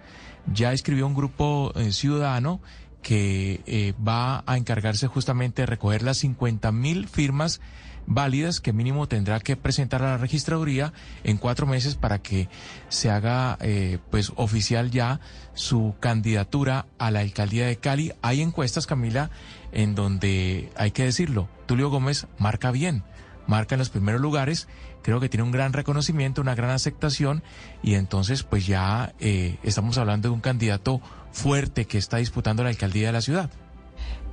[0.54, 2.62] Ya escribió un grupo eh, ciudadano
[3.02, 7.62] que eh, va a encargarse justamente de recoger las 50 mil firmas
[8.08, 12.50] válidas que mínimo tendrá que presentar a la registraduría en cuatro meses para que
[12.90, 15.20] se haga eh, pues oficial ya
[15.54, 18.14] su candidatura a la alcaldía de Cali.
[18.22, 19.30] Hay encuestas, Camila,
[19.72, 23.04] en donde hay que decirlo, Tulio Gómez marca bien,
[23.48, 24.68] marca en los primeros lugares,
[25.02, 27.44] creo que tiene un gran reconocimiento, una gran aceptación
[27.84, 31.02] y entonces pues ya eh, estamos hablando de un candidato
[31.32, 33.52] fuerte que está disputando la alcaldía de la ciudad.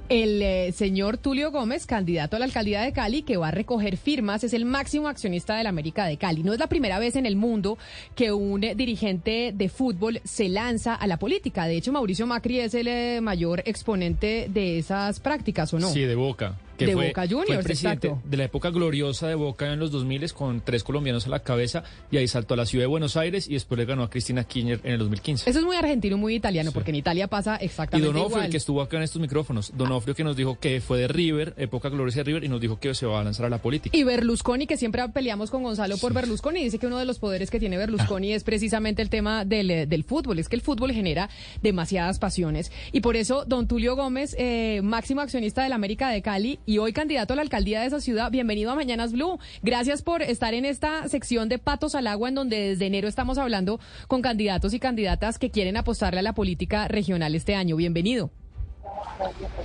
[0.08, 3.96] El eh, señor Tulio Gómez, candidato a la alcaldía de Cali, que va a recoger
[3.96, 6.42] firmas, es el máximo accionista de la América de Cali.
[6.42, 7.78] No es la primera vez en el mundo
[8.14, 11.66] que un eh, dirigente de fútbol se lanza a la política.
[11.66, 15.90] De hecho, Mauricio Macri es el eh, mayor exponente de esas prácticas, ¿o no?
[15.90, 16.58] Sí, de Boca.
[16.76, 18.28] Que De fue, Boca Juniors, presidente exacto.
[18.28, 21.82] de la época gloriosa de Boca en los 2000 con tres colombianos a la cabeza
[22.10, 24.44] y ahí saltó a la ciudad de Buenos Aires y después le ganó a Cristina
[24.44, 25.48] Kirchner en el 2015.
[25.48, 28.44] Eso es muy argentino y muy italiano, porque en Italia pasa Y exactamente Donofrio, igual.
[28.46, 31.54] el que estuvo acá en estos micrófonos, Donofrio que nos dijo que fue de River,
[31.56, 33.96] época gloriosa de River, y nos dijo que se va a lanzar a la política.
[33.96, 37.50] Y Berlusconi, que siempre peleamos con Gonzalo por Berlusconi, dice que uno de los poderes
[37.50, 40.38] que tiene Berlusconi es precisamente el tema del, eh, del fútbol.
[40.38, 41.28] Es que el fútbol genera
[41.62, 42.70] demasiadas pasiones.
[42.92, 46.78] Y por eso, don Tulio Gómez, eh, máximo accionista de la América de Cali y
[46.78, 49.38] hoy candidato a la alcaldía de esa ciudad, bienvenido a Mañanas Blue.
[49.62, 53.38] Gracias por estar en esta sección de Patos al Agua, en donde desde enero estamos
[53.38, 57.76] hablando con candidatos y candidatas que quieren apostarle a la política regional este año.
[57.76, 58.30] Bienvenido.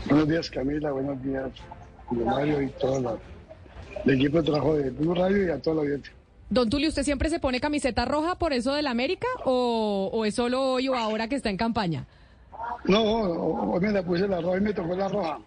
[0.07, 0.91] Buenos días, Camila.
[0.91, 1.49] Buenos días,
[2.11, 3.17] Mario y todo la-
[4.05, 6.13] el equipo de trabajo de Blue Radio y a toda la audiencia.
[6.49, 10.23] Don Tulio, ¿usted siempre se pone camiseta roja por eso de la América o, o
[10.25, 12.05] es solo hoy o ahora que está en campaña?
[12.85, 15.39] No, hoy me la puse la roja y me tocó la roja.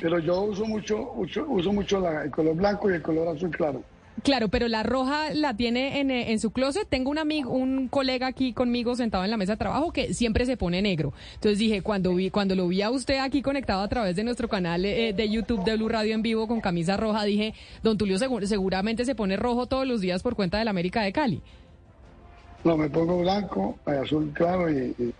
[0.00, 3.50] Pero yo uso mucho, uso, uso mucho la- el color blanco y el color azul
[3.50, 3.82] claro.
[4.22, 6.88] Claro, pero la roja la tiene en, eh, en su closet.
[6.88, 10.46] Tengo un amigo, un colega aquí conmigo sentado en la mesa de trabajo que siempre
[10.46, 11.12] se pone negro.
[11.34, 14.48] Entonces dije, cuando vi, cuando lo vi a usted aquí conectado a través de nuestro
[14.48, 17.52] canal eh, de YouTube de Blue Radio en vivo con camisa roja, dije,
[17.82, 21.02] don Tulio segu- seguramente se pone rojo todos los días por cuenta de la América
[21.02, 21.42] de Cali.
[22.64, 25.14] No, me pongo blanco, azul claro y, y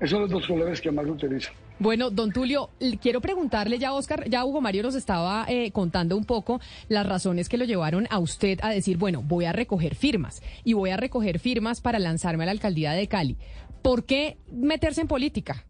[0.00, 1.50] esos son los dos colores que más utilizo.
[1.78, 2.70] Bueno, don Tulio,
[3.00, 7.48] quiero preguntarle ya, Oscar, ya Hugo Mario nos estaba eh, contando un poco las razones
[7.48, 10.96] que lo llevaron a usted a decir, bueno, voy a recoger firmas y voy a
[10.96, 13.36] recoger firmas para lanzarme a la alcaldía de Cali.
[13.82, 15.64] ¿Por qué meterse en política?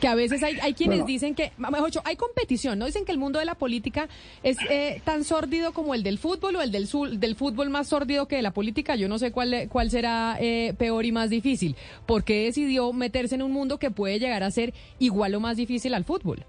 [0.00, 2.86] Que a veces hay, hay quienes dicen que, mejor hay competición, ¿no?
[2.86, 4.08] Dicen que el mundo de la política
[4.42, 6.88] es eh, tan sórdido como el del fútbol o el del,
[7.18, 8.94] del fútbol más sórdido que de la política.
[8.96, 11.76] Yo no sé cuál, cuál será eh, peor y más difícil.
[12.06, 15.56] ¿Por qué decidió meterse en un mundo que puede llegar a ser igual o más
[15.56, 16.44] difícil al fútbol?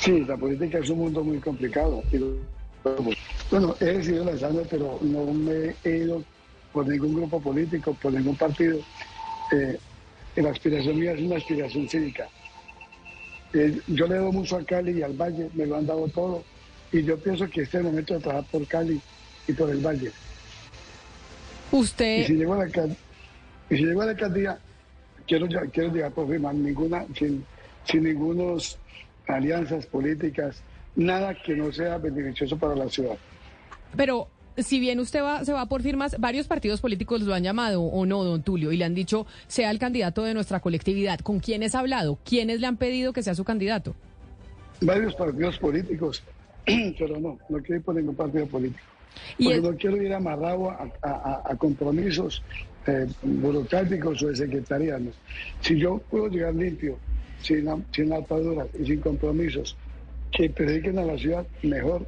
[0.00, 2.02] Sí, la política es un mundo muy complicado.
[3.50, 6.22] Bueno, he decidido lanzarme, pero no me he ido
[6.72, 8.78] por ningún grupo político, por ningún partido.
[9.52, 9.78] Eh,
[10.42, 12.28] la aspiración mía es una aspiración cívica.
[13.52, 16.42] Eh, yo le doy mucho a Cali y al Valle, me lo han dado todo,
[16.92, 19.00] y yo pienso que este es el momento de trabajar por Cali
[19.46, 20.10] y por el Valle.
[21.70, 22.18] Usted...
[22.18, 22.66] Y si llego a la,
[23.70, 24.58] y si llego a la alcaldía,
[25.26, 27.44] quiero, quiero llegar por firmar ninguna, sin,
[27.84, 28.78] sin ningunos
[29.26, 30.62] alianzas políticas,
[30.96, 33.16] nada que no sea beneficioso para la ciudad.
[33.96, 37.82] Pero si bien usted va, se va por firmas, varios partidos políticos lo han llamado
[37.82, 41.20] o no, don Tulio, y le han dicho sea el candidato de nuestra colectividad.
[41.20, 42.18] ¿Con quiénes ha hablado?
[42.24, 43.94] ¿Quiénes le han pedido que sea su candidato?
[44.80, 46.22] Varios partidos políticos,
[46.64, 48.84] pero no, no quiero ir por ningún partido político.
[49.38, 52.42] Porque no quiero ir amarrado a, compromisos
[52.86, 55.14] eh, burocráticos o de secretarianos.
[55.60, 56.98] Si yo puedo llegar limpio,
[57.40, 59.76] sin, sin ataduras y sin compromisos
[60.32, 62.06] que prediquen a la ciudad, mejor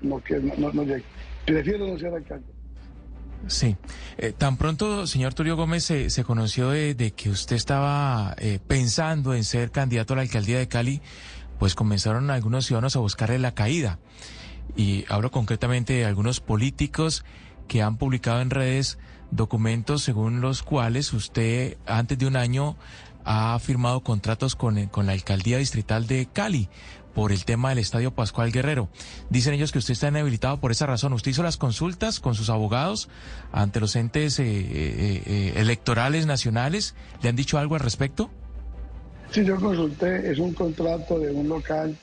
[0.00, 1.02] no, que no, no, llegue.
[1.46, 2.46] Prefiero no ser alcalde.
[3.46, 3.76] Sí.
[4.16, 9.44] Eh, tan pronto, señor Tulio Gómez, se, conoció de, que usted estaba eh, pensando en
[9.44, 11.02] ser candidato a la alcaldía de Cali,
[11.58, 13.98] pues comenzaron algunos ciudadanos a buscarle la caída.
[14.76, 17.24] Y hablo concretamente de algunos políticos
[17.68, 18.98] que han publicado en redes
[19.30, 22.76] documentos según los cuales usted antes de un año
[23.24, 26.68] ha firmado contratos con, con la alcaldía distrital de Cali
[27.14, 28.88] por el tema del Estadio Pascual Guerrero.
[29.30, 31.12] Dicen ellos que usted está inhabilitado por esa razón.
[31.12, 33.08] ¿Usted hizo las consultas con sus abogados
[33.52, 36.94] ante los entes eh, eh, eh, electorales nacionales?
[37.22, 38.30] ¿Le han dicho algo al respecto?
[39.30, 40.30] Sí, yo consulté.
[40.30, 41.96] Es un contrato de un local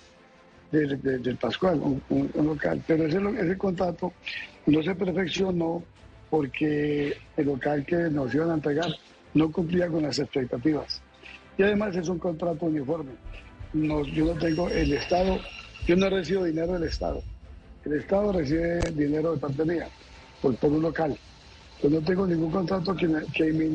[0.71, 1.79] del, Pascual,
[2.09, 2.81] un, local.
[2.87, 4.13] Pero ese, ese contrato
[4.65, 5.83] no se perfeccionó
[6.29, 8.89] porque el local que nos iban a entregar
[9.33, 11.01] no cumplía con las expectativas.
[11.57, 13.11] Y además es un contrato uniforme
[13.73, 15.39] no, yo no tengo el Estado,
[15.87, 17.23] yo no recibo dinero del Estado.
[17.85, 19.87] El Estado recibe dinero de parte mía,
[20.41, 21.17] por, por un local.
[21.81, 23.69] Yo no tengo ningún contrato que, que me.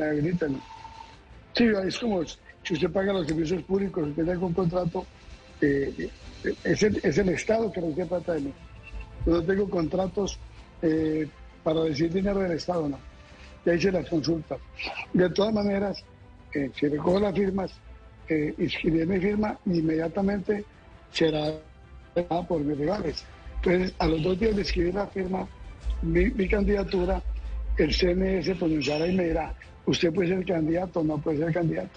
[1.55, 2.23] Sí, es como
[2.63, 5.07] si usted paga los servicios públicos, usted tiene un contrato,
[5.61, 6.11] eh,
[6.63, 8.53] es, el, es, el, Estado que recibe plata de mí.
[9.25, 10.39] Yo no tengo contratos
[10.83, 11.27] eh,
[11.65, 12.99] para recibir dinero del Estado, no.
[13.65, 14.59] Ya hice las consultas.
[15.13, 16.05] De todas maneras,
[16.55, 17.73] eh, si recojo las firmas,
[18.29, 20.65] eh, inscribir mi firma inmediatamente
[21.13, 21.53] será
[22.49, 23.25] por mis rivales.
[23.57, 25.47] Entonces, a los dos días de escribir la firma,
[26.03, 27.23] mi, candidatura,
[27.79, 29.55] el CNS pronunciará y me dirá,
[29.87, 31.91] usted puede ser candidato o no puede ser candidato.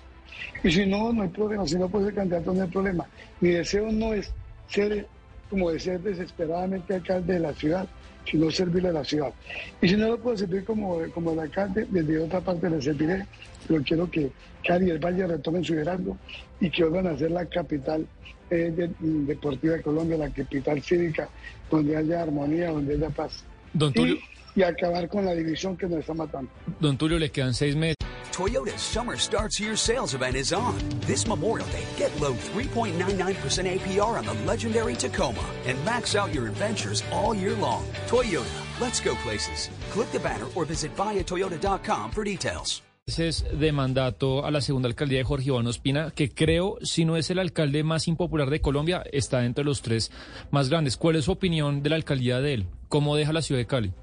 [0.63, 3.05] Y si no, no hay problema, si no puede ser candidato, no hay problema.
[3.41, 4.31] Mi deseo no es
[4.67, 5.07] ser,
[5.49, 7.87] como de ser desesperadamente alcalde de la ciudad,
[8.29, 9.33] sino servirle a la ciudad.
[9.81, 13.25] Y si no lo puedo servir como, como el alcalde, desde otra parte le serviré,
[13.67, 14.31] pero quiero que
[14.65, 16.17] Cali y el Valle retomen su liderazgo
[16.59, 18.05] y que vuelvan a ser la capital
[18.49, 21.29] eh, deportiva de Colombia, la capital cívica,
[21.69, 23.43] donde haya armonía, donde haya paz.
[23.73, 24.15] Don Tulio.
[24.15, 24.19] Y,
[24.55, 26.51] y acabar con la división que nos está matando.
[26.79, 27.95] Don Tulio, le quedan seis meses.
[28.31, 30.77] Toyota's Summer Starts Here sales event is on.
[31.01, 36.47] This Memorial Day, get low 3.99% APR on the legendary Tacoma and max out your
[36.47, 37.83] adventures all year long.
[38.07, 38.47] Toyota,
[38.79, 39.69] let's go places.
[39.91, 42.81] Click the banner or visit buyatoyota.com for details.
[43.17, 47.29] de mandato a la segunda alcaldía de Jorge Iván Ospina, que creo, si no es
[47.31, 50.11] el alcalde más impopular de Colombia, está entre los tres
[50.51, 50.95] más grandes.
[50.95, 52.67] ¿Cuál es su opinión de la alcaldía de él?
[52.87, 53.93] ¿Cómo deja la ciudad de Cali?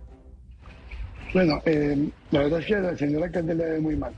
[1.37, 4.15] Bueno, eh, la verdad es que la señora alcalde le ve muy mal.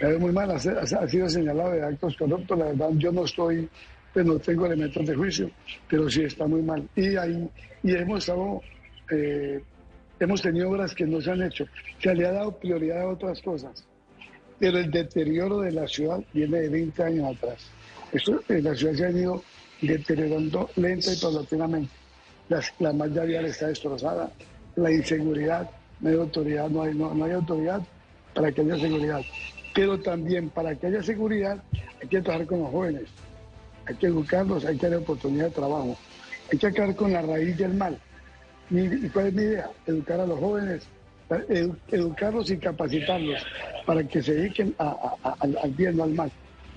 [0.00, 2.58] Le ve muy mal, ha, sido señalado de actos corruptos.
[2.58, 3.68] La verdad, yo no estoy,
[4.12, 5.48] pues no tengo elementos de juicio,
[5.88, 6.82] pero sí está muy mal.
[6.96, 7.48] Y ahí
[7.84, 8.60] y hemos estado
[9.12, 9.62] eh,
[10.18, 11.64] hemos tenido obras que no se han hecho.
[12.00, 13.84] Se le ha dado prioridad a otras cosas,
[14.58, 17.70] pero el deterioro de la ciudad viene de 20 años atrás.
[18.10, 19.44] Esto, eh, la ciudad se ha ido
[19.80, 21.92] deteriorando lenta y paulatinamente.
[22.48, 24.28] Las, la malla vial está destrozada,
[24.74, 25.70] la inseguridad,
[26.00, 27.82] no hay autoridad, no hay, no, hay autoridad
[28.34, 29.22] para que haya seguridad.
[29.74, 31.62] Pero también para que haya seguridad
[32.00, 33.04] hay que trabajar con los jóvenes,
[33.86, 35.96] hay que educarlos, hay que dar oportunidad de trabajo,
[36.50, 37.98] hay que acabar con la raíz del mal
[38.70, 39.70] ¿Y cuál es mi idea?
[39.86, 40.86] Educar a los jóvenes,
[41.88, 43.44] educarlos y capacitarlos
[43.84, 46.32] para que se dediquen al bien, no al mal,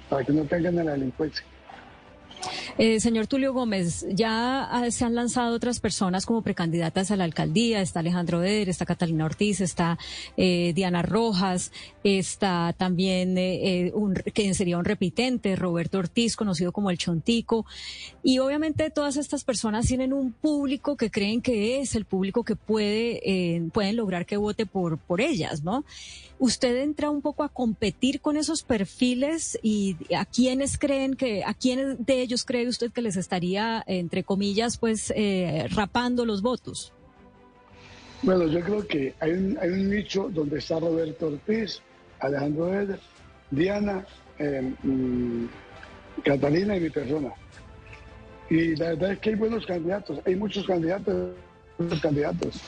[0.07, 1.43] para que no tengan la delincuencia.
[2.77, 7.23] Eh, señor Tulio Gómez, ya ah, se han lanzado otras personas como precandidatas a la
[7.25, 7.81] alcaldía.
[7.81, 9.97] Está Alejandro Eder, está Catalina Ortiz, está
[10.37, 11.71] eh, Diana Rojas,
[12.03, 13.91] está también eh,
[14.33, 17.65] quien sería un repitente, Roberto Ortiz, conocido como el Chontico.
[18.23, 22.55] Y obviamente todas estas personas tienen un público que creen que es el público que
[22.55, 25.83] puede, pueden lograr que vote por, por ellas, ¿no?
[26.39, 31.53] ¿Usted entra un poco a competir con esos perfiles y a quiénes creen que, a
[31.53, 36.93] quiénes de ellos cree usted que les estaría, entre comillas, pues eh, rapando los votos?
[38.21, 41.81] Bueno, yo creo que hay un, hay un nicho donde está Roberto Ortiz,
[42.19, 42.99] Alejandro Eder,
[43.51, 44.05] Diana,
[44.37, 45.45] eh, mm,
[46.23, 47.33] Catalina y mi persona.
[48.49, 51.33] Y la verdad es que hay buenos candidatos, hay muchos candidatos,
[51.77, 52.61] muchos candidatos,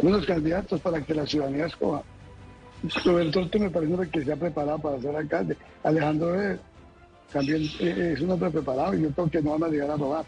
[0.00, 2.02] buenos candidatos para que la ciudadanía escoja.
[3.04, 5.56] Roberto Ortiz me parece que se ha preparado para ser alcalde.
[5.82, 6.58] Alejandro
[7.32, 10.24] también es un hombre preparado y yo creo que no van a llegar a robar.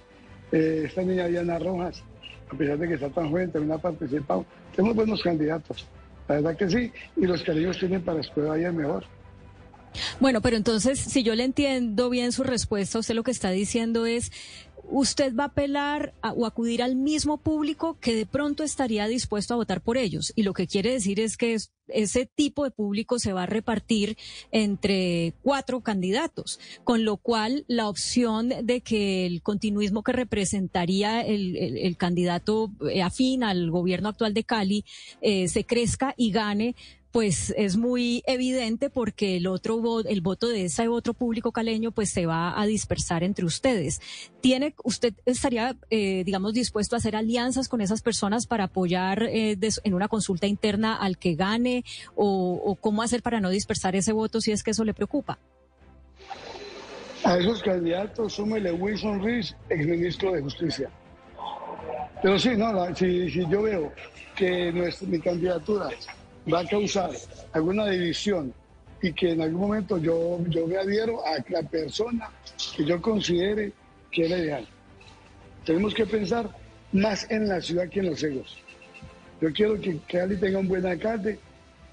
[0.52, 2.02] Eh, esta niña Diana Rojas,
[2.50, 4.44] a pesar de que está tan joven, también ha participado.
[4.74, 5.86] Tenemos buenos candidatos,
[6.26, 9.04] la verdad que sí, y los que ellos tienen para escoger ahí es mejor.
[10.20, 14.06] Bueno, pero entonces, si yo le entiendo bien su respuesta, usted lo que está diciendo
[14.06, 14.30] es,
[14.90, 19.58] usted va a apelar o acudir al mismo público que de pronto estaría dispuesto a
[19.58, 20.32] votar por ellos.
[20.36, 21.56] Y lo que quiere decir es que
[21.88, 24.16] ese tipo de público se va a repartir
[24.52, 31.96] entre cuatro candidatos, con lo cual la opción de que el continuismo que representaría el,
[31.96, 34.84] candidato eh, afín al gobierno actual de Cali
[35.20, 36.76] eh, se crezca y gane
[37.12, 42.10] pues es muy evidente porque el otro el voto de ese otro público caleño pues
[42.10, 44.00] se va a dispersar entre ustedes.
[44.40, 49.56] ¿Tiene usted estaría eh, digamos dispuesto a hacer alianzas con esas personas para apoyar eh,
[49.84, 54.40] en una consulta interna al que gane o, cómo hacer para no dispersar ese voto
[54.40, 55.38] si es que eso le preocupa?
[57.24, 60.90] A esos candidatos súmele Wilson Rees, exministro de Justicia.
[62.22, 63.92] Pero sí, no, si, si yo veo
[64.36, 65.90] que nuestra, mi candidatura
[66.52, 67.10] va a causar
[67.52, 68.52] alguna división
[69.02, 72.30] y que en algún momento yo, yo me adhiero a la persona
[72.76, 73.72] que yo considere
[74.10, 74.66] que es ideal.
[75.64, 76.50] Tenemos que pensar
[76.92, 78.56] más en la ciudad que en los egos.
[79.40, 81.38] Yo quiero que Cali tenga un buen alcalde,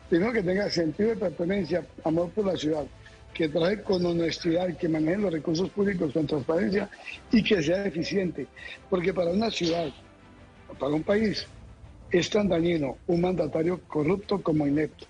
[0.10, 2.86] primero que tenga sentido de pertenencia, amor por la ciudad,
[3.34, 6.90] que traje con honestidad, que maneje los recursos públicos con transparencia
[7.32, 8.48] y que sea eficiente.
[8.90, 9.90] Porque para una ciudad,
[10.80, 11.46] para un país,
[12.18, 15.06] es tan dañino un mandatario corrupto como inepto.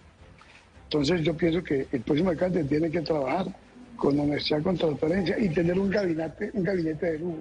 [0.86, 3.48] Entonces yo pienso que el próximo alcalde tiene que trabajar
[3.95, 7.40] con honestidad, con transparencia y tener un gabinete, un gabinete de lujo.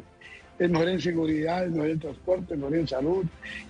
[0.59, 3.25] El mejor en seguridad, el mejor en transporte, el mejor en salud,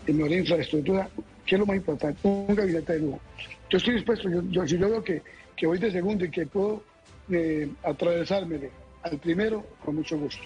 [0.07, 1.09] el mejor en infraestructura,
[1.47, 3.21] que es lo más importante, un gabinete de lujo.
[3.71, 5.23] Yo estoy dispuesto, yo, si yo veo que,
[5.57, 6.83] que voy de segundo y que puedo
[7.31, 8.69] eh, atravesarme
[9.03, 10.43] al primero, con mucho gusto.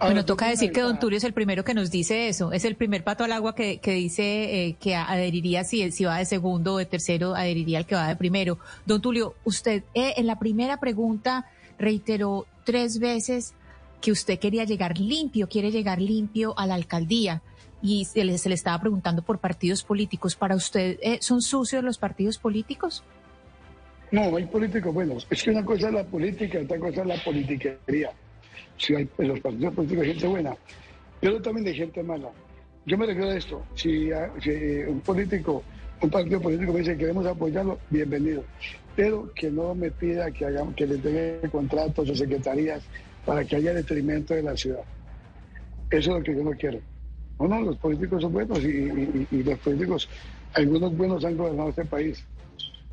[0.00, 2.52] Bueno, toca decir que Don Tulio es el primero que nos dice eso.
[2.52, 6.24] Es el primer pato al agua que, dice eh, que adheriría si, si va de
[6.24, 8.58] segundo o de tercero, adheriría al que va de primero.
[8.86, 11.46] Don Tulio, usted eh, en la primera pregunta
[11.78, 13.54] reiteró tres veces
[14.00, 17.42] que usted quería llegar limpio, quiere llegar limpio a la alcaldía.
[17.80, 20.34] Y se le, se le estaba preguntando por partidos políticos.
[20.34, 23.04] ¿Para usted eh, son sucios los partidos políticos?
[24.10, 25.26] No, hay políticos buenos.
[25.30, 28.10] Es que una cosa es la política, otra cosa es la politiquería
[28.78, 30.56] si hay en los partidos políticos hay gente buena,
[31.20, 32.30] pero también hay gente mala.
[32.86, 34.10] Yo me refiero a esto, si,
[34.88, 35.62] un político,
[36.00, 38.44] un partido político me dice que queremos apoyarlo, bienvenido,
[38.96, 42.82] pero que no me pida que, hagamos, que le den contratos o secretarías
[43.26, 44.84] para que haya detrimento de la ciudad.
[45.90, 46.80] Eso es lo que yo no quiero.
[47.36, 50.08] Bueno, los políticos son buenos y, los políticos,
[50.54, 52.24] algunos buenos han gobernado este país.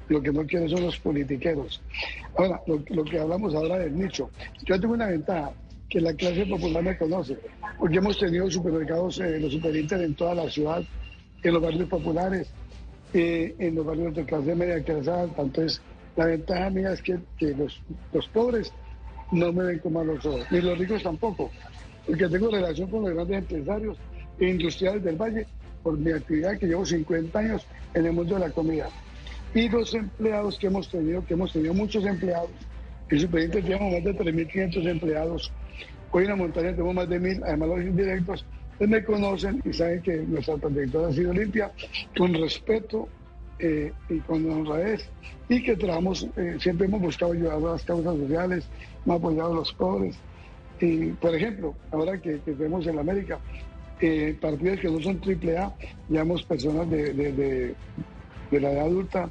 [0.07, 1.81] Lo que no quiero son los politiqueros.
[2.37, 4.29] Ahora, lo, lo que hablamos ahora del nicho.
[4.65, 5.51] Yo tengo una ventaja
[5.89, 7.37] que la clase popular me conoce,
[7.77, 10.83] porque hemos tenido supermercados, eh, los superinter en toda la ciudad,
[11.43, 12.47] en los barrios populares,
[13.13, 15.41] eh, en los barrios de clase media, clase alta.
[15.41, 15.81] Entonces,
[16.15, 17.19] la ventaja mía es que,
[17.55, 17.81] los,
[18.13, 18.73] los, pobres
[19.31, 21.51] no me ven con malos ojos, ni los ricos tampoco,
[22.05, 23.97] porque tengo relación con los grandes empresarios
[24.39, 25.45] e industriales del Valle
[25.83, 28.89] por mi actividad que llevo 50 años en el mundo de la comida.
[29.53, 32.49] Y los empleados que hemos tenido, que hemos tenido muchos empleados,
[33.09, 35.51] en Superinter tenemos más de 3.500 empleados
[36.15, 38.45] Hoy en la montaña tenemos más de mil, además los indirectos,
[38.77, 41.73] pues me conocen y saben que nuestra trayectoria ha sido limpia,
[42.17, 43.09] con respeto
[43.59, 45.09] eh, y con honradez,
[45.49, 48.65] y que trabajamos, eh, siempre hemos buscado ayudar a las causas sociales,
[49.05, 50.15] hemos apoyado a los pobres.
[50.79, 53.37] Y, por ejemplo, ahora que, tenemos en América,
[53.99, 55.73] eh, partidos que no son triple A,
[56.07, 57.75] llevamos personas de, de,
[58.51, 59.29] la edad adulta,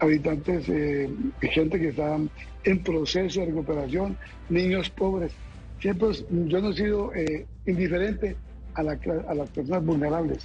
[0.00, 2.18] habitantes, gente que está
[2.64, 5.32] en proceso de recuperación, niños pobres
[5.80, 8.36] siempre yo no he sido eh, indiferente
[8.74, 8.98] a, la,
[9.28, 10.44] a las personas vulnerables.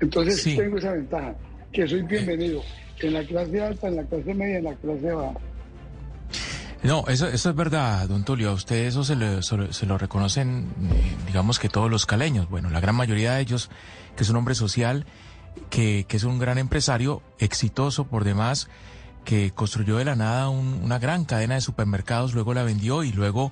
[0.00, 1.34] Entonces tengo esa ventaja,
[1.72, 2.62] que soy bienvenido
[3.00, 5.38] en la clase alta, en la clase media, en la clase baja.
[6.82, 8.50] No, eso, eso es verdad, don Tulio.
[8.50, 12.48] A usted eso se lo, se lo reconocen, eh, digamos que todos los caleños.
[12.48, 13.70] Bueno, la gran mayoría de ellos,
[14.16, 15.06] que es un hombre social,
[15.70, 18.68] que, que es un gran empresario, exitoso por demás,
[19.24, 23.50] que construyó de la nada una gran cadena de supermercados, luego la vendió y luego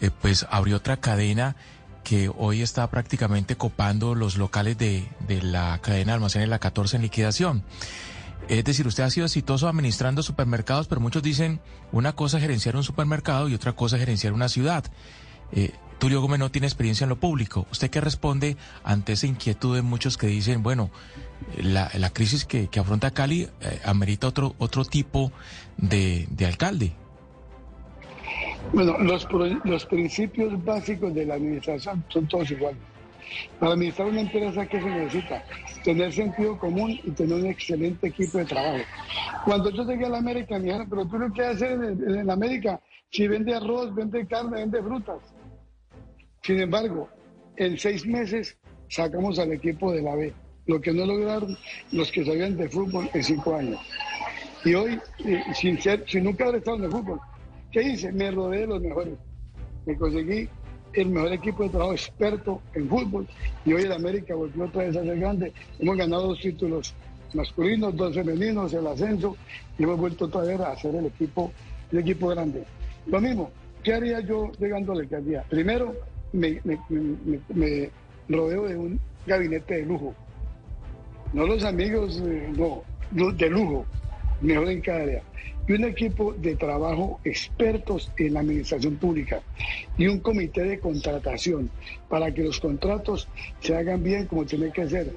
[0.00, 1.56] eh, pues abrió otra cadena
[2.04, 6.96] que hoy está prácticamente copando los locales de, de la cadena de almacenes La 14
[6.96, 7.64] en liquidación.
[8.48, 11.60] Es decir, usted ha sido exitoso administrando supermercados, pero muchos dicen
[11.92, 14.84] una cosa es gerenciar un supermercado y otra cosa es gerenciar una ciudad.
[15.52, 17.66] Eh, Tulio Gómez no tiene experiencia en lo público.
[17.70, 20.90] ¿Usted qué responde ante esa inquietud de muchos que dicen, bueno,
[21.56, 25.32] la, crisis que, afronta Cali eh, amerita otro, otro tipo
[25.76, 26.94] de, alcalde?
[28.72, 29.26] Bueno, los,
[29.64, 32.78] los principios básicos de la administración son todos iguales.
[33.58, 35.44] Para administrar una empresa, ¿qué se necesita?
[35.84, 38.84] Tener sentido común y tener un excelente equipo de trabajo.
[39.44, 42.30] Cuando yo llegué a la América, me dijeron, pero tú lo que hacer en, en
[42.30, 42.80] América,
[43.10, 45.18] si vende arroz, vende carne, vende frutas.
[46.42, 47.08] Sin embargo,
[47.56, 48.56] en seis meses
[48.88, 50.32] sacamos al equipo de la B,
[50.66, 51.56] lo que no lograron
[51.92, 53.80] los que sabían de fútbol en cinco años.
[54.64, 57.20] Y hoy, eh, sin, ser, sin nunca haber estado en el fútbol,
[57.72, 58.12] ¿qué hice?
[58.12, 59.14] Me rodeé de los mejores.
[59.86, 60.48] Me conseguí
[60.94, 63.26] el mejor equipo de trabajo experto en fútbol
[63.64, 65.52] y hoy el América volvió otra vez a ser grande.
[65.78, 66.94] Hemos ganado dos títulos
[67.34, 69.36] masculinos, dos femeninos, el ascenso
[69.78, 71.52] y hemos vuelto otra vez a hacer el equipo,
[71.92, 72.64] el equipo grande.
[73.06, 73.50] Lo mismo,
[73.82, 75.44] ¿qué haría yo llegando a la alcaldía?
[75.48, 75.94] Primero,
[76.32, 76.60] me,
[77.48, 77.90] me,
[78.28, 80.14] rodeo de un gabinete de lujo.
[81.32, 83.84] No los amigos, eh, no, de lujo,
[84.40, 85.22] mejor en cada área
[85.68, 89.42] y un equipo de trabajo expertos en la administración pública
[89.98, 91.70] y un comité de contratación
[92.08, 93.28] para que los contratos
[93.60, 95.14] se hagan bien como tienen que ser,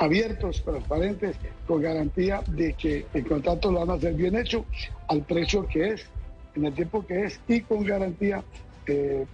[0.00, 1.36] abiertos, transparentes,
[1.66, 4.64] con garantía de que el contrato lo van a hacer bien hecho
[5.08, 6.06] al precio que es,
[6.54, 8.42] en el tiempo que es y con garantía
[8.86, 9.26] eh,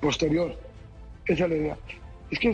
[0.00, 0.54] posterior.
[1.26, 1.78] Esa es la idea.
[2.30, 2.52] Es que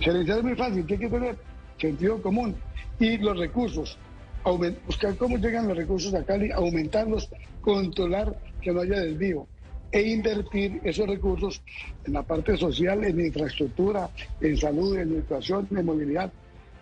[0.00, 1.36] gerenciar es muy fácil, tiene que tener
[1.78, 2.54] sentido común
[2.98, 3.98] y los recursos
[4.86, 7.28] buscar cómo llegan los recursos a Cali, aumentarlos,
[7.60, 9.46] controlar que no haya desvío
[9.90, 11.62] e invertir esos recursos
[12.04, 14.10] en la parte social, en infraestructura,
[14.40, 16.32] en salud, en educación, en movilidad.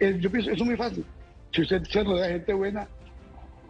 [0.00, 1.04] Yo pienso, eso es muy fácil.
[1.52, 2.88] Si usted se rodea de gente buena,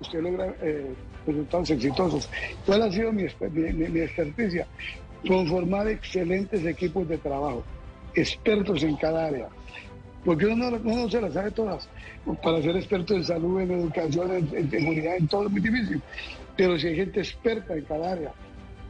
[0.01, 0.95] usted logra eh,
[1.27, 2.31] resultados exitosos.
[2.65, 4.01] ¿Cuál ha sido mi, mi, mi?
[5.27, 7.65] Conformar excelentes equipos de trabajo,
[8.15, 9.49] expertos en cada área
[10.25, 11.89] porque uno no, se las sabe todas.
[12.43, 16.01] Para ser experto en salud, en educación, en, seguridad, en todo es muy difícil.
[16.57, 18.33] Pero si hay gente experta en cada área,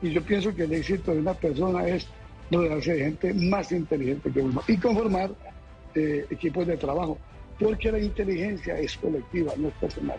[0.02, 2.06] y yo pienso que el éxito de una persona es
[2.50, 5.30] rodearse de gente más inteligente que uno y conformar
[5.94, 7.18] eh, equipos de trabajo,
[7.58, 10.18] porque la inteligencia es colectiva, no es personal.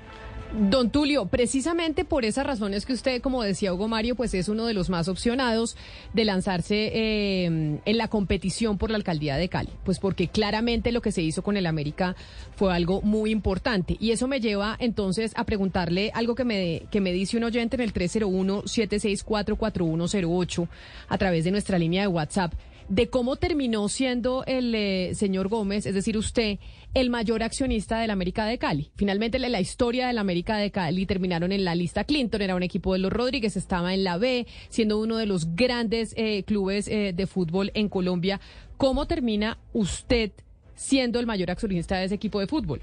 [0.56, 4.68] Don Tulio, precisamente por esas razones que usted, como decía Hugo Mario, pues es uno
[4.68, 5.76] de los más opcionados
[6.14, 11.02] de lanzarse eh, en la competición por la alcaldía de Cali, pues porque claramente lo
[11.02, 12.16] que se hizo con el América
[12.56, 13.98] fue algo muy importante.
[14.00, 17.76] Y eso me lleva entonces a preguntarle algo que me, que me dice un oyente
[17.76, 20.68] en el 301-764-4108
[21.10, 22.54] a través de nuestra línea de WhatsApp
[22.90, 26.60] de cómo terminó siendo el eh, señor Gómez, es decir, usted,
[26.94, 28.92] el mayor accionista del América de Cali.
[28.96, 32.94] Finalmente, la, historia del América de Cali terminaron en la lista Clinton, era un equipo
[32.94, 37.14] de los Rodríguez, estaba en la B, siendo uno de los grandes eh, clubes eh,
[37.16, 38.40] de fútbol en Colombia.
[38.78, 40.32] ¿Cómo termina usted
[40.76, 42.82] siendo el mayor accionista de ese equipo de fútbol?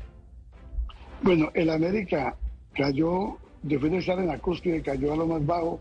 [1.23, 2.37] Bueno, el América
[2.75, 5.81] cayó, después de estar en la cúspide, cayó a lo más bajo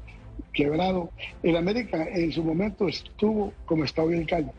[0.53, 1.09] quebrado.
[1.43, 4.49] El América en su momento estuvo como está hoy el Cali.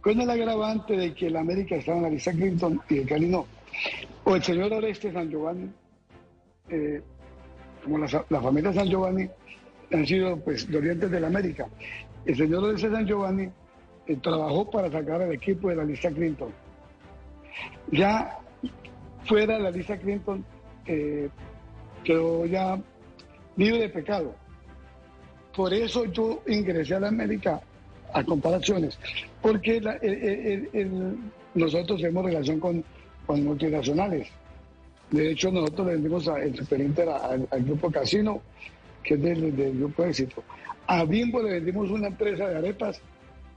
[0.00, 3.26] Con el agravante de que el América estaba en la lista Clinton y el Cali
[3.26, 3.46] no.
[4.24, 5.68] O el señor Oreste San Giovanni,
[6.68, 7.00] eh,
[7.82, 9.28] como la, familia San Giovanni
[9.92, 11.66] han sido pues dolientes del América.
[12.24, 13.48] El señor Oreste San Giovanni
[14.06, 16.50] eh, trabajó para sacar al equipo de la lista Clinton.
[17.92, 18.38] Ya
[19.24, 20.44] fuera la lista Clinton
[20.86, 21.28] eh,
[22.04, 22.78] quedó ya
[23.56, 24.34] libre de pecado
[25.56, 27.60] por eso yo ingresé a la América
[28.12, 28.98] a comparaciones,
[29.40, 29.80] porque
[31.54, 32.84] nosotros tenemos relación con,
[33.26, 34.28] multinacionales.
[35.10, 38.42] De hecho, nosotros le vendimos el Super al, grupo Casino,
[39.02, 40.44] que es del, grupo Éxito.
[40.86, 43.00] A Bimbo le vendimos una empresa de arepas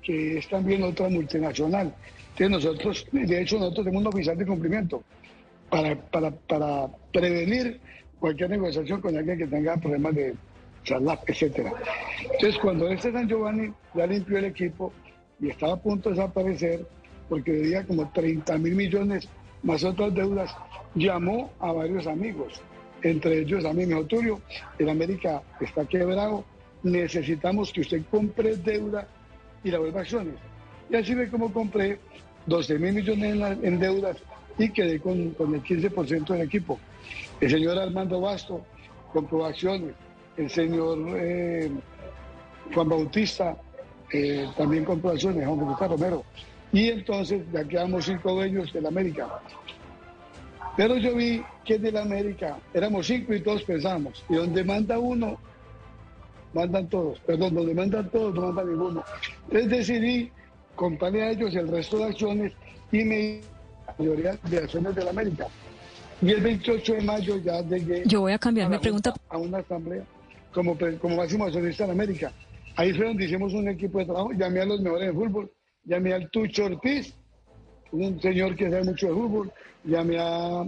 [0.02, 1.94] que es también otra multinacional.
[2.38, 5.04] Entonces nosotros, de hecho, nosotros tenemos un oficial de cumplimiento
[5.70, 7.80] para, para, para prevenir
[8.20, 10.36] cualquier negociación con alguien que tenga problemas de,
[10.86, 11.74] Etcétera.
[12.24, 14.92] Entonces, cuando este San Giovanni ya limpió el equipo
[15.40, 16.86] y estaba a punto de desaparecer,
[17.28, 19.28] porque debía como 30 mil millones
[19.64, 20.56] más otras deudas,
[20.96, 22.62] llamó a varios amigos,
[23.04, 24.42] entre ellos a mí, me dijo, Tulio,
[24.78, 26.44] el América está quebrado,
[26.84, 29.08] necesitamos que usted compre deuda
[29.64, 30.36] y la vuelva a acciones.
[30.90, 32.00] Y así ve cómo compré
[32.46, 34.18] 12 mil millones en deudas
[34.58, 36.80] y quedé con, con el 15% del equipo.
[37.40, 38.66] El señor Armando Basto
[39.14, 39.94] compró acciones,
[40.40, 41.70] el señor eh,
[42.74, 43.58] Juan Bautista
[44.12, 46.24] eh, también compró acciones, Juan Bautista Romero.
[46.72, 49.28] Y entonces ya quedamos cinco dueños del América.
[50.78, 55.38] Pero yo vi que del América éramos cinco y todos pensábamos, y donde manda uno,
[56.54, 57.20] mandan todos.
[57.20, 59.04] Perdón, donde mandan todos, no manda ninguno.
[59.48, 60.32] Entonces decidí
[60.76, 62.54] comprarle a ellos el resto de acciones
[62.94, 63.42] y me
[63.88, 65.48] la mayoría de acciones del América.
[66.22, 68.04] Y el 28 de mayo ya llegué.
[68.06, 69.14] Yo voy a cambiar mi pregunta.
[69.30, 70.04] A una asamblea
[70.54, 72.32] como, pre- como máximo accionista en América.
[72.76, 74.32] Ahí fue donde hicimos un equipo de trabajo.
[74.32, 75.52] Llamé a los mejores de fútbol.
[75.86, 77.14] Llamé al Tucho Ortiz,
[77.92, 79.52] un señor que sabe mucho de fútbol.
[79.84, 80.66] Llamé a,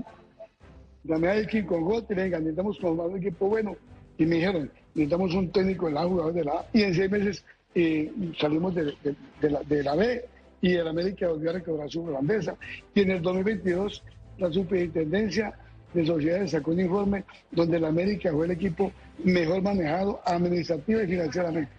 [1.04, 2.16] llamé a Elkin con Gotti.
[2.16, 3.76] Le dije, necesitamos formar un equipo bueno.
[4.18, 6.66] Y me dijeron, necesitamos un técnico de la jugador de la A.
[6.74, 7.46] Y en seis meses
[7.76, 10.26] eh, salimos de, de- de la, de la B
[10.62, 12.56] y el América volvió a recobrar su grandeza.
[12.94, 14.04] Y en el 2022
[14.38, 15.54] la superintendencia
[15.94, 18.92] de sociedades sacó un informe donde el América fue el equipo
[19.24, 21.72] mejor manejado administrativa y financieramente.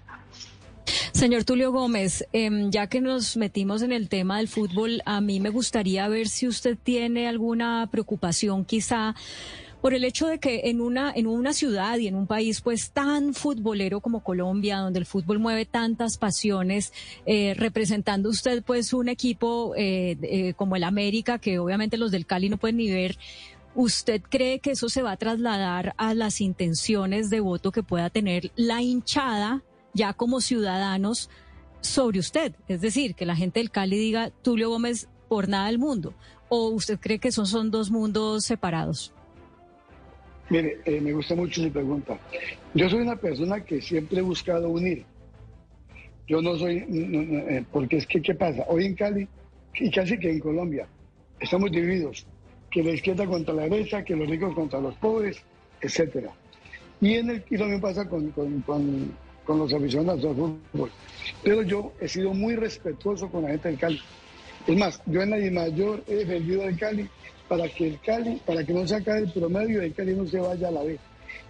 [1.13, 5.39] Señor Tulio Gómez, em, ya que nos metimos en el tema del fútbol, a mí
[5.41, 9.15] me gustaría ver si usted tiene alguna preocupación quizá
[9.83, 12.93] por el hecho de que en una, en una ciudad y en un país pues
[12.93, 16.93] tan futbolero como Colombia, donde el fútbol mueve tantas pasiones,
[17.27, 22.27] eh, representando usted pues un equipo eh, eh, como el América, que obviamente los del
[22.27, 23.19] Cali no pueden ni ver,
[23.75, 28.11] ¿Usted cree que eso se va a trasladar a las intenciones de voto que pueda
[28.11, 29.63] tener la hinchada
[29.95, 31.31] ya como ciudadanos
[31.81, 32.55] sobre usted?
[32.69, 36.13] Es decir, que la gente del Cali diga Tulio Gómez por nada del mundo.
[36.51, 39.15] ¿O usted cree que esos son dos mundos separados?
[40.51, 42.19] Mire, eh, me gusta mucho su pregunta.
[42.75, 45.07] Yo soy una persona que siempre he buscado unir.
[46.29, 48.65] Yo no soy, eh, porque es que, ¿qué pasa?
[48.69, 49.27] Hoy en Cali,
[49.75, 50.87] y casi que en Colombia,
[51.41, 52.27] estamos divididos.
[52.73, 55.37] Que la izquierda contra la derecha, que los ricos contra los pobres,
[55.81, 56.31] etcétera.
[57.01, 59.13] Y, en el, y mismo pasa con, con, con,
[59.45, 60.91] con los aficionados al fútbol.
[61.43, 64.01] Pero yo he sido muy respetuoso con la gente del Cali.
[64.67, 67.09] Es más, yo en la mayor he vendido al Cali
[67.49, 70.39] para que el Cali, para que no se acabe el promedio del Cali no se
[70.39, 70.99] vaya a la B.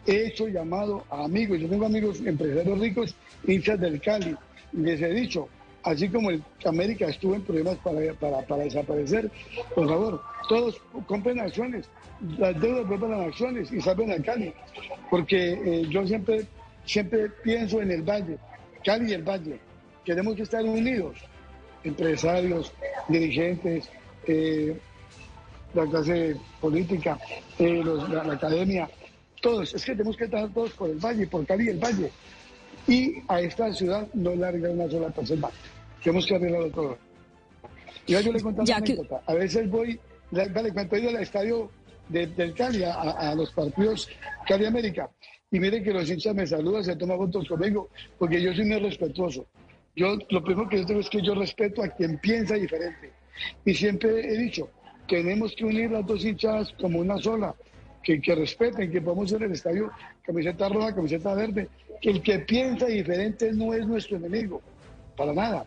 [0.06, 3.14] He hecho llamado a amigos, yo tengo amigos empresarios ricos,
[3.46, 4.34] hinchas del Cali,
[4.72, 5.48] y les he dicho,
[5.84, 9.30] así como el América estuvo en problemas para, para, desaparecer,
[9.74, 11.88] por favor, todos compren acciones,
[12.38, 14.52] las deudas vuelvan a acciones y salven al Cali,
[15.10, 16.46] porque eh, yo siempre,
[16.84, 18.38] siempre pienso en el Valle,
[18.84, 19.58] Cali y el Valle,
[20.04, 21.16] queremos que estar unidos,
[21.84, 22.72] empresarios,
[23.08, 23.88] dirigentes,
[24.26, 24.76] eh,
[25.74, 27.18] la clase política,
[27.58, 28.88] eh, la, la academia,
[29.42, 29.74] todos.
[29.74, 32.10] Es que tenemos que estar todos por el valle, por Cali y el valle.
[32.88, 35.48] Y a esta ciudad no larga una sola persona.
[36.02, 36.98] Tenemos que arreglarlo todo.
[38.06, 39.22] Y yo le cuento una que- anécdota.
[39.26, 39.98] A veces voy,
[40.32, 41.70] le- vale, cuando he ido al estadio
[42.08, 44.08] de- del Cali, a, a los partidos
[44.46, 45.08] Cali América,
[45.50, 48.80] y mire que los hinchas me saludan, se toman fotos conmigo, porque yo soy muy
[48.80, 49.46] respetuoso.
[49.94, 53.12] Yo, lo primero que yo tengo es que yo respeto a quien piensa diferente.
[53.64, 54.68] Y siempre he dicho,
[55.06, 57.54] tenemos que unir las dos hinchadas como una sola,
[58.02, 59.90] que, que respeten, que podamos ir al estadio
[60.22, 61.68] camiseta roja, camiseta verde,
[62.00, 64.60] que el que piensa diferente no es nuestro enemigo,
[65.16, 65.64] para nada.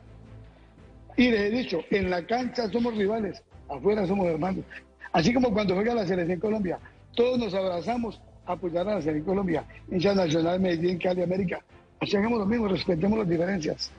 [1.17, 4.65] Y les he dicho, en la cancha somos rivales, afuera somos hermanos.
[5.13, 6.79] Así como cuando juega la selección Colombia,
[7.15, 11.63] todos nos abrazamos a apoyar a la selección Colombia, hincha nacional, Medellín, Cali, América.
[12.01, 13.91] Así hagamos lo mismo, respetemos las diferencias.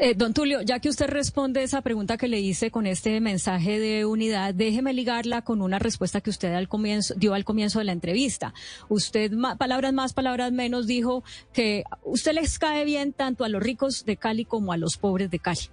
[0.00, 3.78] Eh, don Tulio, ya que usted responde esa pregunta que le hice con este mensaje
[3.78, 6.50] de unidad, déjeme ligarla con una respuesta que usted
[7.16, 8.54] dio al comienzo de la entrevista.
[8.88, 14.04] Usted, palabras más, palabras menos, dijo que usted les cae bien tanto a los ricos
[14.04, 15.68] de Cali como a los pobres de Cali.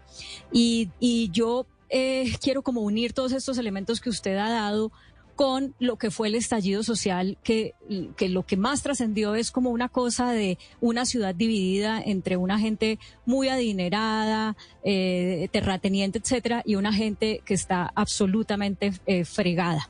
[0.52, 4.92] Y, y yo eh, quiero como unir todos estos elementos que usted ha dado
[5.40, 7.74] con lo que fue el estallido social, que,
[8.18, 12.60] que lo que más trascendió es como una cosa de una ciudad dividida entre una
[12.60, 19.90] gente muy adinerada, eh, terrateniente, etcétera, y una gente que está absolutamente eh, fregada.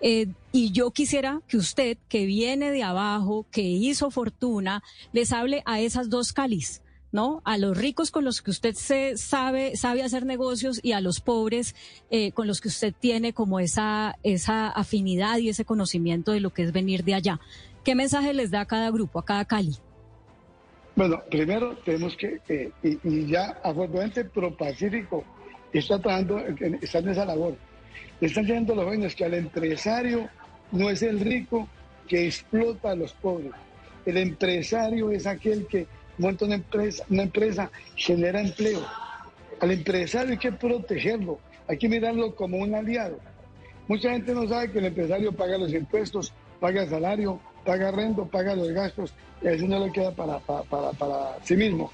[0.00, 4.82] Eh, y yo quisiera que usted, que viene de abajo, que hizo fortuna,
[5.12, 6.80] les hable a esas dos Calis.
[7.44, 11.20] A los ricos con los que usted se sabe, sabe hacer negocios y a los
[11.20, 11.74] pobres
[12.10, 16.50] eh, con los que usted tiene como esa, esa afinidad y ese conocimiento de lo
[16.50, 17.40] que es venir de allá.
[17.84, 19.76] ¿Qué mensaje les da a cada grupo, a cada Cali?
[20.94, 25.24] Bueno, primero tenemos que, eh, y, ya afortunadamente ProPacífico
[25.72, 26.38] está trabajando,
[26.82, 27.56] está en esa labor.
[28.20, 30.28] están diciendo los jóvenes que al empresario
[30.70, 31.66] no es el rico
[32.06, 33.52] que explota a los pobres.
[34.04, 35.86] El empresario es aquel que
[36.18, 38.84] monta una empresa, una empresa genera empleo.
[39.60, 41.38] Al empresario hay que protegerlo,
[41.68, 43.18] hay que mirarlo como un aliado.
[43.88, 48.26] Mucha gente no sabe que el empresario paga los impuestos, paga el salario, paga rento,
[48.26, 51.90] paga los gastos y a veces no le queda para, para, para, sí mismo.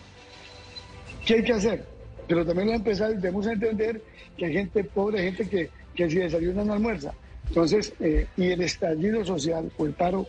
[1.27, 1.85] ¿Qué hay que hacer?
[2.27, 4.03] Pero también los empresarios debemos entender
[4.37, 7.13] que hay gente pobre, gente que, que si desayuna no almuerza.
[7.49, 10.27] Entonces, eh, y el estallido social o el paro,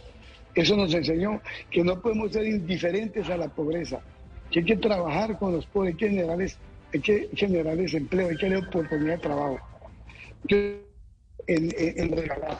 [0.62, 4.02] eso nos enseñó que no podemos ser indiferentes a la pobreza,
[4.52, 6.58] que hay que trabajar con los pobres, hay que generarles,
[6.94, 9.60] hay que generarles empleo, hay que darle oportunidad de trabajo.
[10.48, 12.58] en, en, regalar.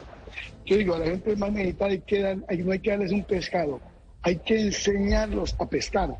[0.66, 3.80] Yo digo, a la gente más necesitada hay que no hay que darles un pescado,
[4.22, 6.16] hay que enseñarlos a pescar,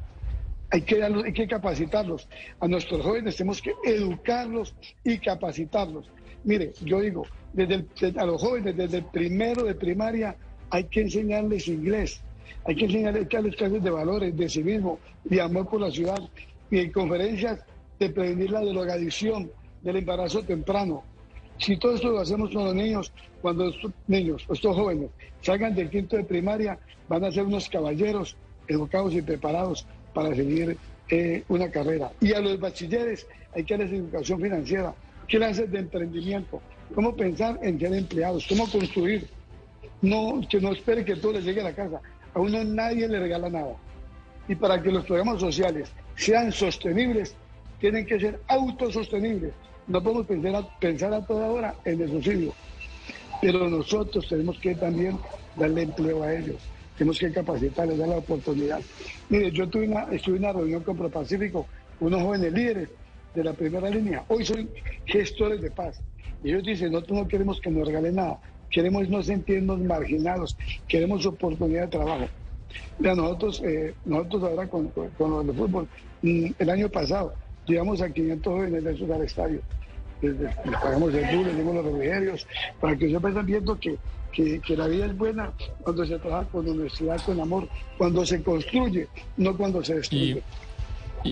[0.71, 2.29] hay que, darlos, hay que capacitarlos.
[2.61, 6.11] A nuestros jóvenes tenemos que educarlos y capacitarlos.
[6.45, 7.87] Mire, yo digo, desde
[8.19, 10.37] a los jóvenes, desde el primero de primaria,
[10.75, 12.21] hay que enseñarles inglés,
[12.65, 16.21] hay que enseñarles clases de valores, de civismo, de amor por la ciudad
[16.69, 17.61] y en conferencias
[18.01, 19.53] de prevenir la drogadicción,
[19.83, 21.05] del embarazo temprano.
[21.59, 25.11] Si todo esto lo hacemos con los niños, cuando estos niños, estos jóvenes,
[25.43, 26.77] salgan del quinto de primaria,
[27.09, 28.37] van a ser unos caballeros
[28.67, 30.77] educados y preparados para seguir
[31.09, 32.11] eh, una carrera.
[32.21, 34.93] Y a los bachilleres hay que darles educación financiera,
[35.29, 36.61] clases de emprendimiento,
[36.97, 39.29] cómo pensar en ser empleados, cómo construir.
[40.05, 41.99] No, que no espere que todo le llegue a la casa.
[42.35, 43.75] A uno nadie le regala nada.
[44.47, 47.35] Y para que los programas sociales sean sostenibles,
[47.81, 49.55] tienen que ser autosostenibles.
[49.87, 52.53] No podemos pensar a, pensar a toda hora en el subsidio.
[53.41, 55.19] Pero nosotros tenemos que también
[55.57, 56.57] darle empleo a ellos.
[56.99, 58.81] Tenemos que capacitarles, dar la oportunidad.
[59.31, 61.67] Mire, yo tuve una, estuve en una reunión con ProPacífico,
[62.01, 62.91] unos jóvenes líderes
[63.35, 64.23] de la primera línea.
[64.29, 64.69] Hoy son
[65.07, 65.99] gestores de paz.
[66.43, 68.39] Y ellos dicen, nosotros no queremos que nos regalen nada,
[68.75, 70.57] queremos no sentirnos marginados,
[70.89, 72.27] queremos oportunidad de trabajo.
[72.99, 75.89] Mira, nosotros, eh, nosotros ahora con, con, los de fútbol,
[76.23, 77.35] mm, el año pasado
[77.67, 79.61] llegamos a 500 jóvenes de esos al estadio.
[80.23, 80.35] Les,
[80.83, 82.47] pagamos el duro, les dimos los refrigerios,
[82.81, 83.97] para que ellos vayan viendo que,
[84.33, 85.53] que, que, la vida es buena
[85.83, 89.07] cuando se trabaja con honestidad, con amor, cuando se construye,
[89.37, 90.43] no cuando se destruye.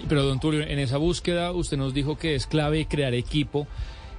[0.09, 3.67] pero don Tulio, en esa búsqueda usted nos dijo que es clave crear equipo.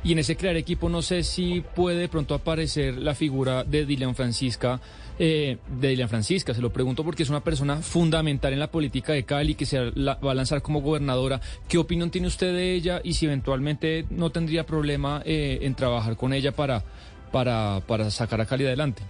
[0.03, 4.15] Y en ese crear equipo no sé si puede pronto aparecer la figura de Dilian
[4.15, 4.81] Francisca,
[5.17, 9.13] eh, de Dilian Francisca, se lo pregunto porque es una persona fundamental en la política
[9.13, 11.39] de Cali que se va a lanzar como gobernadora.
[11.69, 16.17] ¿Qué opinión tiene usted de ella y si eventualmente no tendría problema eh, en trabajar
[16.17, 16.83] con ella para,
[17.31, 19.03] para, para sacar a Cali adelante?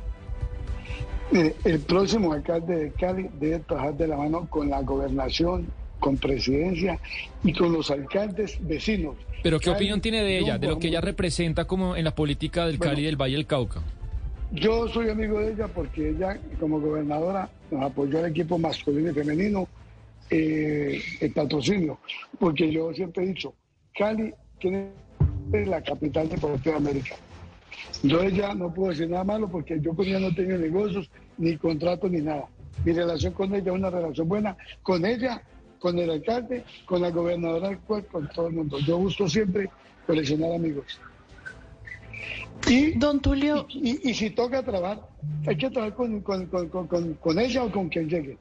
[1.31, 5.65] el próximo alcalde de Cali debe trabajar de la mano con la gobernación,
[6.03, 6.99] con presidencia
[7.45, 9.15] y con los alcaldes vecinos.
[9.41, 12.65] Pero ¿qué opinión tiene de ella, de lo que ella representa como en la política
[12.65, 13.81] del Cali y del Valle del Cauca?
[14.51, 19.13] Yo soy amigo de ella porque ella, como gobernadora, nos apoyó al equipo masculino y
[19.13, 19.65] femenino,
[20.29, 21.97] eh, el patrocinio,
[22.37, 23.53] porque yo siempre he dicho,
[23.97, 24.89] Cali tiene
[25.53, 27.15] la capital deportiva de América.
[28.03, 31.55] Yo ella no puedo decir nada malo porque yo con ella no tengo negocios, ni
[31.55, 32.45] contratos, ni nada.
[32.83, 34.57] Mi relación con ella es una relación buena.
[34.81, 35.41] Con ella
[35.83, 38.79] con el alcalde, con la gobernadora actual, con todo el mundo.
[38.79, 39.69] Yo busco siempre
[40.07, 40.97] coleccionar amigos.
[42.69, 43.65] Y, Don Tulio.
[43.67, 45.01] Y, si toca trabajar,
[45.45, 48.37] hay que trabajar con, con ella o con quien llegue.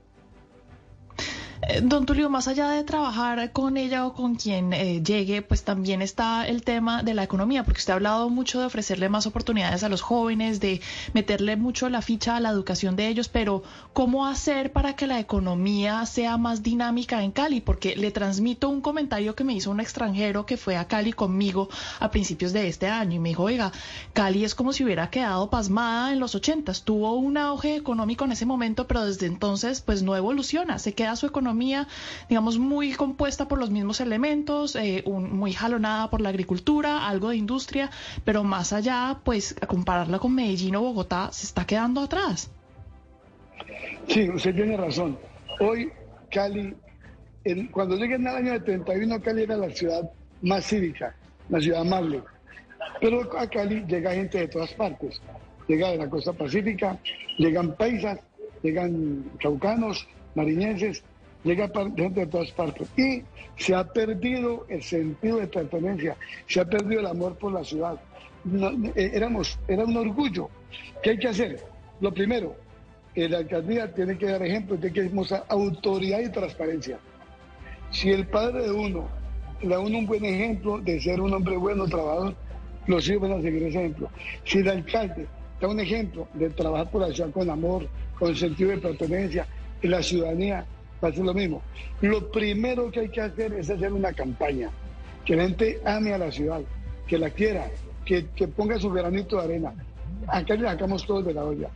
[1.68, 5.62] Eh, don Tulio, más allá de trabajar con ella o con quien eh, llegue, pues
[5.62, 9.28] también está el tema de la economía, porque usted ha hablado mucho de ofrecerle más
[9.28, 10.80] oportunidades a los jóvenes, de
[11.12, 13.62] meterle mucho la ficha a la educación de ellos, pero
[13.93, 17.60] ¿cómo hacer para que la economía sea más dinámica en Cali?
[17.60, 21.68] Porque le transmito un comentario que me hizo un extranjero que fue a Cali conmigo
[22.01, 23.70] a principios de este año y me dijo, oiga,
[24.14, 28.32] Cali es como si hubiera quedado pasmada en los ochentas, tuvo un auge económico en
[28.32, 31.51] ese momento, pero desde entonces pues no evoluciona, se queda su economía
[32.28, 37.36] digamos, muy compuesta por los mismos elementos, eh, muy jalonada por la agricultura, algo de
[37.36, 37.90] industria,
[38.24, 42.50] pero más allá, pues, a compararla con Medellín o Bogotá, se está quedando atrás.
[44.08, 45.18] Sí, usted tiene razón.
[45.60, 45.90] Hoy
[46.30, 46.74] Cali,
[47.70, 50.10] cuando llegué en el año de 31, Cali era la ciudad
[50.42, 51.14] más cívica,
[51.48, 52.22] la ciudad amable.
[53.00, 55.20] Pero a Cali llega gente de todas partes.
[55.68, 56.98] Llega de la costa pacífica,
[57.38, 58.18] llegan paisas,
[58.62, 61.02] llegan caucanos, mariñenses,
[61.44, 62.89] llega gente de todas partes.
[62.97, 63.23] Y
[63.56, 66.16] se ha perdido el sentido de pertenencia,
[66.47, 68.01] se ha perdido el amor por la ciudad.
[68.97, 70.48] Eh, éramos, era un orgullo.
[71.02, 71.60] ¿Qué hay que hacer?
[72.01, 72.56] Lo primero,
[73.14, 76.98] eh, la alcaldía tiene que dar ejemplo, tiene que mostrar autoridad y transparencia.
[77.90, 79.09] Si el padre de uno
[79.60, 82.35] le da uno un buen ejemplo de ser un hombre bueno, trabajador,
[82.86, 84.10] los hijos van a seguir ese ejemplo.
[84.44, 85.27] Si el alcalde
[85.60, 87.89] da un ejemplo de trabajar por la ciudad con amor,
[88.19, 89.47] con sentido de pertenencia,
[89.82, 90.66] la ciudadanía
[91.02, 91.62] va a hacer lo mismo.
[92.00, 94.70] Lo primero que hay que hacer es hacer una campaña,
[95.24, 96.60] que la gente ame a la ciudad,
[97.06, 97.70] que la quiera,
[98.04, 99.74] que, ponga su granito de arena.
[100.28, 101.68] Acá le sacamos todos de la olla.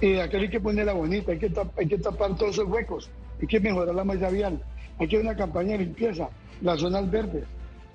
[0.00, 3.10] Eh, acá hay que ponerla bonita, hay que, hay que tapar todos esos huecos,
[3.40, 4.60] hay que mejorar la malla vial,
[4.98, 6.28] hay que hacer una campaña de limpieza,
[6.60, 7.44] las zonas verdes,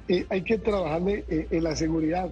[0.07, 2.29] eh, hay que trabajarle eh, en la seguridad,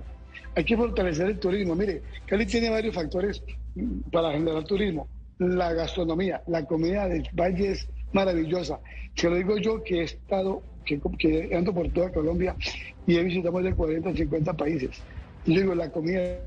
[0.56, 1.76] hay que fortalecer el turismo.
[1.76, 3.44] Mire, Cali tiene varios factores
[3.76, 5.08] mm, para generar turismo.
[5.40, 8.80] La gastronomía, la comida del valle es maravillosa.
[9.16, 12.56] Se lo digo yo que he estado, que, que ando por toda Colombia
[13.06, 14.90] y he visitado más de 40 o 50 países.
[15.46, 16.40] Yo digo, la comida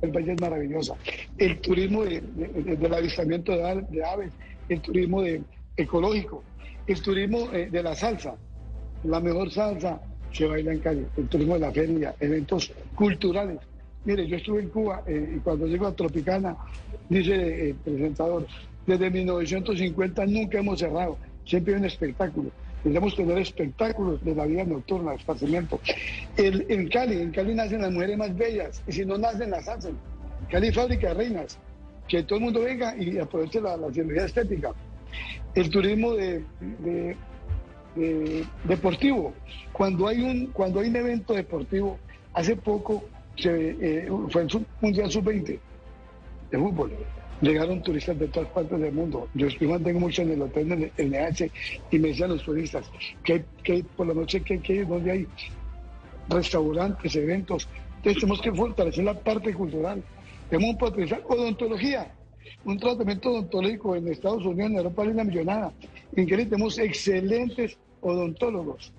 [0.00, 0.94] del valle es maravillosa.
[1.36, 4.32] El turismo del avistamiento de, aves,
[4.68, 5.42] el turismo de,
[5.76, 6.42] ecológico,
[6.86, 8.36] el turismo eh, de la salsa,
[9.04, 10.00] la mejor salsa
[10.32, 13.58] se baila en Cali, el turismo de la feria, eventos culturales.
[14.04, 16.56] Mire, yo estuve en Cuba eh, y cuando llego a Tropicana,
[17.08, 18.46] dice el presentador,
[18.88, 22.50] desde 1950 nunca hemos cerrado, siempre hay un espectáculo.
[22.84, 25.80] Debemos tener espectáculos de la vida nocturna, esparcimiento.
[26.36, 29.68] El, en Cali, en Cali nacen las mujeres más bellas y si no nacen, las
[29.68, 29.96] hacen.
[30.48, 31.58] Cali fábrica de reinas,
[32.06, 34.72] que todo el mundo venga y aproveche la, la cirugía estética.
[35.54, 36.44] El turismo de
[38.64, 39.34] deportivo.
[39.72, 41.98] Cuando hay un cuando hay un evento deportivo,
[42.34, 43.04] hace poco
[43.36, 45.58] se, eh, fue el Mundial Sub-20
[46.50, 46.92] de fútbol.
[47.40, 49.28] Llegaron turistas de todas partes del mundo.
[49.34, 51.50] Yo estoy mantengo mucho en el hotel en el NH
[51.90, 52.90] y me decían los turistas
[53.22, 55.26] que, que por la noche que, que donde hay
[56.28, 57.68] restaurantes, eventos.
[57.98, 60.02] Entonces tenemos que fortalecer la parte cultural.
[60.50, 62.12] Tenemos un potencial odontología
[62.64, 65.72] un tratamiento odontológico en Estados Unidos, en Europa hay una millonada.
[66.14, 68.92] En Cali tenemos excelentes odontólogos.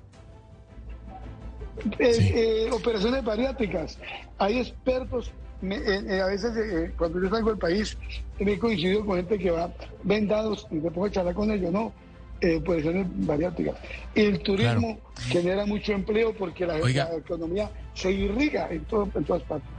[1.97, 3.97] Eh, eh, operaciones bariátricas.
[4.37, 5.31] Hay expertos.
[5.61, 7.97] Eh, a veces, cuando yo salgo del país,
[8.39, 9.71] me he coincidido con gente que va
[10.03, 11.93] vendados y me pongo charlar con ellos, ¿no?
[12.57, 13.75] operaciones bariátricas.
[14.15, 16.77] El turismo genera mucho empleo porque la,
[17.17, 19.69] economía se irriga en, todo, en todas partes.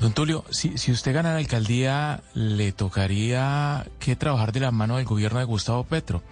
[0.00, 4.96] Don Tulio, si, si usted gana la alcaldía, le tocaría que trabajar de la mano
[4.96, 6.22] del gobierno de Gustavo Petro.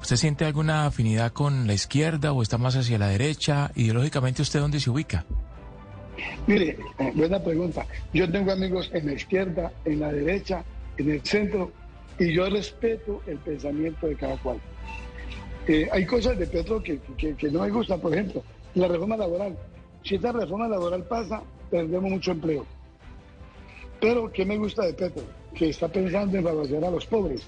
[0.00, 3.70] ¿Usted siente alguna afinidad con la izquierda o está más hacia la derecha?
[3.74, 5.24] Ideológicamente, ¿usted dónde se ubica?
[6.46, 7.86] Mire, eh, buena pregunta.
[8.12, 10.64] Yo tengo amigos en la izquierda, en la derecha,
[10.96, 11.72] en el centro,
[12.18, 14.58] y yo respeto el pensamiento de cada cual.
[15.68, 17.00] Eh, hay cosas de Petro que,
[17.50, 18.42] no me gustan, por ejemplo,
[18.74, 19.56] la reforma laboral.
[20.04, 22.64] Si esta reforma laboral pasa, perdemos mucho empleo
[24.00, 25.24] pero, ¿qué me gusta de Petro?
[25.54, 27.46] Que está pensando en favorecer a los pobres.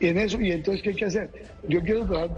[0.00, 1.30] Y en eso, y entonces, ¿qué hay que hacer?
[1.68, 2.36] Yo quiero trabajar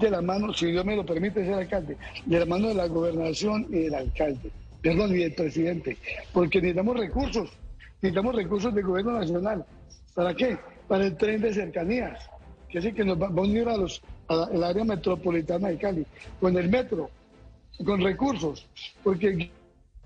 [0.00, 1.96] de la mano, si Dios me lo permite ser alcalde,
[2.26, 4.50] de la mano de la gobernación y del alcalde,
[4.82, 5.96] perdón, y del presidente,
[6.32, 7.50] porque necesitamos recursos,
[8.00, 9.64] necesitamos recursos del gobierno nacional.
[10.14, 10.58] ¿Para qué?
[10.88, 12.30] Para el tren de cercanías,
[12.68, 16.06] que es el que nos va, a unir a los, al área metropolitana de Cali,
[16.40, 17.10] con el metro,
[17.84, 18.66] con recursos,
[19.02, 19.50] porque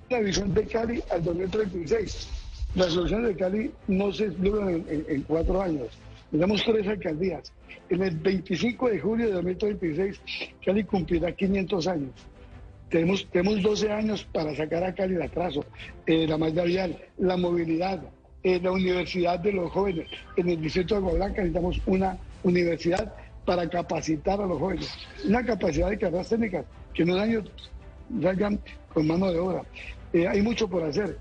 [0.09, 2.29] la visión de Cali al 2036
[2.75, 5.89] las soluciones de Cali no se logran en, cuatro años.
[6.31, 7.53] Tenemos tres alcaldías.
[7.89, 10.21] En el 25 de julio de 2036,
[10.65, 12.13] Cali cumplirá 500 años.
[12.91, 15.65] Tenemos, tenemos 12 años para sacar a Cali de atraso.
[16.07, 18.03] Eh, la malla vial, la movilidad,
[18.43, 20.09] eh, la universidad de los jóvenes.
[20.37, 23.15] En el distrito de Blanca necesitamos una universidad
[23.45, 24.93] para capacitar a los jóvenes.
[25.25, 27.45] Una capacidad de carreras técnicas que en un año
[28.21, 28.59] salgan
[28.93, 29.63] con mano de obra.
[30.13, 31.17] Eh, hay mucho por hacer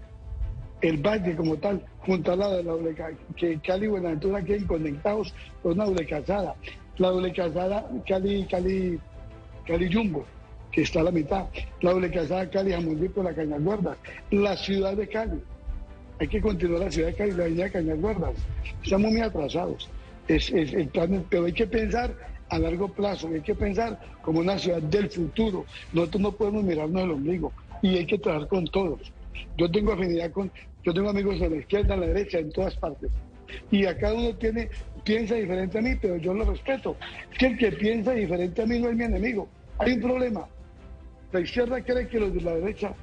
[0.82, 2.96] el valle como tal, junto al lado de la doble
[3.36, 6.56] que Cali y Buenaventura queden conectados con una doble calzada.
[6.98, 9.00] La doble calzada Cali, Cali,
[9.68, 10.26] Cali Jumbo,
[10.72, 11.46] que está a la mitad.
[11.82, 13.98] La doble calzada Cali Jamundí por la Cañaguardas.
[14.32, 15.40] La ciudad de Cali.
[16.20, 18.34] Hay que continuar la ciudad de Cali, la avenida Cañaguardas.
[18.84, 19.90] Estamos muy atrasados.
[20.28, 22.14] Es, el plan, pero hay que pensar
[22.50, 25.66] a largo plazo, hay que pensar como una ciudad del futuro.
[25.94, 27.52] Nosotros no podemos mirarnos el ombligo
[27.82, 29.12] y hay que trabajar con todos.
[29.58, 30.52] Yo tengo afinidad con,
[30.84, 33.10] yo tengo amigos de la izquierda, a la derecha, en todas partes.
[33.72, 34.70] Y a cada uno tiene,
[35.04, 36.96] piensa diferente a mí, pero yo lo respeto.
[37.32, 39.48] Es que el que piensa diferente a mí no es mi enemigo.
[39.80, 40.48] Hay un problema.
[41.32, 42.94] La izquierda cree que los de la derecha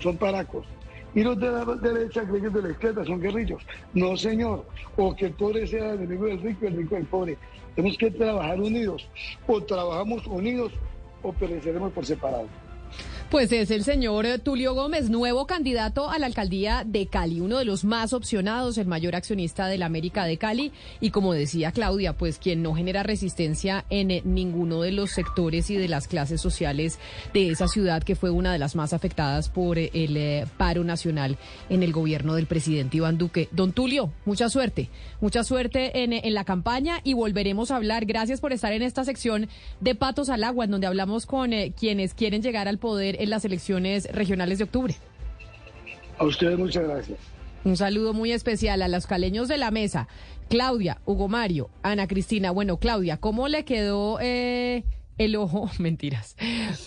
[0.00, 0.66] son paracos.
[1.14, 3.62] Y los de la derecha creen que los de la izquierda son guerrillos.
[3.94, 4.64] No, señor.
[4.96, 7.38] O que el pobre sea el enemigo del rico y el rico del pobre.
[7.74, 9.08] Tenemos que trabajar unidos.
[9.46, 10.72] O trabajamos unidos
[11.22, 12.48] o pereceremos por separado.
[13.30, 17.64] Pues es el señor Tulio Gómez, nuevo candidato a la alcaldía de Cali, uno de
[17.64, 20.70] los más opcionados, el mayor accionista de la América de Cali
[21.00, 25.68] y como decía Claudia, pues quien no genera resistencia en eh, ninguno de los sectores
[25.70, 27.00] y de las clases sociales
[27.32, 30.84] de esa ciudad que fue una de las más afectadas por eh, el eh, paro
[30.84, 31.36] nacional
[31.70, 33.48] en el gobierno del presidente Iván Duque.
[33.50, 34.90] Don Tulio, mucha suerte,
[35.20, 38.04] mucha suerte en la campaña y volveremos a hablar.
[38.06, 39.48] Gracias por estar en esta sección
[39.80, 43.44] de Patos al Agua, en donde hablamos con quienes quieren llegar al poder en las
[43.44, 44.96] elecciones regionales de octubre.
[46.18, 47.18] A ustedes muchas gracias.
[47.64, 50.06] Un saludo muy especial a los caleños de la mesa.
[50.48, 52.50] Claudia, Hugo Mario, Ana Cristina.
[52.50, 54.84] Bueno, Claudia, ¿cómo le quedó eh,
[55.16, 55.70] el ojo?
[55.78, 56.36] Mentiras.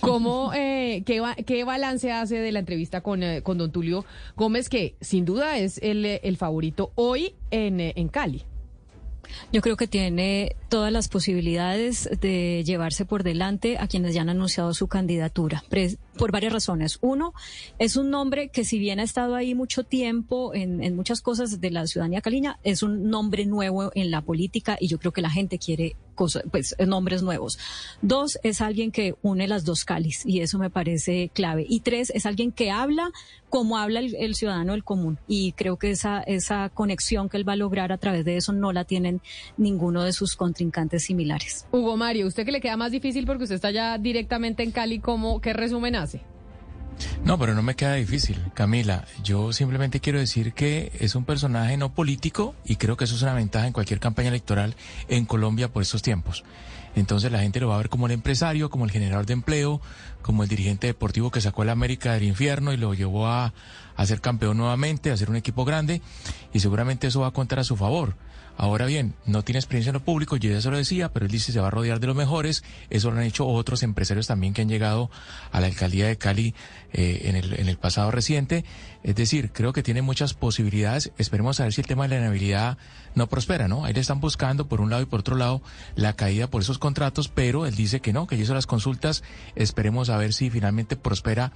[0.02, 4.06] ¿Cómo, eh, qué, balance hace de la entrevista con, eh, con don Tulio
[4.36, 8.44] Gómez, que sin duda es el, el favorito hoy en, en Cali?
[9.52, 14.30] Yo creo que tiene todas las posibilidades de llevarse por delante a quienes ya han
[14.30, 15.64] anunciado su candidatura,
[16.18, 16.98] por varias razones.
[17.02, 17.34] Uno,
[17.80, 21.72] es un nombre que si bien ha estado ahí mucho tiempo en, muchas cosas de
[21.72, 25.30] la ciudadanía caliña, es un nombre nuevo en la política y yo creo que la
[25.30, 27.60] gente quiere cosas, pues nombres nuevos.
[28.02, 31.65] Dos, es alguien que une las dos calis y eso me parece clave.
[31.69, 33.11] Y tres, es alguien que habla
[33.49, 37.53] como habla el, ciudadano del común y creo que esa, esa conexión que él va
[37.53, 39.22] a lograr a través de eso no la tienen
[39.56, 41.65] ninguno de sus contrincantes similares.
[41.72, 44.99] Hugo Mario, ¿usted que le queda más difícil porque usted está ya directamente en Cali,
[44.99, 46.07] ¿cómo, qué resumen hace?
[47.24, 49.06] No, pero no me queda difícil, Camila.
[49.24, 53.22] Yo simplemente quiero decir que es un personaje no político y creo que eso es
[53.22, 54.76] una ventaja en cualquier campaña electoral
[55.08, 56.44] en Colombia por estos tiempos.
[56.96, 59.82] Entonces la gente lo va a ver como el empresario, como el generador de empleo,
[60.24, 63.54] como el dirigente deportivo que sacó a la América del infierno y lo llevó a,
[63.96, 66.02] a ser campeón nuevamente, a ser un equipo grande
[66.54, 68.16] y seguramente eso va a contar a su favor.
[68.60, 71.32] Ahora bien, no tiene experiencia en lo público, yo ya se lo decía, pero él
[71.32, 72.64] dice se va a rodear de los mejores.
[72.90, 75.12] Eso lo han hecho otros empresarios también que han llegado
[75.52, 76.56] a la alcaldía de Cali
[76.92, 78.66] eh, en, el, en el pasado reciente.
[79.04, 81.12] Es decir, creo que tiene muchas posibilidades.
[81.20, 82.80] Esperemos a ver si el tema de la inhabilidad
[83.18, 83.84] no prospera, ¿no?
[83.84, 85.61] Ahí le están buscando por un lado y por otro lado
[85.95, 89.23] la caída por esos contratos, pero él dice que no, que hizo las consultas.
[89.56, 91.52] Esperemos a ver si finalmente prospera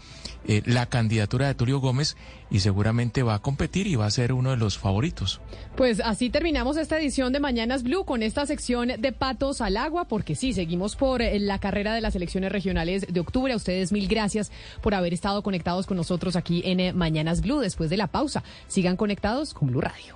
[0.45, 2.17] eh, la candidatura de Tulio Gómez
[2.49, 5.39] y seguramente va a competir y va a ser uno de los favoritos.
[5.77, 10.05] Pues así terminamos esta edición de Mañanas Blue con esta sección de patos al agua,
[10.05, 13.53] porque sí, seguimos por eh, la carrera de las elecciones regionales de octubre.
[13.53, 14.51] A ustedes mil gracias
[14.81, 18.43] por haber estado conectados con nosotros aquí en eh, Mañanas Blue después de la pausa.
[18.67, 20.15] Sigan conectados con Blue Radio.